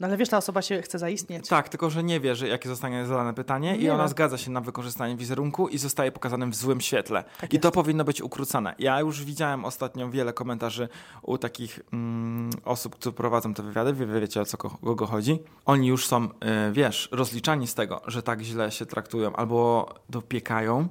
No 0.00 0.06
ale 0.06 0.16
wiesz, 0.16 0.28
ta 0.28 0.36
osoba 0.36 0.62
się 0.62 0.82
chce 0.82 0.98
zaistnieć. 0.98 1.48
Tak, 1.48 1.68
tylko 1.68 1.90
że 1.90 2.02
nie 2.02 2.20
wie, 2.20 2.36
że 2.36 2.48
jakie 2.48 2.68
zostanie 2.68 3.06
zadane 3.06 3.34
pytanie 3.34 3.72
nie 3.72 3.78
i 3.78 3.90
ona 3.90 4.08
zgadza 4.08 4.38
się 4.38 4.50
na 4.50 4.60
wykorzystanie 4.60 5.16
wizerunku 5.16 5.68
i 5.68 5.78
zostaje 5.78 6.12
pokazanym 6.12 6.50
w 6.50 6.54
złym 6.54 6.80
świetle. 6.80 7.24
Tak 7.40 7.52
I 7.52 7.56
jest. 7.56 7.62
to 7.62 7.70
powinno 7.70 8.04
być 8.04 8.22
ukrócone. 8.22 8.74
Ja 8.78 9.00
już 9.00 9.24
widziałem 9.24 9.64
ostatnio 9.64 10.10
wiele 10.10 10.32
komentarzy 10.32 10.88
u 11.22 11.38
takich 11.38 11.80
mm, 11.92 12.50
osób, 12.64 12.94
które 12.94 13.12
prowadzą 13.12 13.54
te 13.54 13.62
wywiady, 13.62 13.92
wy 13.92 14.20
wiecie 14.20 14.40
o 14.40 14.44
co 14.44 14.58
kogo 14.58 15.06
chodzi. 15.06 15.38
Oni 15.66 15.88
już 15.88 16.06
są, 16.06 16.24
y, 16.24 16.28
wiesz, 16.72 17.08
rozliczani 17.12 17.66
z 17.66 17.74
tego, 17.74 18.02
że 18.06 18.22
tak 18.22 18.40
źle 18.40 18.70
się 18.70 18.86
traktują 18.86 19.36
albo 19.36 19.88
dopiekają, 20.08 20.88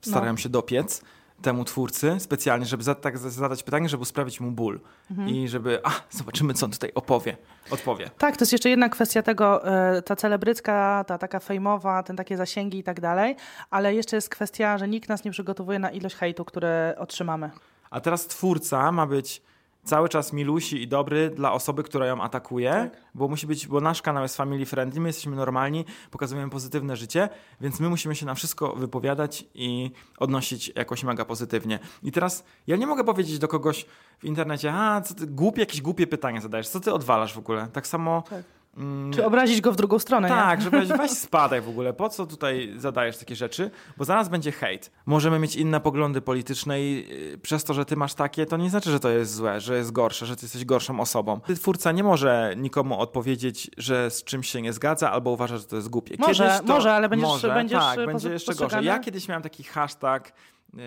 starają 0.00 0.32
no. 0.32 0.38
się 0.38 0.48
dopiec 0.48 1.02
temu 1.42 1.64
twórcy 1.64 2.16
specjalnie, 2.18 2.66
żeby 2.66 2.82
za, 2.82 2.94
tak 2.94 3.18
zadać 3.18 3.62
pytanie, 3.62 3.88
żeby 3.88 4.04
sprawić 4.04 4.40
mu 4.40 4.50
ból 4.50 4.80
mhm. 5.10 5.28
i 5.28 5.48
żeby, 5.48 5.80
a, 5.84 5.90
zobaczymy, 6.10 6.54
co 6.54 6.66
on 6.66 6.72
tutaj 6.72 6.92
opowie, 6.94 7.36
odpowie. 7.70 8.10
Tak, 8.18 8.36
to 8.36 8.42
jest 8.42 8.52
jeszcze 8.52 8.70
jedna 8.70 8.88
kwestia 8.88 9.22
tego, 9.22 9.66
e, 9.96 10.02
ta 10.02 10.16
celebrycka, 10.16 11.04
ta 11.06 11.18
taka 11.18 11.40
fejmowa, 11.40 12.02
ten 12.02 12.16
takie 12.16 12.36
zasięgi 12.36 12.78
i 12.78 12.82
tak 12.82 13.00
dalej, 13.00 13.36
ale 13.70 13.94
jeszcze 13.94 14.16
jest 14.16 14.28
kwestia, 14.28 14.78
że 14.78 14.88
nikt 14.88 15.08
nas 15.08 15.24
nie 15.24 15.30
przygotowuje 15.30 15.78
na 15.78 15.90
ilość 15.90 16.16
hejtu, 16.16 16.44
które 16.44 16.94
otrzymamy. 16.98 17.50
A 17.90 18.00
teraz 18.00 18.26
twórca 18.26 18.92
ma 18.92 19.06
być 19.06 19.42
cały 19.86 20.08
czas 20.08 20.32
milusi 20.32 20.82
i 20.82 20.88
dobry 20.88 21.30
dla 21.30 21.52
osoby, 21.52 21.82
która 21.82 22.06
ją 22.06 22.22
atakuje, 22.22 22.70
tak. 22.70 22.96
bo 23.14 23.28
musi 23.28 23.46
być, 23.46 23.66
bo 23.66 23.80
nasz 23.80 24.02
kanał 24.02 24.22
jest 24.22 24.36
family 24.36 24.66
friendly, 24.66 25.00
my 25.00 25.08
jesteśmy 25.08 25.36
normalni, 25.36 25.84
pokazujemy 26.10 26.50
pozytywne 26.50 26.96
życie, 26.96 27.28
więc 27.60 27.80
my 27.80 27.88
musimy 27.88 28.14
się 28.14 28.26
na 28.26 28.34
wszystko 28.34 28.72
wypowiadać 28.72 29.44
i 29.54 29.90
odnosić 30.18 30.72
jakoś 30.76 31.04
mega 31.04 31.24
pozytywnie. 31.24 31.78
I 32.02 32.12
teraz 32.12 32.44
ja 32.66 32.76
nie 32.76 32.86
mogę 32.86 33.04
powiedzieć 33.04 33.38
do 33.38 33.48
kogoś 33.48 33.86
w 34.18 34.24
internecie, 34.24 34.72
a 34.72 35.00
co 35.00 35.14
ty, 35.14 35.26
głupie, 35.26 35.60
jakieś 35.60 35.80
głupie 35.80 36.06
pytanie 36.06 36.40
zadajesz, 36.40 36.68
co 36.68 36.80
ty 36.80 36.92
odwalasz 36.92 37.34
w 37.34 37.38
ogóle? 37.38 37.68
Tak 37.72 37.86
samo 37.86 38.22
tak. 38.30 38.55
Mm. 38.76 39.12
Czy 39.12 39.24
obrazić 39.24 39.60
go 39.60 39.72
w 39.72 39.76
drugą 39.76 39.98
stronę? 39.98 40.28
Tak, 40.28 40.72
nie? 40.72 40.86
że 40.86 40.96
weź, 40.98 41.10
spadaj 41.10 41.60
w 41.60 41.68
ogóle. 41.68 41.92
Po 41.92 42.08
co 42.08 42.26
tutaj 42.26 42.72
zadajesz 42.76 43.18
takie 43.18 43.36
rzeczy? 43.36 43.70
Bo 43.96 44.04
zaraz 44.04 44.28
będzie 44.28 44.52
hejt. 44.52 44.90
Możemy 45.06 45.38
mieć 45.38 45.56
inne 45.56 45.80
poglądy 45.80 46.20
polityczne 46.20 46.80
i 46.80 47.06
y, 47.34 47.38
przez 47.38 47.64
to, 47.64 47.74
że 47.74 47.84
ty 47.84 47.96
masz 47.96 48.14
takie, 48.14 48.46
to 48.46 48.56
nie 48.56 48.70
znaczy, 48.70 48.90
że 48.90 49.00
to 49.00 49.10
jest 49.10 49.34
złe, 49.34 49.60
że 49.60 49.76
jest 49.76 49.92
gorsze, 49.92 50.26
że 50.26 50.36
ty 50.36 50.44
jesteś 50.44 50.64
gorszą 50.64 51.00
osobą. 51.00 51.40
Twórca 51.56 51.92
nie 51.92 52.04
może 52.04 52.54
nikomu 52.56 53.00
odpowiedzieć, 53.00 53.70
że 53.78 54.10
z 54.10 54.24
czymś 54.24 54.48
się 54.48 54.62
nie 54.62 54.72
zgadza 54.72 55.12
albo 55.12 55.30
uważa, 55.30 55.58
że 55.58 55.64
to 55.64 55.76
jest 55.76 55.88
głupie. 55.88 56.10
Kiedyś 56.10 56.26
może, 56.26 56.60
to, 56.66 56.74
może, 56.74 56.92
ale 56.92 57.08
będziesz, 57.08 57.28
może, 57.28 57.54
będziesz 57.54 57.78
tak, 57.78 58.06
będzie 58.06 58.30
jeszcze 58.30 58.54
gorzej. 58.54 58.84
Ja 58.84 58.98
kiedyś 58.98 59.28
miałem 59.28 59.42
taki 59.42 59.64
hashtag, 59.64 60.32
yy, 60.74 60.80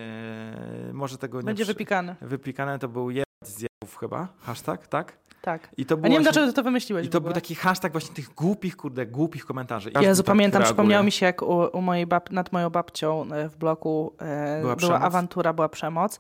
może 0.94 1.18
tego 1.18 1.42
nie... 1.42 1.46
Będzie 1.46 1.66
wypikany. 1.66 2.16
Wypikane 2.22 2.80
to 2.80 2.88
był 2.88 3.10
jeb 3.10 3.26
z 3.44 3.66
chyba, 4.00 4.28
hashtag, 4.42 4.88
tak? 4.88 5.18
Tak. 5.42 5.70
I 5.78 5.86
to 5.86 5.98
było 5.98 6.06
A 6.06 6.10
nie 6.10 6.16
wiem, 6.16 6.24
dlaczego 6.24 6.54
to 6.54 6.64
wymyśliłeś. 6.64 7.08
I 7.08 7.10
to 7.10 7.22
był 7.22 7.34
taki 7.34 7.56
hashtag 7.56 7.92
właśnie 7.92 8.16
tych 8.16 8.34
głupich, 8.34 8.78
kurde, 8.78 9.06
głupich 9.06 9.46
komentarzy. 9.46 9.92
Ja 9.94 10.02
Jezu, 10.02 10.24
tak 10.24 10.28
pamiętam, 10.28 10.60
reaguje. 10.60 10.74
przypomniało 10.74 11.04
mi 11.04 11.12
się, 11.12 11.26
jak 11.26 11.42
u, 11.42 11.56
u 11.74 11.82
mojej 11.82 12.08
bab 12.08 12.32
nad 12.32 12.52
moją 12.52 12.70
babcią 12.70 13.34
e, 13.34 13.50
w 13.50 13.58
bloku 13.58 14.14
e, 14.20 14.62
była, 14.62 14.76
była 14.76 15.00
awantura, 15.00 15.54
była 15.54 15.70
przemoc. 15.70 16.20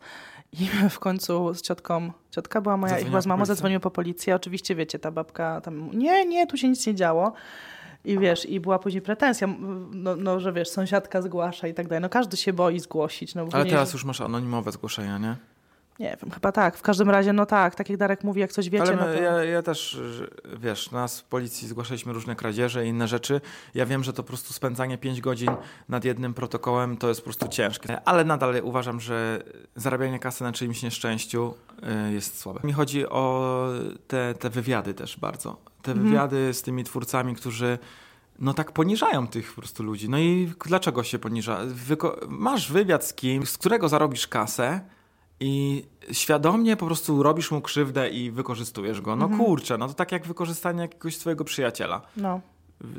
I 0.53 0.65
w 0.89 0.99
końcu 0.99 1.53
z 1.53 1.61
ciotką, 1.61 2.11
ciotka 2.31 2.61
była 2.61 2.77
moja 2.77 2.99
i 2.99 3.05
chyba 3.05 3.21
z 3.21 3.25
mamą 3.25 3.45
zadzwonił 3.45 3.79
po 3.79 3.91
policję. 3.91 4.35
Oczywiście, 4.35 4.75
wiecie, 4.75 4.99
ta 4.99 5.11
babka 5.11 5.61
tam, 5.61 5.89
nie, 5.93 6.25
nie, 6.25 6.47
tu 6.47 6.57
się 6.57 6.69
nic 6.69 6.87
nie 6.87 6.95
działo. 6.95 7.33
I 8.05 8.19
wiesz, 8.19 8.45
i 8.45 8.59
była 8.59 8.79
później 8.79 9.01
pretensja, 9.01 9.47
no, 9.91 10.15
no 10.15 10.39
że 10.39 10.53
wiesz, 10.53 10.69
sąsiadka 10.69 11.21
zgłasza 11.21 11.67
i 11.67 11.73
tak 11.73 11.87
dalej. 11.87 12.01
No 12.01 12.09
każdy 12.09 12.37
się 12.37 12.53
boi 12.53 12.79
zgłosić. 12.79 13.35
No, 13.35 13.45
Ale 13.51 13.65
teraz 13.65 13.93
już 13.93 14.05
masz 14.05 14.21
anonimowe 14.21 14.71
zgłoszenia, 14.71 15.17
nie? 15.17 15.35
Nie 15.99 16.17
wiem, 16.21 16.31
chyba 16.31 16.51
tak. 16.51 16.77
W 16.77 16.81
każdym 16.81 17.09
razie, 17.09 17.33
no 17.33 17.45
tak, 17.45 17.75
tak 17.75 17.89
jak 17.89 17.99
Darek 17.99 18.23
mówi, 18.23 18.41
jak 18.41 18.51
coś 18.51 18.69
wiecie, 18.69 18.83
Ale 18.83 18.95
my, 18.95 19.01
no 19.01 19.13
to... 19.13 19.21
ja, 19.21 19.43
ja 19.43 19.61
też, 19.61 20.01
wiesz, 20.57 20.91
nas 20.91 21.19
w 21.19 21.23
policji 21.23 21.67
zgłaszaliśmy 21.67 22.13
różne 22.13 22.35
kradzieże 22.35 22.85
i 22.85 22.89
inne 22.89 23.07
rzeczy. 23.07 23.41
Ja 23.75 23.85
wiem, 23.85 24.03
że 24.03 24.13
to 24.13 24.23
po 24.23 24.27
prostu 24.27 24.53
spędzanie 24.53 24.97
5 24.97 25.21
godzin 25.21 25.49
nad 25.89 26.05
jednym 26.05 26.33
protokołem 26.33 26.97
to 26.97 27.07
jest 27.07 27.21
po 27.21 27.23
prostu 27.23 27.47
ciężkie. 27.47 28.01
Ale 28.05 28.23
nadal 28.23 28.55
uważam, 28.63 28.99
że 28.99 29.43
zarabianie 29.75 30.19
kasy 30.19 30.43
na 30.43 30.51
czyimś 30.51 30.83
nieszczęściu 30.83 31.53
y, 32.09 32.13
jest 32.13 32.39
słabe. 32.39 32.59
Mi 32.63 32.73
chodzi 32.73 33.09
o 33.09 33.63
te, 34.07 34.33
te 34.33 34.49
wywiady 34.49 34.93
też 34.93 35.17
bardzo. 35.17 35.57
Te 35.81 35.91
mhm. 35.91 36.09
wywiady 36.09 36.53
z 36.53 36.61
tymi 36.61 36.83
twórcami, 36.83 37.35
którzy 37.35 37.77
no 38.39 38.53
tak 38.53 38.71
poniżają 38.71 39.27
tych 39.27 39.53
po 39.53 39.61
prostu 39.61 39.83
ludzi. 39.83 40.09
No 40.09 40.19
i 40.19 40.51
dlaczego 40.65 41.03
się 41.03 41.19
poniża? 41.19 41.59
Wyko 41.65 42.19
masz 42.27 42.71
wywiad 42.71 43.05
z 43.05 43.13
kimś, 43.13 43.49
z 43.49 43.57
którego 43.57 43.89
zarobisz 43.89 44.27
kasę, 44.27 44.81
i 45.39 45.85
świadomie 46.11 46.75
po 46.75 46.85
prostu 46.85 47.23
robisz 47.23 47.51
mu 47.51 47.61
krzywdę 47.61 48.09
i 48.09 48.31
wykorzystujesz 48.31 49.01
go. 49.01 49.15
No 49.15 49.25
mhm. 49.25 49.45
kurczę, 49.45 49.77
no 49.77 49.87
to 49.87 49.93
tak 49.93 50.11
jak 50.11 50.27
wykorzystanie 50.27 50.81
jakiegoś 50.81 51.17
swojego 51.17 51.43
przyjaciela. 51.43 52.01
No. 52.17 52.41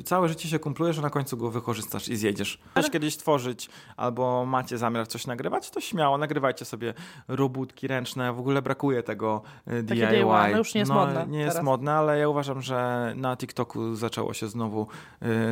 Całe 0.05 0.29
życie 0.29 0.49
się 0.49 0.59
kumplujesz, 0.59 0.99
a 0.99 1.03
na 1.03 1.11
końcu 1.11 1.37
go 1.37 1.51
wykorzystasz 1.51 2.09
i 2.09 2.17
zjedziesz. 2.17 2.59
Chcesz 2.71 2.85
Ale... 2.85 2.91
kiedyś 2.91 3.17
tworzyć 3.17 3.71
albo 3.97 4.47
macie 4.47 4.79
zamiar 4.79 5.09
coś 5.09 5.27
nagrywać, 5.27 5.71
to 5.71 5.81
śmiało, 5.81 6.19
nagrywajcie 6.19 6.65
sobie 6.65 6.95
robótki 7.29 7.87
ręczne. 7.87 8.33
W 8.33 8.39
ogóle 8.39 8.63
brakuje 8.63 9.03
tego 9.03 9.43
DIY. 9.67 9.83
Takie 9.83 10.07
DIY 10.07 10.25
no 10.25 10.59
już 10.59 10.75
nie 10.75 10.79
jest 10.79 10.89
no, 10.89 10.95
modne. 10.95 11.27
Nie 11.29 11.41
jest 11.41 11.63
modne, 11.63 11.93
ale 11.93 12.19
ja 12.19 12.29
uważam, 12.29 12.63
że 12.63 13.13
na 13.17 13.37
TikToku 13.37 13.95
zaczęło 13.95 14.35
się 14.35 14.49
znowu 14.49 14.87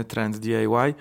y, 0.01 0.05
trend 0.05 0.39
DIY. 0.39 0.95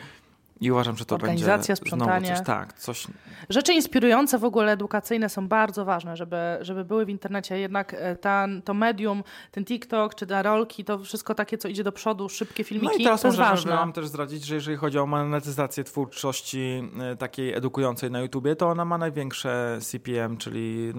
I 0.62 0.72
uważam, 0.72 0.98
że 0.98 1.06
to 1.06 1.16
Organizacja, 1.16 1.76
będzie 1.76 1.76
sprzątanie. 1.76 2.36
Coś, 2.36 2.46
tak, 2.46 2.74
coś... 2.74 3.08
Rzeczy 3.50 3.74
inspirujące 3.74 4.40
w 4.40 4.44
ogóle 4.44 4.72
edukacyjne 4.72 5.30
są 5.30 5.48
bardzo 5.48 5.86
ważne, 5.86 6.18
żeby, 6.18 6.38
żeby 6.62 6.86
były 6.86 7.06
w 7.06 7.10
internecie. 7.10 7.60
Jednak 7.60 7.94
e, 7.94 8.16
ta, 8.16 8.48
to 8.66 8.74
medium, 8.74 9.24
ten 9.52 9.66
TikTok 9.66 10.16
czy 10.16 10.28
te 10.28 10.44
rolki, 10.44 10.84
to 10.86 11.00
wszystko 11.00 11.36
takie, 11.36 11.58
co 11.58 11.68
idzie 11.68 11.84
do 11.84 11.92
przodu, 11.92 12.30
szybkie 12.30 12.64
filmiki, 12.64 12.94
no 12.94 13.00
i 13.00 13.04
teraz 13.04 13.22
to 13.22 13.28
jest 13.28 13.38
ważne. 13.38 13.76
Mam 13.76 13.94
też 13.94 14.08
zdradzić, 14.08 14.46
że 14.46 14.56
jeżeli 14.56 14.78
chodzi 14.78 15.00
o 15.00 15.06
monetyzację 15.06 15.84
twórczości 15.84 16.84
e, 17.00 17.16
takiej 17.16 17.54
edukującej 17.54 18.12
na 18.12 18.20
YouTubie, 18.20 18.56
to 18.56 18.68
ona 18.68 18.86
ma 18.86 18.98
największe 18.98 19.78
CPM, 19.82 20.38
czyli 20.38 20.94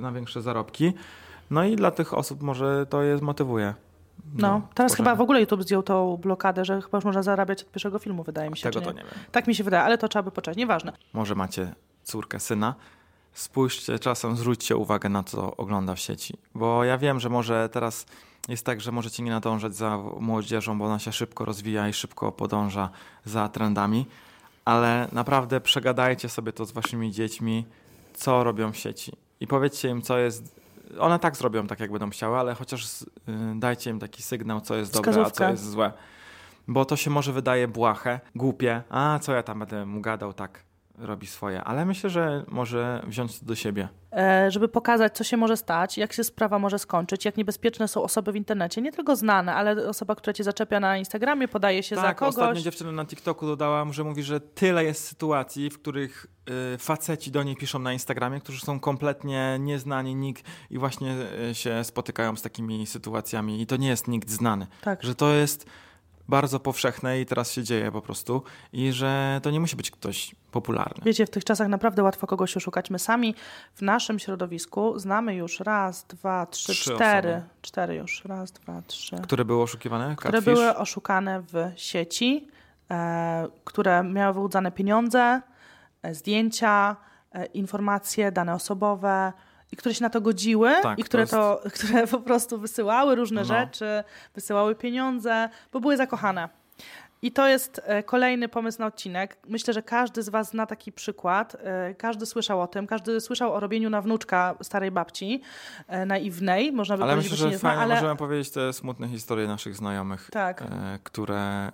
największe 0.00 0.42
zarobki. 0.42 0.92
No 1.50 1.64
i 1.64 1.76
dla 1.76 1.90
tych 1.90 2.14
osób 2.14 2.42
może 2.42 2.86
to 2.86 3.02
je 3.02 3.16
motywuje. 3.16 3.74
No, 4.34 4.60
do 4.60 4.74
teraz 4.74 4.94
chyba 4.94 5.14
w 5.14 5.20
ogóle 5.20 5.40
YouTube 5.40 5.62
zdjął 5.62 5.82
tą 5.82 6.16
blokadę, 6.16 6.64
że 6.64 6.82
chyba 6.82 6.98
już 6.98 7.04
można 7.04 7.22
zarabiać 7.22 7.62
od 7.62 7.70
pierwszego 7.70 7.98
filmu, 7.98 8.22
wydaje 8.22 8.50
mi 8.50 8.56
się. 8.56 8.62
Tego 8.62 8.80
czy 8.80 8.86
to 8.86 8.92
nie 8.92 9.02
wiem. 9.02 9.12
Tak 9.32 9.46
mi 9.46 9.54
się 9.54 9.64
wydaje, 9.64 9.82
ale 9.82 9.98
to 9.98 10.08
trzeba 10.08 10.22
by 10.22 10.30
poczekać, 10.30 10.58
nieważne. 10.58 10.92
Może 11.12 11.34
macie 11.34 11.74
córkę, 12.02 12.40
syna. 12.40 12.74
Spójrzcie 13.32 13.98
czasem, 13.98 14.36
zwróćcie 14.36 14.76
uwagę 14.76 15.08
na 15.08 15.22
to, 15.22 15.30
co 15.30 15.56
ogląda 15.56 15.94
w 15.94 16.00
sieci. 16.00 16.34
Bo 16.54 16.84
ja 16.84 16.98
wiem, 16.98 17.20
że 17.20 17.28
może 17.28 17.68
teraz 17.68 18.06
jest 18.48 18.66
tak, 18.66 18.80
że 18.80 18.92
możecie 18.92 19.22
nie 19.22 19.30
nadążać 19.30 19.74
za 19.74 19.98
młodzieżą, 20.20 20.78
bo 20.78 20.84
ona 20.84 20.98
się 20.98 21.12
szybko 21.12 21.44
rozwija 21.44 21.88
i 21.88 21.92
szybko 21.92 22.32
podąża 22.32 22.90
za 23.24 23.48
trendami, 23.48 24.06
ale 24.64 25.08
naprawdę 25.12 25.60
przegadajcie 25.60 26.28
sobie 26.28 26.52
to 26.52 26.64
z 26.64 26.72
waszymi 26.72 27.12
dziećmi, 27.12 27.64
co 28.14 28.44
robią 28.44 28.72
w 28.72 28.76
sieci. 28.76 29.12
I 29.40 29.46
powiedzcie 29.46 29.88
im, 29.88 30.02
co 30.02 30.18
jest. 30.18 30.56
One 30.98 31.18
tak 31.18 31.36
zrobią, 31.36 31.66
tak 31.66 31.80
jak 31.80 31.90
będą 31.90 32.10
chciały, 32.10 32.38
ale 32.38 32.54
chociaż 32.54 33.02
y, 33.02 33.06
dajcie 33.54 33.90
im 33.90 33.98
taki 33.98 34.22
sygnał, 34.22 34.60
co 34.60 34.76
jest 34.76 34.92
dobre, 34.92 35.24
a 35.24 35.30
co 35.30 35.50
jest 35.50 35.70
złe. 35.70 35.92
Bo 36.68 36.84
to 36.84 36.96
się 36.96 37.10
może 37.10 37.32
wydaje 37.32 37.68
błahe, 37.68 38.20
głupie. 38.34 38.82
A 38.88 39.18
co 39.22 39.32
ja 39.32 39.42
tam 39.42 39.58
będę 39.58 39.86
mu 39.86 40.00
gadał, 40.00 40.32
tak 40.32 40.65
robi 40.98 41.26
swoje. 41.26 41.64
Ale 41.64 41.84
myślę, 41.84 42.10
że 42.10 42.44
może 42.48 43.02
wziąć 43.06 43.40
to 43.40 43.46
do 43.46 43.54
siebie. 43.54 43.88
E, 44.12 44.50
żeby 44.50 44.68
pokazać, 44.68 45.16
co 45.16 45.24
się 45.24 45.36
może 45.36 45.56
stać, 45.56 45.98
jak 45.98 46.12
się 46.12 46.24
sprawa 46.24 46.58
może 46.58 46.78
skończyć, 46.78 47.24
jak 47.24 47.36
niebezpieczne 47.36 47.88
są 47.88 48.02
osoby 48.02 48.32
w 48.32 48.36
internecie. 48.36 48.82
Nie 48.82 48.92
tylko 48.92 49.16
znane, 49.16 49.54
ale 49.54 49.88
osoba, 49.88 50.14
która 50.14 50.32
cię 50.32 50.44
zaczepia 50.44 50.80
na 50.80 50.98
Instagramie, 50.98 51.48
podaje 51.48 51.82
się 51.82 51.96
za 51.96 52.02
tak, 52.02 52.18
kogoś. 52.18 52.34
ostatnio 52.34 52.60
dziewczyna 52.60 52.92
na 52.92 53.04
TikToku 53.04 53.46
dodała, 53.46 53.92
że 53.92 54.04
mówi, 54.04 54.22
że 54.22 54.40
tyle 54.40 54.84
jest 54.84 55.04
sytuacji, 55.04 55.70
w 55.70 55.78
których 55.78 56.26
y, 56.74 56.78
faceci 56.78 57.30
do 57.30 57.42
niej 57.42 57.56
piszą 57.56 57.78
na 57.78 57.92
Instagramie, 57.92 58.40
którzy 58.40 58.60
są 58.60 58.80
kompletnie 58.80 59.56
nieznani, 59.60 60.14
nikt 60.14 60.44
i 60.70 60.78
właśnie 60.78 61.16
y, 61.50 61.54
się 61.54 61.84
spotykają 61.84 62.36
z 62.36 62.42
takimi 62.42 62.86
sytuacjami 62.86 63.62
i 63.62 63.66
to 63.66 63.76
nie 63.76 63.88
jest 63.88 64.08
nikt 64.08 64.30
znany. 64.30 64.66
Tak. 64.80 65.02
Że 65.02 65.14
to 65.14 65.32
jest 65.32 65.66
bardzo 66.28 66.60
powszechne 66.60 67.20
i 67.20 67.26
teraz 67.26 67.52
się 67.52 67.62
dzieje 67.62 67.92
po 67.92 68.02
prostu 68.02 68.42
i 68.72 68.92
że 68.92 69.40
to 69.42 69.50
nie 69.50 69.60
musi 69.60 69.76
być 69.76 69.90
ktoś 69.90 70.34
popularny. 70.50 71.02
Wiecie, 71.04 71.26
w 71.26 71.30
tych 71.30 71.44
czasach 71.44 71.68
naprawdę 71.68 72.02
łatwo 72.02 72.26
kogoś 72.26 72.56
oszukać. 72.56 72.90
My 72.90 72.98
sami 72.98 73.34
w 73.74 73.82
naszym 73.82 74.18
środowisku 74.18 74.98
znamy 74.98 75.34
już 75.34 75.60
raz, 75.60 76.04
dwa, 76.04 76.46
trzy, 76.46 76.72
Trzy 76.72 76.94
cztery. 76.94 77.30
osoby. 77.30 77.48
Cztery 77.62 77.94
już. 77.94 78.24
Raz, 78.24 78.52
dwa, 78.52 78.82
trzy. 78.86 79.16
Które 79.22 79.44
były 79.44 79.62
oszukiwane? 79.62 80.16
które 80.16 80.38
Catfish? 80.38 80.54
były 80.54 80.76
oszukane 80.76 81.42
w 81.42 81.72
sieci, 81.76 82.48
e, 82.90 83.48
które 83.64 84.02
miały 84.04 84.34
wyłudzane 84.34 84.72
pieniądze, 84.72 85.40
e, 86.02 86.14
zdjęcia, 86.14 86.96
e, 87.32 87.46
informacje, 87.46 88.32
dane 88.32 88.54
osobowe 88.54 89.32
i 89.72 89.76
które 89.76 89.94
się 89.94 90.02
na 90.04 90.10
to 90.10 90.20
godziły 90.20 90.72
Tak, 90.82 90.98
i 90.98 91.04
które, 91.04 91.26
to 91.26 91.60
to, 91.64 91.70
które 91.70 92.06
po 92.06 92.20
prostu 92.20 92.58
wysyłały 92.58 93.14
różne 93.14 93.40
No. 93.40 93.46
rzeczy, 93.46 94.04
wysyłały 94.34 94.74
pieniądze, 94.74 95.48
bo 95.72 95.80
były 95.80 95.96
zakochane. 95.96 96.48
I 97.22 97.32
to 97.32 97.48
jest 97.48 97.80
e, 97.84 98.02
kolejny 98.02 98.48
pomysł 98.48 98.78
na 98.78 98.86
odcinek. 98.86 99.36
Myślę, 99.48 99.74
że 99.74 99.82
każdy 99.82 100.22
z 100.22 100.28
Was 100.28 100.50
zna 100.50 100.66
taki 100.66 100.92
przykład. 100.92 101.56
E, 101.64 101.94
Każdy 101.94 102.26
słyszał 102.26 102.60
o 102.60 102.66
tym. 102.66 102.86
Każdy 102.86 103.20
słyszał 103.20 103.52
o 103.54 103.60
robieniu 103.60 103.90
na 103.90 104.00
wnuczka 104.02 104.54
starej 104.62 104.90
babci, 104.90 105.42
e, 105.88 106.06
naiwnej, 106.06 106.72
można 106.72 106.96
by 106.96 107.02
Ale 107.02 107.12
powiedzieć, 107.12 107.32
myślę, 107.32 107.44
że 107.46 107.50
nie 107.50 107.58
zna, 107.58 107.68
fajnie 107.70 107.82
ale 107.84 107.94
możemy 107.94 108.16
powiedzieć 108.16 108.50
te 108.50 108.72
smutne 108.72 109.08
historie 109.08 109.46
naszych 109.46 109.76
znajomych, 109.76 110.28
tak. 110.32 110.64
które 111.02 111.70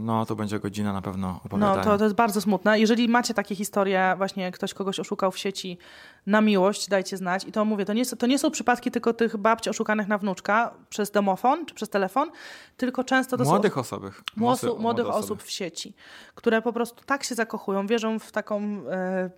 no 0.00 0.26
to 0.26 0.36
będzie 0.36 0.60
godzina 0.60 0.92
na 0.92 1.02
pewno 1.02 1.40
opowiadają. 1.44 1.76
No, 1.76 1.84
to, 1.84 1.98
to 1.98 2.04
jest 2.04 2.16
bardzo 2.16 2.40
smutne. 2.40 2.80
Jeżeli 2.80 3.08
macie 3.08 3.34
takie 3.34 3.54
historie, 3.54 4.14
właśnie 4.16 4.52
ktoś 4.52 4.74
kogoś 4.74 5.00
oszukał 5.00 5.30
w 5.30 5.38
sieci 5.38 5.78
na 6.26 6.40
miłość, 6.40 6.88
dajcie 6.88 7.16
znać. 7.16 7.44
I 7.44 7.52
to 7.52 7.64
mówię, 7.64 7.84
to 7.84 7.92
nie, 7.92 8.06
to 8.06 8.26
nie 8.26 8.38
są 8.38 8.50
przypadki 8.50 8.90
tylko 8.90 9.12
tych 9.12 9.36
babci 9.36 9.70
oszukanych 9.70 10.08
na 10.08 10.18
wnuczka 10.18 10.74
przez 10.88 11.10
domofon 11.10 11.66
czy 11.66 11.74
przez 11.74 11.88
telefon, 11.88 12.30
tylko 12.76 13.04
często 13.04 13.36
to 13.36 13.44
Młodych 13.44 13.74
są 13.74 13.80
osoby. 13.80 14.10
młode 14.36 14.68
młodych 14.78 15.06
osoby. 15.06 15.24
osób 15.24 15.42
w 15.42 15.50
sieci, 15.50 15.94
które 16.34 16.62
po 16.62 16.72
prostu 16.72 17.04
tak 17.04 17.24
się 17.24 17.34
zakochują, 17.34 17.86
wierzą 17.86 18.18
w 18.18 18.32
taką 18.32 18.60
e, 18.90 19.30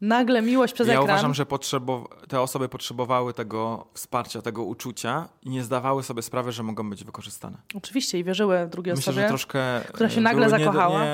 nagle 0.00 0.42
miłość 0.42 0.74
przez 0.74 0.88
ja 0.88 0.92
ekran. 0.94 1.04
uważam, 1.04 1.34
że 1.34 1.46
potrzebo- 1.46 2.08
te 2.28 2.40
osoby 2.40 2.68
potrzebowały 2.68 3.34
tego 3.34 3.86
wsparcia, 3.94 4.42
tego 4.42 4.62
uczucia 4.64 5.28
i 5.42 5.50
nie 5.50 5.64
zdawały 5.64 6.02
sobie 6.02 6.22
sprawy, 6.22 6.52
że 6.52 6.62
mogą 6.62 6.90
być 6.90 7.04
wykorzystane. 7.04 7.56
Oczywiście 7.74 8.18
i 8.18 8.24
wierzyły 8.24 8.66
w 8.66 8.70
drugiej 8.70 8.94
Myślę, 8.94 9.10
osobie. 9.10 9.22
że 9.22 9.28
troszkę 9.28 9.80
która 9.92 10.08
się 10.10 10.18
e, 10.18 10.22
nagle 10.22 10.50
zakochała. 10.50 11.00
Nie, 11.04 11.08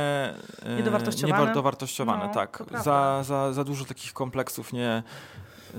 e, 0.63 0.77
Niedowartościowane. 0.77 1.47
niedowartościowane, 1.49 2.27
No, 2.27 2.35
tak. 2.35 2.63
Za, 2.85 3.23
za, 3.23 3.53
za 3.53 3.65
dużo 3.65 3.85
takich 3.85 4.13
kompleksów 4.13 4.73
nie... 4.73 5.03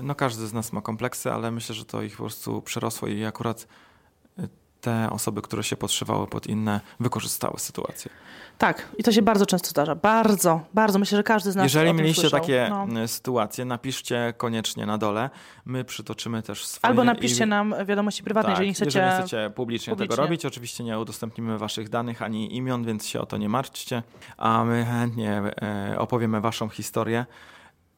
No 0.02 0.14
każdy 0.14 0.46
z 0.46 0.52
nas 0.52 0.72
ma 0.72 0.80
kompleksy, 0.80 1.32
ale 1.32 1.50
myślę, 1.50 1.74
że 1.74 1.84
to 1.84 2.02
ich 2.02 2.12
po 2.16 2.22
prostu 2.22 2.62
przerosło 2.62 3.08
i 3.08 3.24
akurat 3.24 3.66
te 4.82 5.10
osoby, 5.10 5.42
które 5.42 5.62
się 5.62 5.76
podszywały 5.76 6.26
pod 6.26 6.46
inne, 6.46 6.80
wykorzystały 7.00 7.58
sytuację. 7.58 8.10
Tak, 8.58 8.88
i 8.98 9.02
to 9.02 9.12
się 9.12 9.22
bardzo 9.22 9.46
często 9.46 9.68
zdarza. 9.68 9.94
Bardzo, 9.94 10.60
bardzo. 10.74 10.98
Myślę, 10.98 11.16
że 11.16 11.22
każdy 11.22 11.52
z 11.52 11.56
nas 11.56 11.64
Jeżeli 11.64 11.94
mieliście 11.94 12.20
słyszał. 12.20 12.40
takie 12.40 12.66
No. 12.70 13.00
e, 13.00 13.08
sytuacje, 13.08 13.64
napiszcie 13.64 14.34
koniecznie 14.36 14.86
na 14.86 14.98
dole. 14.98 15.30
My 15.64 15.84
przytoczymy 15.84 16.42
też 16.42 16.66
swoje. 16.66 16.88
Albo 16.88 17.04
napiszcie 17.04 17.44
i... 17.44 17.46
nam 17.46 17.74
wiadomości 17.86 18.22
prywatne, 18.22 18.46
tak, 18.46 18.52
jeżeli 18.52 18.68
nie 18.68 18.74
chcecie... 18.74 18.98
jeżeli 18.98 19.06
nie 19.06 19.22
chcecie 19.22 19.50
publicznie, 19.54 19.90
publicznie. 19.90 20.16
tego 20.16 20.22
robić. 20.22 20.46
Oczywiście 20.46 20.84
nie 20.84 20.98
udostępnimy 20.98 21.58
waszych 21.58 21.88
danych 21.88 22.22
ani 22.22 22.56
imion, 22.56 22.84
więc 22.84 23.06
się 23.06 23.20
o 23.20 23.26
to 23.26 23.36
nie 23.36 23.48
martwcie. 23.48 24.02
A 24.36 24.64
my 24.64 24.84
chętnie 24.84 25.42
e, 25.62 25.98
opowiemy 25.98 26.40
waszą 26.40 26.68
historię 26.68 27.26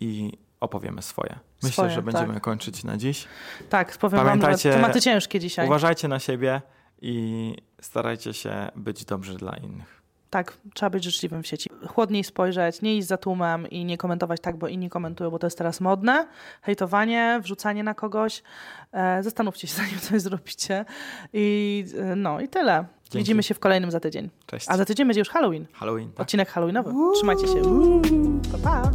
i 0.00 0.32
opowiemy 0.60 1.02
swoje. 1.02 1.38
Myślę, 1.62 1.72
Swoje, 1.72 1.90
że 1.90 2.02
będziemy 2.02 2.34
tak. 2.34 2.42
kończyć 2.42 2.84
na 2.84 2.96
dziś. 2.96 3.28
Tak, 3.70 3.98
powiem 3.98 4.16
wam, 4.16 4.26
Pamiętajcie, 4.26 4.72
że 4.72 4.78
tematy 4.78 5.00
ciężkie 5.00 5.40
dzisiaj. 5.40 5.66
Uważajcie 5.66 6.08
na 6.08 6.18
siebie 6.18 6.62
i 7.02 7.56
starajcie 7.80 8.34
się 8.34 8.70
być 8.76 9.04
dobrzy 9.04 9.36
dla 9.36 9.56
innych. 9.56 10.04
Tak, 10.30 10.56
trzeba 10.74 10.90
być 10.90 11.04
życzliwym 11.04 11.42
w 11.42 11.46
sieci. 11.46 11.70
Chłodniej 11.88 12.24
spojrzeć, 12.24 12.82
nie 12.82 12.96
iść 12.96 13.08
za 13.08 13.16
tłumem 13.16 13.70
i 13.70 13.84
nie 13.84 13.98
komentować 13.98 14.40
tak, 14.40 14.56
bo 14.56 14.68
inni 14.68 14.90
komentują, 14.90 15.30
bo 15.30 15.38
to 15.38 15.46
jest 15.46 15.58
teraz 15.58 15.80
modne. 15.80 16.26
Hejtowanie, 16.62 17.40
wrzucanie 17.42 17.84
na 17.84 17.94
kogoś. 17.94 18.42
E, 18.92 19.22
zastanówcie 19.22 19.66
się, 19.68 19.74
zanim 19.82 19.98
coś 19.98 20.20
zrobicie. 20.20 20.84
I 21.32 21.84
e, 21.98 22.16
no 22.16 22.40
i 22.40 22.48
tyle. 22.48 22.84
Dzięki. 23.04 23.18
Widzimy 23.18 23.42
się 23.42 23.54
w 23.54 23.58
kolejnym 23.58 23.90
za 23.90 24.00
tydzień. 24.00 24.30
Cześć. 24.46 24.66
A 24.68 24.76
za 24.76 24.84
tydzień 24.84 25.06
będzie 25.06 25.20
już 25.20 25.28
Halloween. 25.28 25.66
Halloween. 25.72 26.12
Tak. 26.12 26.20
Odcinek 26.20 26.48
Halloweenowy. 26.48 26.92
Trzymajcie 27.14 27.46
się. 27.46 27.62
Pa, 28.52 28.58
pa. 28.58 28.90